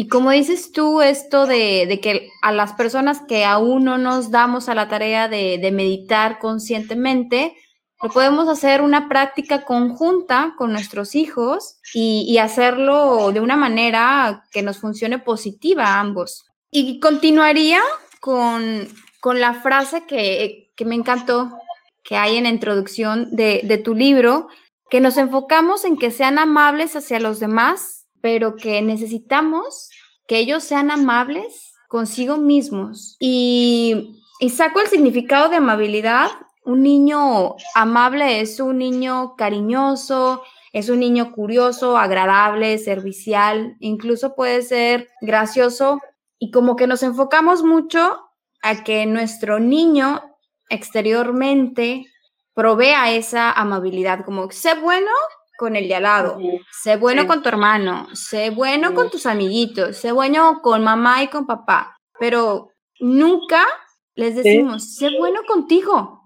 Y 0.00 0.06
como 0.06 0.30
dices 0.30 0.70
tú, 0.70 1.02
esto 1.02 1.44
de, 1.48 1.98
que 2.00 2.30
a 2.40 2.52
las 2.52 2.74
personas 2.74 3.20
que 3.26 3.44
aún 3.44 3.82
no 3.82 3.98
nos 3.98 4.30
damos 4.30 4.68
a 4.68 4.76
la 4.76 4.86
tarea 4.86 5.26
de, 5.26 5.70
meditar 5.72 6.38
conscientemente, 6.38 7.56
lo 8.00 8.08
podemos 8.08 8.46
hacer 8.48 8.80
una 8.80 9.08
práctica 9.08 9.64
conjunta 9.64 10.54
con 10.56 10.70
nuestros 10.70 11.16
hijos 11.16 11.80
y, 11.92 12.24
y, 12.28 12.38
hacerlo 12.38 13.32
de 13.32 13.40
una 13.40 13.56
manera 13.56 14.44
que 14.52 14.62
nos 14.62 14.78
funcione 14.78 15.18
positiva 15.18 15.86
a 15.86 15.98
ambos. 15.98 16.46
Y 16.70 17.00
continuaría 17.00 17.80
con, 18.20 18.86
con 19.18 19.40
la 19.40 19.54
frase 19.54 20.06
que, 20.06 20.70
que, 20.76 20.84
me 20.84 20.94
encantó, 20.94 21.58
que 22.04 22.16
hay 22.16 22.36
en 22.36 22.44
la 22.44 22.50
introducción 22.50 23.34
de, 23.34 23.62
de 23.64 23.78
tu 23.78 23.96
libro, 23.96 24.46
que 24.90 25.00
nos 25.00 25.16
enfocamos 25.16 25.84
en 25.84 25.96
que 25.96 26.12
sean 26.12 26.38
amables 26.38 26.94
hacia 26.94 27.18
los 27.18 27.40
demás, 27.40 27.97
pero 28.20 28.56
que 28.56 28.82
necesitamos 28.82 29.90
que 30.26 30.38
ellos 30.38 30.64
sean 30.64 30.90
amables 30.90 31.74
consigo 31.88 32.36
mismos. 32.36 33.16
Y, 33.18 34.22
y 34.40 34.50
saco 34.50 34.80
el 34.80 34.88
significado 34.88 35.48
de 35.48 35.56
amabilidad 35.56 36.30
un 36.68 36.82
niño 36.82 37.56
amable 37.74 38.42
es 38.42 38.60
un 38.60 38.76
niño 38.76 39.36
cariñoso, 39.36 40.42
es 40.74 40.90
un 40.90 41.00
niño 41.00 41.32
curioso, 41.32 41.96
agradable, 41.96 42.76
servicial, 42.76 43.78
incluso 43.80 44.34
puede 44.34 44.60
ser 44.60 45.08
gracioso 45.22 45.98
y 46.38 46.50
como 46.50 46.76
que 46.76 46.86
nos 46.86 47.02
enfocamos 47.02 47.62
mucho 47.62 48.18
a 48.60 48.84
que 48.84 49.06
nuestro 49.06 49.60
niño 49.60 50.20
exteriormente 50.68 52.04
provea 52.52 53.12
esa 53.12 53.50
amabilidad, 53.50 54.26
como 54.26 54.50
sé 54.50 54.74
bueno 54.74 55.10
con 55.58 55.74
el 55.74 55.88
de 55.88 55.96
al 55.96 56.04
lado, 56.04 56.38
sé 56.70 56.96
bueno 56.96 57.26
con 57.26 57.42
tu 57.42 57.48
hermano, 57.48 58.14
sé 58.14 58.50
bueno 58.50 58.94
con 58.94 59.10
tus 59.10 59.26
amiguitos, 59.26 59.96
sé 59.96 60.12
bueno 60.12 60.60
con 60.62 60.84
mamá 60.84 61.24
y 61.24 61.26
con 61.26 61.48
papá, 61.48 61.98
pero 62.20 62.70
nunca 63.00 63.66
les 64.14 64.36
decimos, 64.36 64.94
sé 64.94 65.10
bueno 65.18 65.40
contigo. 65.48 66.22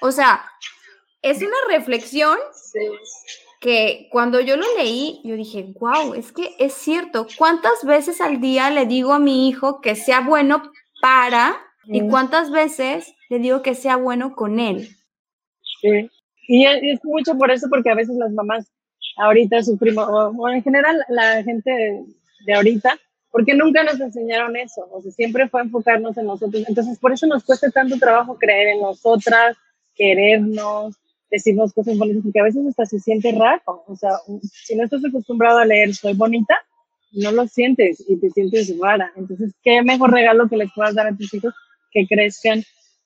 O 0.00 0.10
sea, 0.10 0.42
es 1.20 1.42
una 1.42 1.56
reflexión 1.68 2.38
que 3.60 4.08
cuando 4.10 4.40
yo 4.40 4.56
lo 4.56 4.64
leí, 4.78 5.20
yo 5.22 5.36
dije, 5.36 5.74
wow, 5.78 6.14
es 6.14 6.32
que 6.32 6.56
es 6.58 6.72
cierto, 6.72 7.26
¿cuántas 7.36 7.84
veces 7.84 8.22
al 8.22 8.40
día 8.40 8.70
le 8.70 8.86
digo 8.86 9.12
a 9.12 9.18
mi 9.18 9.50
hijo 9.50 9.82
que 9.82 9.96
sea 9.96 10.20
bueno 10.22 10.62
para 11.02 11.60
y 11.84 12.08
cuántas 12.08 12.50
veces 12.50 13.12
le 13.28 13.38
digo 13.38 13.60
que 13.60 13.74
sea 13.74 13.96
bueno 13.96 14.34
con 14.34 14.58
él? 14.60 14.96
Sí, 15.82 16.08
y 16.48 16.64
es, 16.66 17.04
mucho 17.04 17.36
por 17.36 17.50
eso, 17.50 17.68
porque 17.68 17.90
a 17.90 17.94
veces 17.94 18.16
las 18.16 18.32
mamás 18.32 18.70
ahorita 19.16 19.62
sufrimos, 19.62 20.08
o, 20.08 20.48
en 20.48 20.62
general 20.62 20.96
la 21.08 21.42
gente 21.42 22.04
de 22.46 22.54
ahorita, 22.54 22.98
porque 23.30 23.54
nunca 23.54 23.82
nos 23.82 24.00
enseñaron 24.00 24.56
eso, 24.56 24.88
o 24.90 25.02
sea, 25.02 25.12
siempre 25.12 25.48
fue 25.48 25.62
enfocarnos 25.62 26.16
en 26.16 26.26
nosotros, 26.26 26.64
entonces 26.68 26.98
por 26.98 27.12
eso 27.12 27.26
nos 27.26 27.44
cuesta 27.44 27.70
tanto 27.70 27.98
trabajo 27.98 28.38
creer 28.38 28.68
en 28.68 28.80
nosotras, 28.80 29.56
querernos, 29.94 30.96
decirnos 31.30 31.72
cosas 31.72 31.98
bonitas, 31.98 32.22
porque 32.22 32.40
a 32.40 32.44
veces 32.44 32.66
hasta 32.66 32.86
se 32.86 33.00
siente 33.00 33.32
raro. 33.32 33.84
O 33.86 33.96
sea, 33.96 34.10
si 34.40 34.76
no 34.76 34.84
estás 34.84 35.04
acostumbrado 35.04 35.58
a 35.58 35.64
leer 35.64 35.94
soy 35.94 36.14
bonita, 36.14 36.56
no 37.12 37.32
lo 37.32 37.46
sientes 37.46 38.04
y 38.08 38.16
te 38.16 38.30
sientes 38.30 38.72
rara. 38.78 39.12
Entonces, 39.16 39.52
qué 39.62 39.82
mejor 39.82 40.12
regalo 40.12 40.48
que 40.48 40.56
les 40.56 40.72
puedas 40.74 40.94
dar 40.94 41.06
a 41.06 41.16
tus 41.16 41.32
hijos 41.34 41.54
que 41.90 42.06
crezcan 42.06 42.62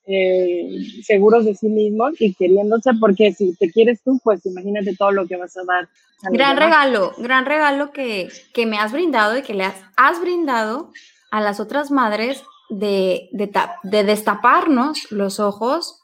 eh, 0.07 0.69
seguros 1.03 1.45
de 1.45 1.55
sí 1.55 1.69
mismos 1.69 2.21
y 2.21 2.35
queriéndose, 2.35 2.91
porque 3.01 3.33
si 3.33 3.55
te 3.57 3.71
quieres 3.71 4.03
tú, 4.03 4.21
pues 4.25 4.45
imagínate 4.47 4.97
todo 4.97 5.13
lo 5.13 5.27
que 5.27 5.37
vas 5.37 5.57
a 5.57 5.65
dar. 5.65 5.89
gran 6.33 6.57
regalo, 6.57 7.13
gran 7.19 7.47
regalo 7.47 7.93
que, 7.93 8.29
que, 8.53 8.67
me 8.67 8.79
has 8.79 8.93
brindado 8.93 9.39
y 9.39 9.43
que 9.43 9.55
le 9.55 9.65
has, 9.65 9.77
has 9.97 10.21
brindado 10.21 10.93
a 11.31 11.41
las 11.41 11.61
otras 11.61 11.91
madres 11.91 12.43
de, 12.71 13.29
de, 13.33 13.51
de 13.83 14.05
destaparnos 14.05 15.11
los 15.11 15.41
ojos 15.41 16.01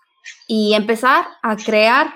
y 0.46 0.74
empezar 0.74 1.26
a 1.42 1.56
crear 1.56 2.12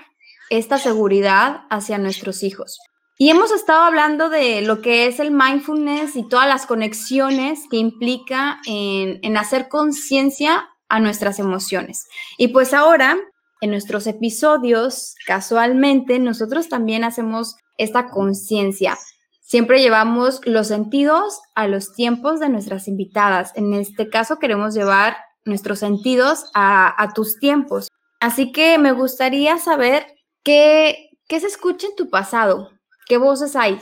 esta 0.51 0.79
seguridad 0.79 1.63
hacia 1.71 1.99
nuestros 1.99 2.43
hijos. 2.43 2.79
Y 3.23 3.29
hemos 3.29 3.53
estado 3.53 3.83
hablando 3.85 4.31
de 4.31 4.63
lo 4.63 4.81
que 4.81 5.07
es 5.07 5.21
el 5.21 5.31
mindfulness 5.31 6.17
y 6.17 6.27
todas 6.27 6.49
las 6.49 6.65
conexiones 6.65 7.67
que 7.71 7.77
implica 7.77 8.61
en, 8.67 9.37
hacer 9.37 9.69
conciencia 9.69 10.70
a 10.91 11.01
nuestras 11.01 11.39
emociones. 11.39 12.07
Y 12.37 12.49
pues 12.49 12.75
ahora, 12.75 13.17
en 13.63 13.71
nuestros 13.71 14.07
episodios, 14.07 15.15
casualmente, 15.27 16.19
nosotros 16.19 16.69
también 16.69 17.05
hacemos 17.05 17.57
esta 17.79 18.11
conciencia. 18.11 18.99
Siempre 19.41 19.81
llevamos 19.81 20.41
los 20.45 20.69
sentidos 20.69 21.41
a 21.55 21.67
los 21.67 21.93
tiempos 21.95 22.41
de 22.41 22.51
nuestras 22.51 22.89
invitadas. 22.89 23.53
En 23.57 23.73
este 23.73 24.09
caso 24.09 24.39
queremos 24.39 24.75
llevar 24.75 25.17
nuestros 25.45 25.79
sentidos 25.79 26.51
a, 26.55 27.13
tus 27.15 27.39
tiempos. 27.39 27.89
Así 28.21 28.53
que 28.53 28.79
me 28.79 28.93
gustaría 28.93 29.59
saber 29.59 30.07
qué, 30.45 31.11
qué 31.27 31.41
se 31.41 31.47
escucha 31.47 31.87
en 31.87 31.97
tu 31.97 32.11
pasado, 32.11 32.71
qué 33.07 33.17
voces 33.17 33.57
hay. 33.57 33.81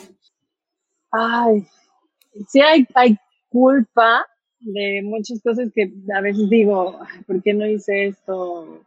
Ay, 1.11 1.67
sí 2.49 2.61
hay, 2.61 2.87
hay 2.95 3.17
culpa 3.49 4.25
de 4.61 5.03
muchas 5.03 5.41
cosas 5.43 5.71
que 5.75 5.93
a 6.15 6.21
veces 6.21 6.49
digo, 6.51 6.99
¿por 7.27 7.43
qué 7.43 7.55
no 7.55 7.67
hice 7.67 8.07
esto? 8.07 8.83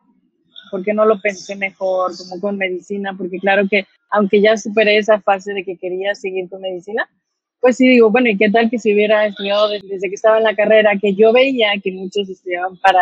¿Por 0.69 0.83
qué 0.83 0.93
no 0.93 1.05
lo 1.05 1.19
pensé 1.19 1.55
mejor, 1.55 2.11
como 2.17 2.39
con 2.39 2.57
medicina? 2.57 3.15
Porque 3.17 3.39
claro 3.39 3.67
que 3.69 3.85
aunque 4.09 4.41
ya 4.41 4.57
superé 4.57 4.97
esa 4.97 5.19
fase 5.21 5.53
de 5.53 5.63
que 5.63 5.77
quería 5.77 6.15
seguir 6.15 6.49
con 6.49 6.61
medicina, 6.61 7.09
pues 7.59 7.77
sí 7.77 7.87
digo, 7.87 8.09
bueno, 8.09 8.29
¿y 8.29 8.37
qué 8.37 8.49
tal 8.49 8.69
que 8.69 8.79
si 8.79 8.93
hubiera 8.93 9.25
estudiado 9.27 9.69
desde 9.69 10.09
que 10.09 10.15
estaba 10.15 10.37
en 10.37 10.43
la 10.43 10.55
carrera, 10.55 10.97
que 10.99 11.13
yo 11.13 11.31
veía 11.31 11.69
que 11.81 11.91
muchos 11.91 12.27
estudiaban 12.27 12.77
para 12.77 13.01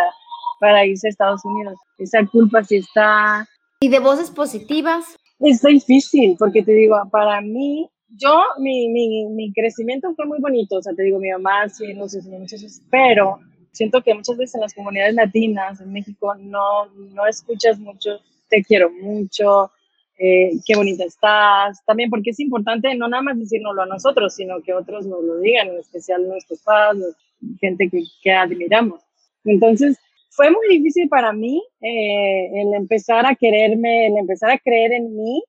para 0.60 0.86
irse 0.86 1.08
a 1.08 1.10
Estados 1.10 1.44
Unidos. 1.44 1.76
Esa 1.98 2.24
culpa 2.26 2.62
sí 2.62 2.76
está... 2.76 3.48
¿Y 3.80 3.88
de 3.88 3.98
voces 3.98 4.30
positivas? 4.30 5.16
Es 5.40 5.62
difícil, 5.62 6.36
porque 6.38 6.62
te 6.62 6.72
digo, 6.72 6.96
para 7.10 7.40
mí, 7.40 7.88
yo, 8.16 8.42
mi, 8.58 8.88
mi, 8.88 9.26
mi 9.26 9.52
crecimiento 9.52 10.14
fue 10.14 10.26
muy 10.26 10.40
bonito, 10.40 10.76
o 10.76 10.82
sea, 10.82 10.94
te 10.94 11.02
digo, 11.02 11.18
mi 11.18 11.30
mamá 11.30 11.68
sí 11.68 11.94
nos 11.94 12.14
enseñó 12.14 12.38
muchas 12.38 12.62
cosas, 12.62 12.82
pero 12.90 13.38
siento 13.72 14.02
que 14.02 14.14
muchas 14.14 14.36
veces 14.36 14.56
en 14.56 14.62
las 14.62 14.74
comunidades 14.74 15.14
latinas, 15.14 15.80
en 15.80 15.92
México, 15.92 16.34
no, 16.34 16.86
no 16.86 17.26
escuchas 17.26 17.78
mucho, 17.78 18.20
te 18.48 18.62
quiero 18.64 18.90
mucho, 18.90 19.70
eh, 20.18 20.50
qué 20.66 20.76
bonita 20.76 21.04
estás, 21.04 21.84
también 21.86 22.10
porque 22.10 22.30
es 22.30 22.40
importante 22.40 22.94
no 22.94 23.08
nada 23.08 23.22
más 23.22 23.38
decírnoslo 23.38 23.82
a 23.82 23.86
nosotros, 23.86 24.34
sino 24.34 24.60
que 24.60 24.74
otros 24.74 25.06
nos 25.06 25.22
lo 25.22 25.38
digan, 25.38 25.68
en 25.68 25.78
especial 25.78 26.26
nuestros 26.28 26.60
padres, 26.62 27.16
gente 27.60 27.88
que, 27.88 28.02
que 28.22 28.32
admiramos. 28.32 29.00
Entonces, 29.44 29.98
fue 30.30 30.50
muy 30.50 30.68
difícil 30.68 31.08
para 31.08 31.32
mí 31.32 31.62
eh, 31.80 32.50
el 32.60 32.74
empezar 32.74 33.26
a 33.26 33.34
quererme, 33.34 34.06
el 34.06 34.16
empezar 34.18 34.50
a 34.50 34.58
creer 34.58 34.92
en 34.92 35.16
mí, 35.16 35.42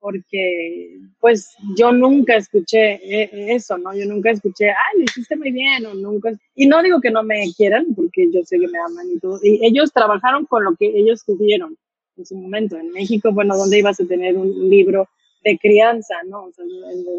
porque 0.00 0.98
pues 1.20 1.54
yo 1.76 1.92
nunca 1.92 2.36
escuché 2.36 2.94
eh, 3.02 3.54
eso, 3.54 3.76
¿no? 3.78 3.94
Yo 3.94 4.06
nunca 4.06 4.30
escuché, 4.30 4.70
ay, 4.70 4.98
lo 4.98 5.04
hiciste 5.04 5.36
muy 5.36 5.50
bien, 5.50 5.86
o 5.86 5.94
nunca. 5.94 6.32
Y 6.54 6.66
no 6.66 6.82
digo 6.82 7.00
que 7.00 7.10
no 7.10 7.22
me 7.22 7.52
quieran, 7.56 7.94
porque 7.94 8.30
yo 8.32 8.40
sé 8.44 8.58
que 8.58 8.68
me 8.68 8.78
aman 8.78 9.10
y 9.10 9.18
todo. 9.18 9.38
Y 9.42 9.64
ellos 9.66 9.92
trabajaron 9.92 10.46
con 10.46 10.64
lo 10.64 10.74
que 10.76 10.86
ellos 10.86 11.24
tuvieron 11.24 11.76
en 12.16 12.26
su 12.26 12.36
momento. 12.36 12.76
En 12.76 12.90
México, 12.92 13.32
bueno, 13.32 13.56
¿dónde 13.56 13.78
ibas 13.78 14.00
a 14.00 14.06
tener 14.06 14.36
un 14.36 14.68
libro 14.68 15.08
de 15.44 15.58
crianza, 15.58 16.14
¿no? 16.26 16.44
O 16.44 16.52
sea, 16.52 16.64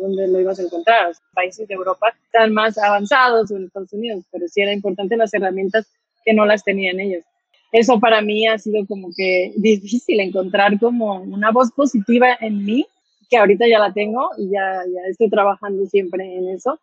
¿dónde 0.01 0.27
lo 0.27 0.39
ibas 0.39 0.59
a 0.59 0.63
encontrar? 0.63 1.13
países 1.33 1.67
de 1.67 1.73
Europa 1.73 2.13
están 2.25 2.53
más 2.53 2.77
avanzados, 2.77 3.51
o 3.51 3.57
en 3.57 3.65
Estados 3.65 3.93
Unidos, 3.93 4.25
pero 4.31 4.47
sí 4.47 4.61
era 4.61 4.73
importante 4.73 5.15
las 5.17 5.33
herramientas 5.33 5.87
que 6.25 6.33
no 6.33 6.45
las 6.45 6.63
tenían 6.63 6.99
ellos. 6.99 7.23
Eso 7.71 7.99
para 7.99 8.21
mí 8.21 8.47
ha 8.47 8.57
sido 8.57 8.85
como 8.87 9.09
que 9.15 9.53
difícil 9.57 10.19
encontrar 10.19 10.79
como 10.79 11.21
una 11.21 11.51
voz 11.51 11.71
positiva 11.71 12.35
en 12.39 12.65
mí 12.65 12.85
que 13.29 13.37
ahorita 13.37 13.67
ya 13.67 13.79
la 13.79 13.93
tengo 13.93 14.29
y 14.37 14.49
ya, 14.49 14.83
ya 14.91 15.01
estoy 15.09 15.29
trabajando 15.29 15.85
siempre 15.85 16.35
en 16.35 16.49
eso. 16.49 16.79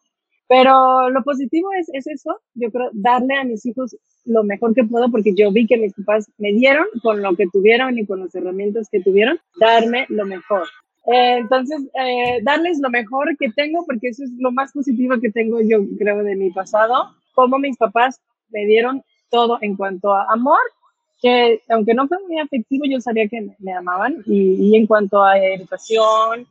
Pero 0.48 1.10
lo 1.10 1.24
positivo 1.24 1.70
es, 1.72 1.88
es 1.92 2.06
eso, 2.06 2.38
yo 2.54 2.70
creo, 2.70 2.90
darle 2.92 3.34
a 3.34 3.44
mis 3.44 3.66
hijos 3.66 3.96
lo 4.24 4.44
mejor 4.44 4.74
que 4.74 4.84
puedo, 4.84 5.10
porque 5.10 5.34
yo 5.34 5.50
vi 5.50 5.66
que 5.66 5.76
mis 5.76 5.92
papás 5.94 6.30
me 6.38 6.52
dieron 6.52 6.86
con 7.02 7.20
lo 7.20 7.34
que 7.34 7.46
tuvieron 7.52 7.98
y 7.98 8.06
con 8.06 8.20
las 8.20 8.34
herramientas 8.34 8.88
que 8.90 9.00
tuvieron, 9.00 9.40
darme 9.58 10.06
lo 10.08 10.24
mejor. 10.24 10.68
Eh, 11.06 11.38
entonces, 11.38 11.82
eh, 11.94 12.40
darles 12.42 12.78
lo 12.80 12.90
mejor 12.90 13.36
que 13.38 13.50
tengo, 13.50 13.84
porque 13.86 14.08
eso 14.08 14.24
es 14.24 14.30
lo 14.38 14.52
más 14.52 14.72
positivo 14.72 15.18
que 15.20 15.30
tengo 15.30 15.60
yo 15.60 15.78
creo 15.98 16.22
de 16.22 16.36
mi 16.36 16.50
pasado, 16.50 17.10
como 17.34 17.58
mis 17.58 17.76
papás 17.76 18.20
me 18.50 18.66
dieron 18.66 19.02
todo 19.30 19.58
en 19.60 19.76
cuanto 19.76 20.14
a 20.14 20.26
amor, 20.32 20.58
que 21.20 21.62
aunque 21.68 21.94
no 21.94 22.06
fue 22.08 22.18
muy 22.26 22.38
afectivo, 22.38 22.84
yo 22.88 23.00
sabía 23.00 23.28
que 23.28 23.48
me, 23.58 23.72
amaban, 23.72 24.22
y, 24.26 24.76
en 24.76 24.86
cuanto 24.86 25.22
a 25.22 25.38
educación, 25.38 26.46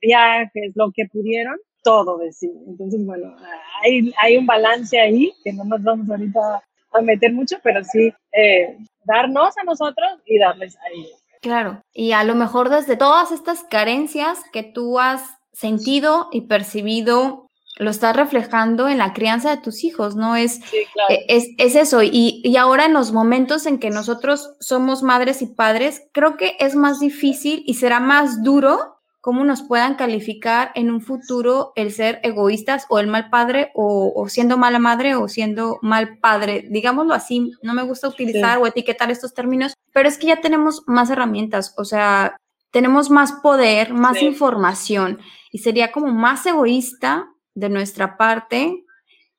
viajes, 0.00 0.72
lo 0.74 0.90
que 0.92 1.06
pudieron, 1.06 1.56
todo 1.82 2.18
decir. 2.18 2.50
Entonces, 2.66 3.04
bueno, 3.04 3.34
hay, 3.82 4.12
hay 4.20 4.36
un 4.36 4.46
balance 4.46 5.00
ahí 5.00 5.32
que 5.42 5.52
no 5.52 5.64
nos 5.64 5.82
vamos 5.82 6.08
ahorita 6.08 6.62
a 6.92 7.00
meter 7.00 7.32
mucho, 7.32 7.56
pero 7.62 7.82
sí 7.84 8.12
eh, 8.32 8.76
darnos 9.04 9.56
a 9.56 9.64
nosotros 9.64 10.10
y 10.26 10.38
darles 10.38 10.76
a 10.76 10.90
ellos. 10.94 11.20
Claro, 11.40 11.82
y 11.94 12.12
a 12.12 12.22
lo 12.24 12.34
mejor 12.34 12.68
desde 12.68 12.96
todas 12.96 13.32
estas 13.32 13.62
carencias 13.64 14.42
que 14.52 14.62
tú 14.62 14.98
has 14.98 15.22
sentido 15.52 16.28
y 16.32 16.42
percibido, 16.42 17.46
lo 17.80 17.90
estás 17.90 18.14
reflejando 18.14 18.88
en 18.88 18.98
la 18.98 19.14
crianza 19.14 19.50
de 19.50 19.62
tus 19.62 19.84
hijos, 19.84 20.14
¿no? 20.14 20.36
Es, 20.36 20.60
e, 21.08 21.24
es, 21.28 21.48
es, 21.56 21.74
eso. 21.74 22.02
Y, 22.02 22.42
y 22.44 22.56
ahora 22.56 22.84
en 22.84 22.92
los 22.92 23.12
momentos 23.12 23.64
en 23.66 23.78
que 23.78 23.90
nosotros 23.90 24.52
somos 24.60 25.02
madres 25.02 25.40
y 25.40 25.46
padres, 25.46 26.02
creo 26.12 26.36
que 26.36 26.56
es 26.60 26.76
más 26.76 27.00
difícil 27.00 27.62
y 27.66 27.74
será 27.74 27.98
más 27.98 28.42
duro 28.42 29.00
cómo 29.20 29.44
nos 29.44 29.62
puedan 29.62 29.94
calificar 29.94 30.72
en 30.74 30.90
un 30.90 31.00
futuro 31.00 31.72
el 31.76 31.92
ser 31.92 32.20
egoístas 32.22 32.86
o 32.88 32.98
el 32.98 33.06
mal 33.06 33.28
padre 33.30 33.70
o, 33.74 34.26
siendo 34.28 34.56
mala 34.56 34.78
madre 34.78 35.14
o 35.14 35.28
siendo 35.28 35.78
mal 35.82 36.18
padre. 36.18 36.66
Digámoslo 36.70 37.14
así, 37.14 37.52
no 37.62 37.74
me 37.74 37.82
gusta 37.82 38.08
utilizar 38.08 38.58
o 38.58 38.66
etiquetar 38.66 39.10
estos 39.10 39.34
términos, 39.34 39.74
pero 39.92 40.08
es 40.08 40.18
que 40.18 40.28
ya 40.28 40.40
tenemos 40.40 40.82
más 40.86 41.10
herramientas, 41.10 41.74
o 41.76 41.84
sea, 41.84 42.36
tenemos 42.70 43.10
más 43.10 43.32
poder, 43.32 43.92
más 43.92 44.22
información 44.22 45.18
y 45.50 45.58
sería 45.58 45.92
como 45.92 46.08
más 46.08 46.46
egoísta 46.46 47.28
de 47.54 47.68
nuestra 47.68 48.16
parte 48.16 48.84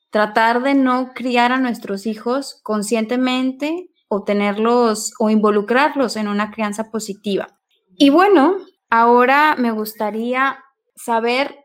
tratar 0.10 0.62
de 0.62 0.74
no 0.74 1.14
criar 1.14 1.52
a 1.52 1.60
nuestros 1.60 2.06
hijos 2.06 2.60
conscientemente 2.64 3.90
o 4.08 4.24
tenerlos 4.24 5.14
o 5.20 5.30
involucrarlos 5.30 6.18
en 6.18 6.28
una 6.28 6.52
crianza 6.52 6.92
positiva. 6.92 7.48
Y 7.98 8.10
bueno, 8.10 8.58
Ahora 8.94 9.56
me 9.58 9.72
gustaría 9.72 10.60
saber 10.98 11.56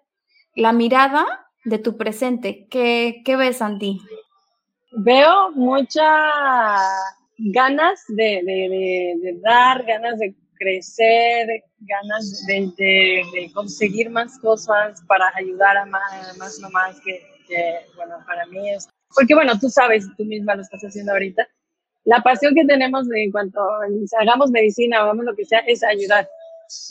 la 0.55 0.73
mirada 0.73 1.27
de 1.65 1.79
tu 1.79 1.97
presente. 1.97 2.69
¿Qué, 2.71 3.23
qué 3.25 3.35
ves, 3.35 3.57
Santi? 3.57 4.01
Veo 4.93 5.51
muchas 5.51 6.07
ganas 7.37 8.01
de, 8.07 8.43
de, 8.45 9.41
dar, 9.43 9.85
ganas 9.85 10.21
de 10.21 10.37
crecer, 10.59 11.47
ganas 11.79 12.45
de, 12.47 13.51
conseguir 13.55 14.11
más 14.11 14.39
cosas 14.39 15.03
para 15.07 15.31
ayudar 15.37 15.77
a 15.77 15.87
más, 15.87 16.61
más 16.73 17.01
que, 17.01 17.23
que, 17.47 17.81
bueno, 17.97 18.17
para 18.27 18.47
mí 18.47 18.71
es... 18.71 18.89
Porque, 19.15 19.35
bueno, 19.35 19.59
tú 19.59 19.69
sabes, 19.71 20.07
tú 20.17 20.25
misma 20.25 20.57
lo 20.57 20.63
estás 20.63 20.83
haciendo 20.83 21.13
ahorita, 21.13 21.47
la 22.07 22.23
pasión 22.23 22.55
que 22.55 22.65
tenemos 22.65 23.07
en 23.13 23.33
cuanto 23.33 23.61
hagamos 24.21 24.51
medicina, 24.51 25.01
hagamos 25.01 25.25
lo 25.25 25.35
que 25.35 25.45
sea, 25.45 25.59
es 25.61 25.83
ayudar. 25.83 26.29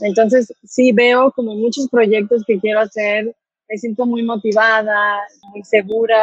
Entonces, 0.01 0.53
sí 0.63 0.91
veo 0.91 1.32
como 1.32 1.55
muchos 1.55 1.88
proyectos 1.89 2.43
que 2.45 2.59
quiero 2.59 2.82
hacer, 2.82 3.34
me 3.70 3.78
siento 3.78 4.05
muy 4.05 4.24
motivada, 4.24 5.20
muy 5.51 5.63
segura, 5.63 6.22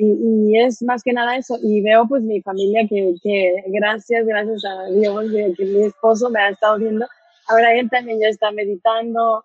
y, 0.00 0.58
es 0.58 0.82
más 0.82 1.02
que 1.02 1.12
nada 1.12 1.36
eso. 1.36 1.58
Y 1.62 1.80
veo 1.82 2.06
pues 2.08 2.22
mi 2.22 2.40
familia 2.42 2.86
que, 2.88 3.14
que 3.22 3.64
gracias, 3.66 4.26
gracias 4.26 4.64
a 4.64 4.90
Dios, 4.92 5.32
de 5.32 5.52
que 5.56 5.64
mi 5.64 5.84
esposo 5.84 6.30
me 6.30 6.40
ha 6.40 6.50
estado 6.50 6.78
viendo. 6.78 7.06
Ahora 7.48 7.74
él 7.74 7.88
también 7.90 8.20
ya 8.20 8.28
está 8.28 8.50
meditando 8.50 9.44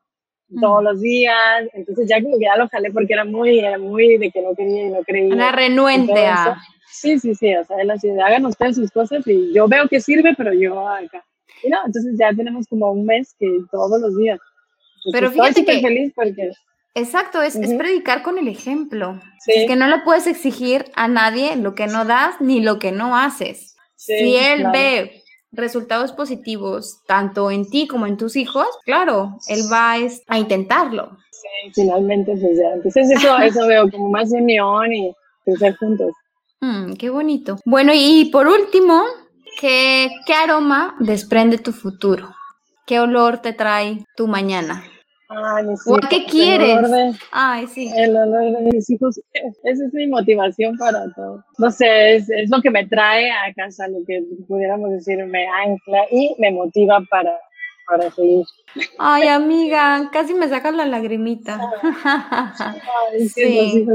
todos 0.61 0.83
los 0.83 1.01
días. 1.01 1.67
Entonces 1.73 2.07
ya 2.07 2.21
como 2.21 2.37
que 2.37 2.45
ya 2.45 2.57
lo 2.57 2.67
jalé 2.69 2.91
porque 2.91 3.13
era 3.13 3.25
muy, 3.25 3.59
era 3.59 3.77
muy 3.77 4.17
de 4.17 4.29
que 4.29 4.41
no 4.41 4.53
quería 4.55 4.87
y 4.87 4.89
no 4.89 5.03
creía. 5.03 5.33
Una 5.33 5.51
renuente 5.51 6.25
a... 6.27 6.57
Sí, 6.91 7.19
sí, 7.19 7.33
sí. 7.33 7.55
O 7.55 7.65
sea, 7.65 7.81
él 7.81 7.89
así, 7.89 8.09
hagan 8.09 8.45
ustedes 8.45 8.75
sus 8.75 8.91
cosas 8.91 9.25
y 9.25 9.51
yo 9.53 9.67
veo 9.67 9.87
que 9.87 9.99
sirve, 9.99 10.35
pero 10.37 10.53
yo 10.53 10.87
acá 10.87 11.23
no, 11.69 11.77
entonces 11.85 12.15
ya 12.17 12.33
tenemos 12.33 12.67
como 12.67 12.91
un 12.91 13.05
mes 13.05 13.35
que 13.39 13.47
todos 13.71 13.99
los 14.01 14.15
días. 14.17 14.39
Pero 15.11 15.31
fíjate 15.31 15.65
que... 15.65 15.81
feliz 15.81 16.13
porque... 16.15 16.51
Exacto, 16.95 17.41
es, 17.41 17.55
es, 17.55 17.73
predicar 17.73 18.21
con 18.21 18.37
el 18.37 18.47
ejemplo. 18.47 19.19
Es 19.47 19.67
que 19.67 19.75
no 19.75 19.87
le 19.87 19.99
puedes 19.99 20.27
exigir 20.27 20.85
a 20.95 21.07
nadie 21.07 21.55
lo 21.55 21.73
que 21.75 21.87
no 21.87 22.05
das 22.05 22.39
ni 22.39 22.61
lo 22.61 22.79
que 22.79 22.91
no 22.91 23.17
haces. 23.17 23.75
si 23.95 24.35
él 24.35 24.67
ve 24.71 25.23
resultados 25.51 26.11
positivos 26.11 27.01
tanto 27.07 27.51
en 27.51 27.69
ti 27.69 27.87
como 27.87 28.07
en 28.07 28.17
tus 28.17 28.35
hijos, 28.35 28.67
claro, 28.85 29.37
él 29.47 29.61
va 29.71 29.95
a 30.27 30.39
intentarlo. 30.39 31.17
Sí, 31.31 31.71
finalmente, 31.73 32.35
pues 32.39 32.57
ya. 32.57 32.73
Entonces 32.75 33.11
eso, 33.11 33.37
eso 33.39 33.67
veo 33.67 33.89
como 33.89 34.09
más 34.09 34.31
unión 34.31 34.93
y 34.93 35.13
crecer 35.45 35.75
juntos. 35.77 36.11
Mm, 36.61 36.93
qué 36.93 37.09
bonito. 37.09 37.57
Bueno, 37.65 37.91
y 37.93 38.29
por 38.31 38.47
último, 38.47 39.03
¿Qué, 39.59 40.09
aroma 40.35 40.95
desprende 40.99 41.57
tu 41.57 41.71
futuro? 41.71 42.35
¿Qué 42.85 42.99
olor 42.99 43.37
te 43.37 43.53
trae 43.53 44.05
tu 44.15 44.27
mañana? 44.27 44.83
Ay, 45.35 45.65
¿O 45.87 45.97
qué 46.09 46.25
quieres? 46.25 46.79
Ay, 47.31 47.67
sí. 47.67 47.91
El 47.95 48.15
olor 48.15 48.57
de 48.57 48.71
mis 48.71 48.89
hijos, 48.89 49.19
esa 49.63 49.85
es 49.85 49.93
mi 49.93 50.07
motivación 50.07 50.77
para 50.77 51.11
todo. 51.13 51.43
No 51.57 51.71
sé, 51.71 52.15
es, 52.15 52.29
lo 52.49 52.61
que 52.61 52.69
me 52.69 52.85
trae 52.87 53.31
a 53.31 53.53
casa, 53.55 53.87
lo 53.87 53.99
que 54.05 54.21
pudiéramos 54.47 54.91
decir, 54.91 55.25
me 55.25 55.47
ancla 55.47 56.05
y 56.11 56.35
me 56.39 56.51
motiva 56.51 57.01
para, 57.09 57.35
para 57.87 58.11
seguir. 58.11 58.45
Ay, 58.99 59.27
amiga, 59.27 60.09
casi 60.11 60.33
me 60.33 60.47
sacas 60.47 60.75
la 60.75 60.85
lagrimita. 60.85 61.59
Ay, 62.03 63.27
sí. 63.29 63.85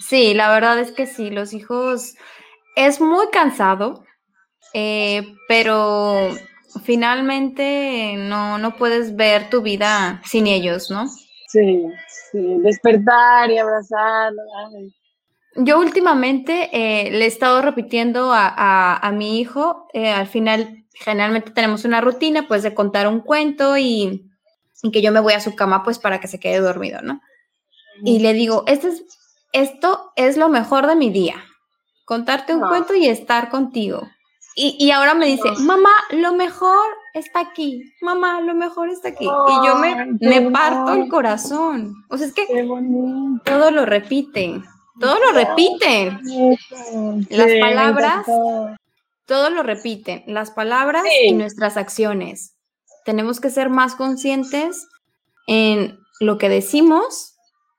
Sí, 0.00 0.34
la 0.34 0.52
verdad 0.52 0.78
es 0.80 0.92
que 0.92 1.06
sí, 1.06 1.30
los 1.30 1.52
hijos 1.52 2.14
es 2.76 3.00
muy 3.00 3.28
cansado, 3.30 4.04
eh, 4.74 5.34
pero 5.48 6.30
finalmente 6.82 8.14
no, 8.16 8.58
no 8.58 8.76
puedes 8.76 9.16
ver 9.16 9.50
tu 9.50 9.62
vida 9.62 10.20
sin 10.24 10.46
ellos, 10.46 10.90
¿no? 10.90 11.08
Sí, 11.48 11.84
sí, 12.32 12.56
despertar 12.62 13.50
y 13.50 13.58
abrazarlo. 13.58 14.42
Yo 15.56 15.78
últimamente 15.78 16.70
eh, 16.72 17.10
le 17.12 17.24
he 17.24 17.28
estado 17.28 17.62
repitiendo 17.62 18.32
a, 18.32 19.12
mi 19.14 19.40
hijo, 19.40 19.86
eh, 19.92 20.10
al 20.10 20.26
final 20.26 20.84
generalmente 20.94 21.52
tenemos 21.52 21.84
una 21.84 22.00
rutina 22.00 22.48
pues 22.48 22.62
de 22.62 22.74
contar 22.74 23.06
un 23.06 23.20
cuento 23.20 23.76
y, 23.76 24.30
que 24.92 25.00
yo 25.00 25.12
me 25.12 25.20
voy 25.20 25.32
a 25.32 25.40
su 25.40 25.54
cama 25.54 25.82
pues 25.82 25.98
para 25.98 26.20
que 26.20 26.28
se 26.28 26.40
quede 26.40 26.60
dormido, 26.60 27.00
¿no? 27.02 27.20
Y 28.04 28.18
le 28.18 28.32
digo, 28.32 28.64
este 28.66 28.88
es, 28.88 29.04
esto 29.52 30.12
es 30.16 30.36
lo 30.36 30.48
mejor 30.48 30.86
de 30.88 30.96
mi 30.96 31.10
día 31.10 31.36
contarte 32.04 32.54
un 32.54 32.60
cuento 32.60 32.94
y 32.94 33.06
estar 33.06 33.48
contigo. 33.48 34.08
Y, 34.56 34.90
ahora 34.92 35.14
me 35.14 35.26
dice, 35.26 35.50
mamá, 35.58 35.90
lo 36.10 36.32
mejor 36.34 36.86
está 37.12 37.40
aquí, 37.40 37.92
mamá, 38.00 38.40
lo 38.40 38.54
mejor 38.54 38.88
está 38.88 39.08
aquí. 39.08 39.24
y 39.24 39.66
yo 39.66 39.76
me, 39.76 40.16
me 40.20 40.50
parto 40.52 40.92
el 40.92 41.08
corazón. 41.08 41.94
O 42.08 42.16
sea, 42.16 42.28
es 42.28 42.32
que 42.34 42.46
todo 43.44 43.70
lo 43.72 43.84
repite, 43.84 44.62
todo 45.00 45.18
lo 45.18 45.32
repite. 45.32 46.16
Las 47.30 47.50
palabras, 47.60 48.26
todo 49.26 49.50
lo 49.50 49.64
repite, 49.64 50.22
las 50.28 50.52
palabras 50.52 51.02
y 51.24 51.32
nuestras 51.32 51.76
acciones. 51.76 52.54
Tenemos 53.04 53.40
que 53.40 53.50
ser 53.50 53.70
más 53.70 53.96
conscientes 53.96 54.86
en 55.48 55.98
lo 56.20 56.38
que 56.38 56.48
decimos 56.48 57.34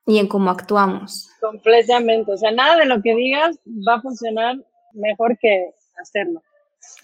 y 0.06 0.18
en 0.18 0.28
cómo 0.28 0.50
actuamos. 0.50 1.30
Completamente, 1.40 2.32
o 2.32 2.36
sea, 2.36 2.52
nada 2.52 2.76
de 2.76 2.84
lo 2.84 3.00
que 3.00 3.14
digas 3.14 3.58
va 3.66 3.94
a 3.94 4.02
funcionar 4.02 4.56
mejor 4.92 5.38
que 5.38 5.70
hacerlo. 5.96 6.42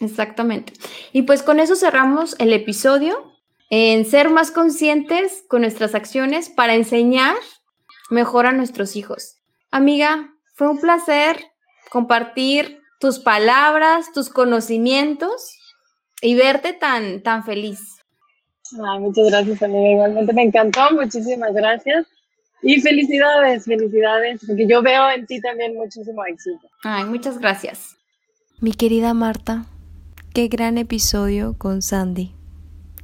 Exactamente. 0.01 0.73
Y 1.13 1.23
pues 1.23 1.43
con 1.43 1.61
eso 1.61 1.77
cerramos 1.77 2.35
el 2.39 2.53
episodio 2.53 3.33
en 3.71 4.05
ser 4.05 4.31
más 4.31 4.51
conscientes 4.51 5.45
con 5.49 5.63
nuestras 5.63 5.95
acciones 5.95 6.51
para 6.51 6.75
enseñar 6.75 7.37
mejor 8.11 8.47
a 8.47 8.53
nuestros 8.53 8.97
hijos. 8.97 9.39
Amiga, 9.71 10.35
fue 10.55 10.69
un 10.69 10.79
placer 10.79 11.37
compartir 11.91 12.81
tus 13.01 13.19
palabras, 13.19 14.13
tus 14.13 14.29
conocimientos 14.29 15.59
y 16.21 16.35
verte 16.35 16.73
tan, 16.73 17.23
tan 17.23 17.45
feliz. 17.45 17.81
muchas 19.01 19.31
gracias, 19.31 19.63
amiga. 19.63 19.91
Igualmente 19.91 20.33
me 20.33 20.43
encantó. 20.43 20.91
Muchísimas 20.93 21.53
gracias. 21.55 22.07
Y 22.63 22.81
felicidades, 22.81 23.65
felicidades, 23.65 24.41
porque 24.47 24.67
yo 24.69 24.83
veo 24.83 25.11
en 25.11 25.27
ti 25.27 25.41
también 25.41 25.75
muchísimo 25.75 26.25
éxito. 26.25 26.69
Ay, 26.85 27.05
muchas 27.05 27.39
gracias. 27.39 27.97
Mi 28.63 28.71
querida 28.75 29.13
Marta, 29.13 29.65
qué 30.33 30.47
gran 30.47 30.79
episodio 30.79 31.57
con 31.59 31.83
Sandy. 31.83 32.33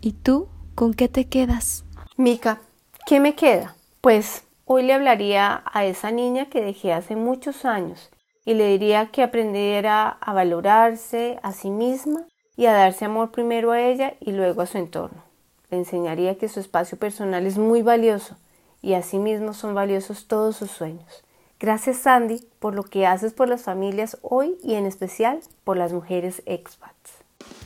¿Y 0.00 0.12
tú 0.12 0.46
¿con 0.76 0.94
qué 0.94 1.08
te 1.08 1.24
quedas? 1.24 1.84
Mica, 2.16 2.60
¿qué 3.06 3.18
me 3.18 3.34
queda? 3.34 3.74
Pues 4.00 4.44
hoy 4.66 4.84
le 4.84 4.92
hablaría 4.92 5.64
a 5.66 5.84
esa 5.84 6.12
niña 6.12 6.48
que 6.48 6.62
dejé 6.62 6.92
hace 6.92 7.16
muchos 7.16 7.64
años 7.64 8.08
y 8.44 8.54
le 8.54 8.68
diría 8.68 9.06
que 9.06 9.24
aprendiera 9.24 10.08
a 10.08 10.32
valorarse 10.32 11.40
a 11.42 11.50
sí 11.50 11.70
misma 11.70 12.28
y 12.56 12.66
a 12.66 12.72
darse 12.72 13.06
amor 13.06 13.32
primero 13.32 13.72
a 13.72 13.80
ella 13.80 14.14
y 14.20 14.30
luego 14.30 14.62
a 14.62 14.66
su 14.66 14.78
entorno. 14.78 15.24
Le 15.72 15.78
enseñaría 15.78 16.38
que 16.38 16.48
su 16.48 16.60
espacio 16.60 16.96
personal 17.00 17.46
es 17.46 17.58
muy 17.58 17.82
valioso 17.82 18.36
y 18.80 18.94
asimismo 18.94 19.52
son 19.54 19.74
valiosos 19.74 20.28
todos 20.28 20.54
sus 20.54 20.70
sueños. 20.70 21.24
Gracias 21.60 21.98
Sandy 21.98 22.40
por 22.60 22.76
lo 22.76 22.84
que 22.84 23.04
haces 23.06 23.32
por 23.32 23.48
las 23.48 23.62
familias 23.62 24.18
hoy 24.22 24.56
y 24.62 24.74
en 24.74 24.86
especial 24.86 25.40
por 25.64 25.76
las 25.76 25.92
mujeres 25.92 26.40
expats. 26.46 27.14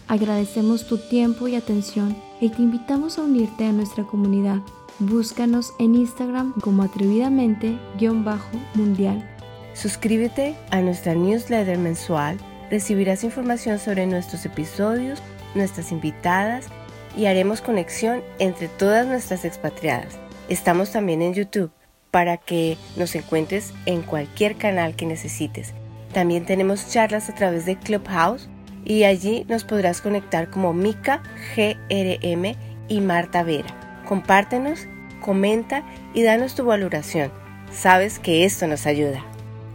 Agradecemos 0.09 0.86
tu 0.86 0.97
tiempo 0.97 1.47
y 1.47 1.57
atención 1.57 2.16
y 2.40 2.49
te 2.49 2.62
invitamos 2.62 3.18
a 3.18 3.22
unirte 3.22 3.66
a 3.66 3.72
nuestra 3.72 4.05
comunidad. 4.05 4.61
Búscanos 4.99 5.74
en 5.78 5.95
Instagram 5.95 6.55
como 6.61 6.82
atrevidamente-mundial. 6.82 9.28
Suscríbete 9.74 10.57
a 10.70 10.80
nuestra 10.80 11.14
newsletter 11.14 11.76
mensual. 11.76 12.38
Recibirás 12.70 13.24
información 13.24 13.78
sobre 13.78 14.07
nuestros 14.07 14.47
episodios, 14.47 15.22
nuestras 15.55 15.93
invitadas 15.93 16.68
y 17.14 17.26
haremos 17.26 17.61
conexión 17.61 18.22
entre 18.38 18.68
todas 18.68 19.07
nuestras 19.07 19.45
expatriadas. 19.45 20.18
Estamos 20.49 20.93
también 20.93 21.20
en 21.20 21.34
YouTube 21.34 21.70
para 22.12 22.36
que 22.36 22.76
nos 22.96 23.16
encuentres 23.16 23.72
en 23.86 24.02
cualquier 24.02 24.56
canal 24.56 24.94
que 24.94 25.06
necesites. 25.06 25.72
También 26.12 26.44
tenemos 26.44 26.90
charlas 26.90 27.28
a 27.30 27.34
través 27.34 27.64
de 27.64 27.78
Clubhouse 27.78 28.48
y 28.84 29.04
allí 29.04 29.44
nos 29.48 29.64
podrás 29.64 30.02
conectar 30.02 30.50
como 30.50 30.74
Mica 30.74 31.22
GRM 31.56 32.54
y 32.88 33.00
Marta 33.00 33.42
Vera. 33.42 34.02
Compártenos, 34.06 34.86
comenta 35.22 35.82
y 36.12 36.22
danos 36.22 36.54
tu 36.54 36.66
valoración. 36.66 37.32
Sabes 37.72 38.18
que 38.18 38.44
esto 38.44 38.66
nos 38.66 38.86
ayuda. 38.86 39.24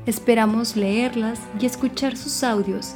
Esperamos 0.05 0.75
leerlas 0.75 1.39
y 1.59 1.65
escuchar 1.65 2.15
sus 2.15 2.43
audios. 2.43 2.93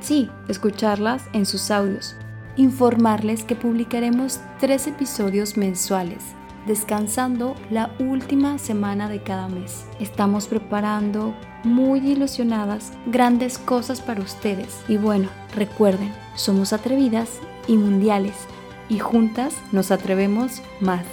Sí, 0.00 0.30
escucharlas 0.48 1.24
en 1.32 1.46
sus 1.46 1.72
audios. 1.72 2.14
Informarles 2.56 3.42
que 3.42 3.56
publicaremos 3.56 4.38
tres 4.60 4.86
episodios 4.86 5.56
mensuales 5.56 6.22
descansando 6.66 7.54
la 7.70 7.90
última 7.98 8.58
semana 8.58 9.08
de 9.08 9.22
cada 9.22 9.48
mes. 9.48 9.86
Estamos 10.00 10.46
preparando 10.46 11.34
muy 11.64 12.00
ilusionadas 12.00 12.92
grandes 13.06 13.58
cosas 13.58 14.00
para 14.00 14.20
ustedes. 14.20 14.80
Y 14.88 14.96
bueno, 14.96 15.28
recuerden, 15.54 16.12
somos 16.34 16.72
atrevidas 16.72 17.40
y 17.66 17.76
mundiales 17.76 18.34
y 18.88 18.98
juntas 18.98 19.54
nos 19.72 19.90
atrevemos 19.90 20.62
más. 20.80 21.04